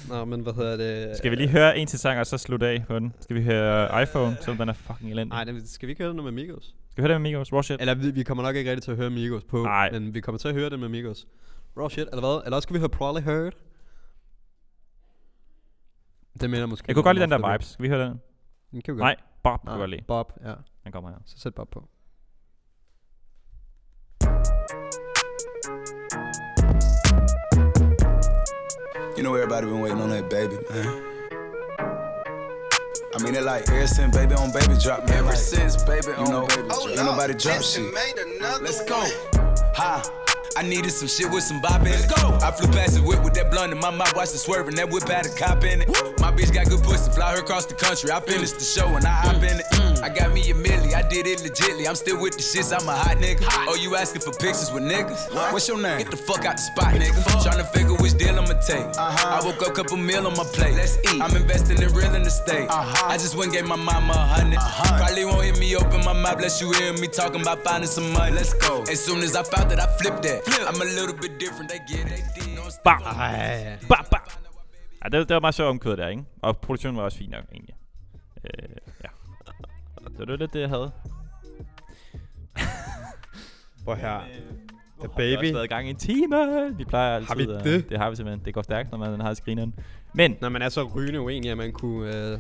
[0.09, 1.17] Nå, men hvad hedder det?
[1.17, 3.13] Skal vi lige høre en til sang, og så slutte af på den?
[3.21, 5.29] Skal vi høre iPhone, selvom den er fucking elendig?
[5.35, 6.65] Nej, den- skal vi ikke høre noget med Migos?
[6.91, 7.53] Skal vi høre det med Migos?
[7.53, 7.81] Raw shit?
[7.81, 9.91] Eller vi, vi kommer nok ikke rigtig til at høre Migos på, Nej.
[9.93, 11.27] men vi kommer til at høre det med Migos.
[11.79, 12.41] Raw shit, eller hvad?
[12.45, 13.53] Eller også skal vi høre Probably Heard?
[16.41, 17.67] Det minder måske Jeg kunne godt lide den der vibes.
[17.67, 18.21] Skal vi høre den?
[18.71, 19.07] Den kan vi godt.
[19.07, 20.03] Nej, Bob kunne Nej, godt lide.
[20.09, 20.55] Bob, ja.
[20.85, 21.19] Den kommer her.
[21.27, 21.89] Så sæt Bob på.
[29.17, 30.87] You know everybody been waiting on that baby, man.
[33.15, 35.19] I mean, it like ever since baby on baby drop, man.
[35.19, 36.99] Ever like, since baby you on know, baby drop.
[36.99, 37.95] Ain't nobody drop shit.
[38.61, 39.01] Let's go.
[39.75, 40.26] Ha.
[40.57, 41.91] I needed some shit with some bop in it.
[41.91, 42.39] Let's go.
[42.41, 44.75] I flew past the whip with that blunt in my mouth, watched it swerving.
[44.77, 45.89] That whip had a cop in it.
[46.19, 48.11] My bitch got good pussy, fly her across the country.
[48.11, 49.67] I finished the show and I hop in it.
[49.73, 50.03] Mm.
[50.03, 51.87] I got me a milli, I did it legitly.
[51.87, 53.45] I'm still with the shits, I'm a hot nigga.
[53.69, 55.31] Oh, you asking for pictures with niggas?
[55.53, 55.99] What's your name?
[55.99, 57.21] Get the fuck out the spot, nigga.
[57.45, 58.87] Tryna figure which deal I'ma take.
[58.97, 59.41] Uh-huh.
[59.41, 60.75] I woke up, couple meal on my plate.
[60.75, 61.21] Let's eat.
[61.21, 62.69] I'm investing in real estate.
[62.71, 63.07] Uh-huh.
[63.07, 64.57] I just went and gave my mama a hundred.
[64.57, 64.97] Uh-huh.
[64.97, 68.11] Probably won't hear me open my mouth, bless you hear me talking about finding some
[68.13, 68.35] money.
[68.35, 68.83] Let's go.
[68.85, 70.46] As soon as I found that, I flipped that.
[70.47, 72.25] I'm a little bit different, they get it.
[72.85, 73.03] Bam!
[73.89, 74.21] Bam, bam!
[75.05, 76.25] Ja, det, det var meget sjovt omkødet der, ikke?
[76.43, 77.75] Og produktionen var også fin nok, egentlig.
[78.45, 78.69] Øh,
[79.05, 79.09] ja.
[80.19, 80.91] Det var lidt det, jeg havde.
[83.85, 84.21] Prøv her.
[84.21, 85.27] The The Baby.
[85.27, 86.37] Vi har også været i gang i en time.
[86.77, 87.29] Vi plejer altid...
[87.29, 87.89] Har vi øh, det?
[87.89, 88.45] Det har vi simpelthen.
[88.45, 89.75] Det går stærkt, når man har skrineren.
[90.15, 92.39] Men, Når man er så rygende uenig, at man kunne øh,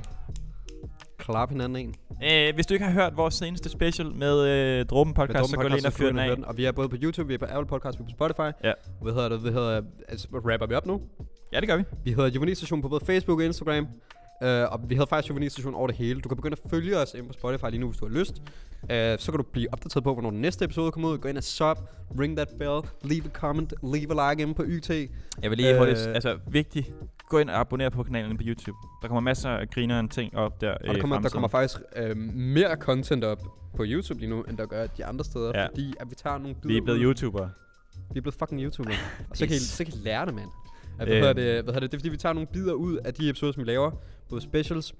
[1.18, 1.94] klappe hinanden en.
[2.25, 5.62] Øh, hvis du ikke har hørt vores seneste special med øh, Dråben Podcast, så gå
[5.62, 6.37] lige ind og fyr den af.
[6.45, 8.64] Og vi er både på YouTube, vi er på Apple Podcast, vi er på Spotify.
[8.64, 8.73] Ja.
[9.03, 9.41] Hvad hedder det?
[9.41, 11.01] Hvad hedder altså, rapper vi op nu?
[11.53, 11.85] Ja, det gør vi.
[12.05, 13.89] Vi hedder Juvenil Station på både Facebook og Instagram.
[14.41, 16.21] Uh, og vi havde faktisk Juvenil Station over det hele.
[16.21, 18.43] Du kan begynde at følge os ind på Spotify lige nu, hvis du har lyst.
[18.83, 18.89] Uh,
[19.19, 21.19] så kan du blive opdateret på, hvornår den næste episode kommer ud.
[21.19, 21.79] Gå ind og sub,
[22.21, 24.91] ring that bell, leave a comment, leave a like inde på YT.
[24.91, 26.93] Jeg vil lige øh, hurtigt, Øh, altså vigtigt,
[27.29, 28.79] gå ind og abonner på kanalen på YouTube.
[29.03, 32.16] Der kommer masser af grineren ting op der Og der kommer, der kommer faktisk øh,
[32.35, 33.43] mere content op
[33.77, 35.53] på YouTube lige nu, end der gør de andre steder.
[35.55, 35.66] Ja.
[35.66, 37.05] Fordi at vi tager nogle bidder Vi er blevet ud.
[37.05, 37.51] YouTubere.
[38.12, 38.91] Vi er blevet fucking YouTuber.
[39.31, 40.49] og så kan, I, så kan I lære det, mand.
[40.99, 41.91] At, hvad, hedder det, hvad hedder det?
[41.93, 43.91] Det er fordi, vi tager nogle bidder ud af de episoder, som vi laver.
[44.29, 44.95] Både specials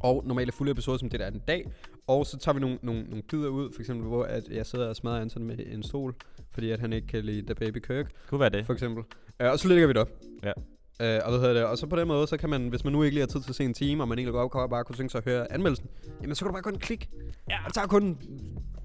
[0.00, 1.70] og normale fulde episoder, som det der er en dag.
[2.06, 4.88] Og så tager vi nogle, nogle, nogle bidder ud, for eksempel, hvor at jeg sidder
[4.88, 6.14] og smadrer Anton med en stol,
[6.50, 8.66] fordi at han ikke kan lide The Baby Kirk, Kunne være det.
[8.66, 9.04] for eksempel.
[9.44, 10.10] Uh, og så lægger vi det op.
[10.42, 10.52] Ja.
[11.00, 11.64] Uh, og hvad hedder det?
[11.64, 13.40] Og så på den måde, så kan man, hvis man nu ikke lige har tid
[13.40, 15.24] til at se en time, og man egentlig godt godt bare kunne tænke sig at
[15.24, 15.86] høre anmeldelsen,
[16.22, 17.08] jamen så kan du bare kun klik.
[17.50, 17.56] Ja.
[17.58, 18.18] Og det tager kun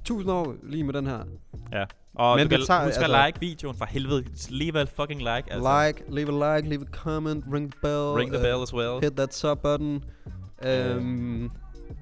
[0.01, 1.19] 1000 år lige med den her.
[1.73, 1.85] Ja.
[2.15, 4.25] Og Men du kan tager- husk at altså- like videoen for helvede.
[4.49, 5.43] Leave a fucking like.
[5.53, 5.85] Altså.
[5.87, 8.13] Like, leave a like, leave a comment, ring the bell.
[8.17, 8.99] Ring the uh, bell as well.
[9.03, 10.03] Hit that sub button.
[10.65, 11.51] Um,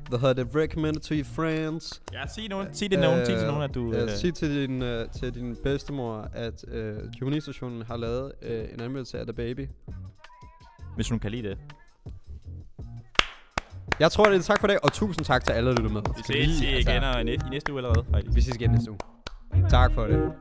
[0.10, 0.56] hvad hedder det?
[0.56, 2.02] Recommended to your friends.
[2.14, 3.94] Ja, sig, nogen, sig det nogen, øh, sig til nogen, at du...
[3.94, 4.10] Øh, øh.
[4.10, 9.20] Sig til din, øh, til din bedstemor, at øh, Juni-stationen har lavet øh, en anmeldelse
[9.20, 9.68] af The Baby.
[10.96, 11.58] Hvis hun kan lide det.
[14.00, 16.02] Jeg tror, det er tak for det, og tusind tak til alle, der lytter med.
[16.02, 18.36] Vi ses igen altså, altså og næ i næste uge allerede, faktisk.
[18.36, 19.00] Vi ses igen næste uge.
[19.70, 20.32] Tak for det.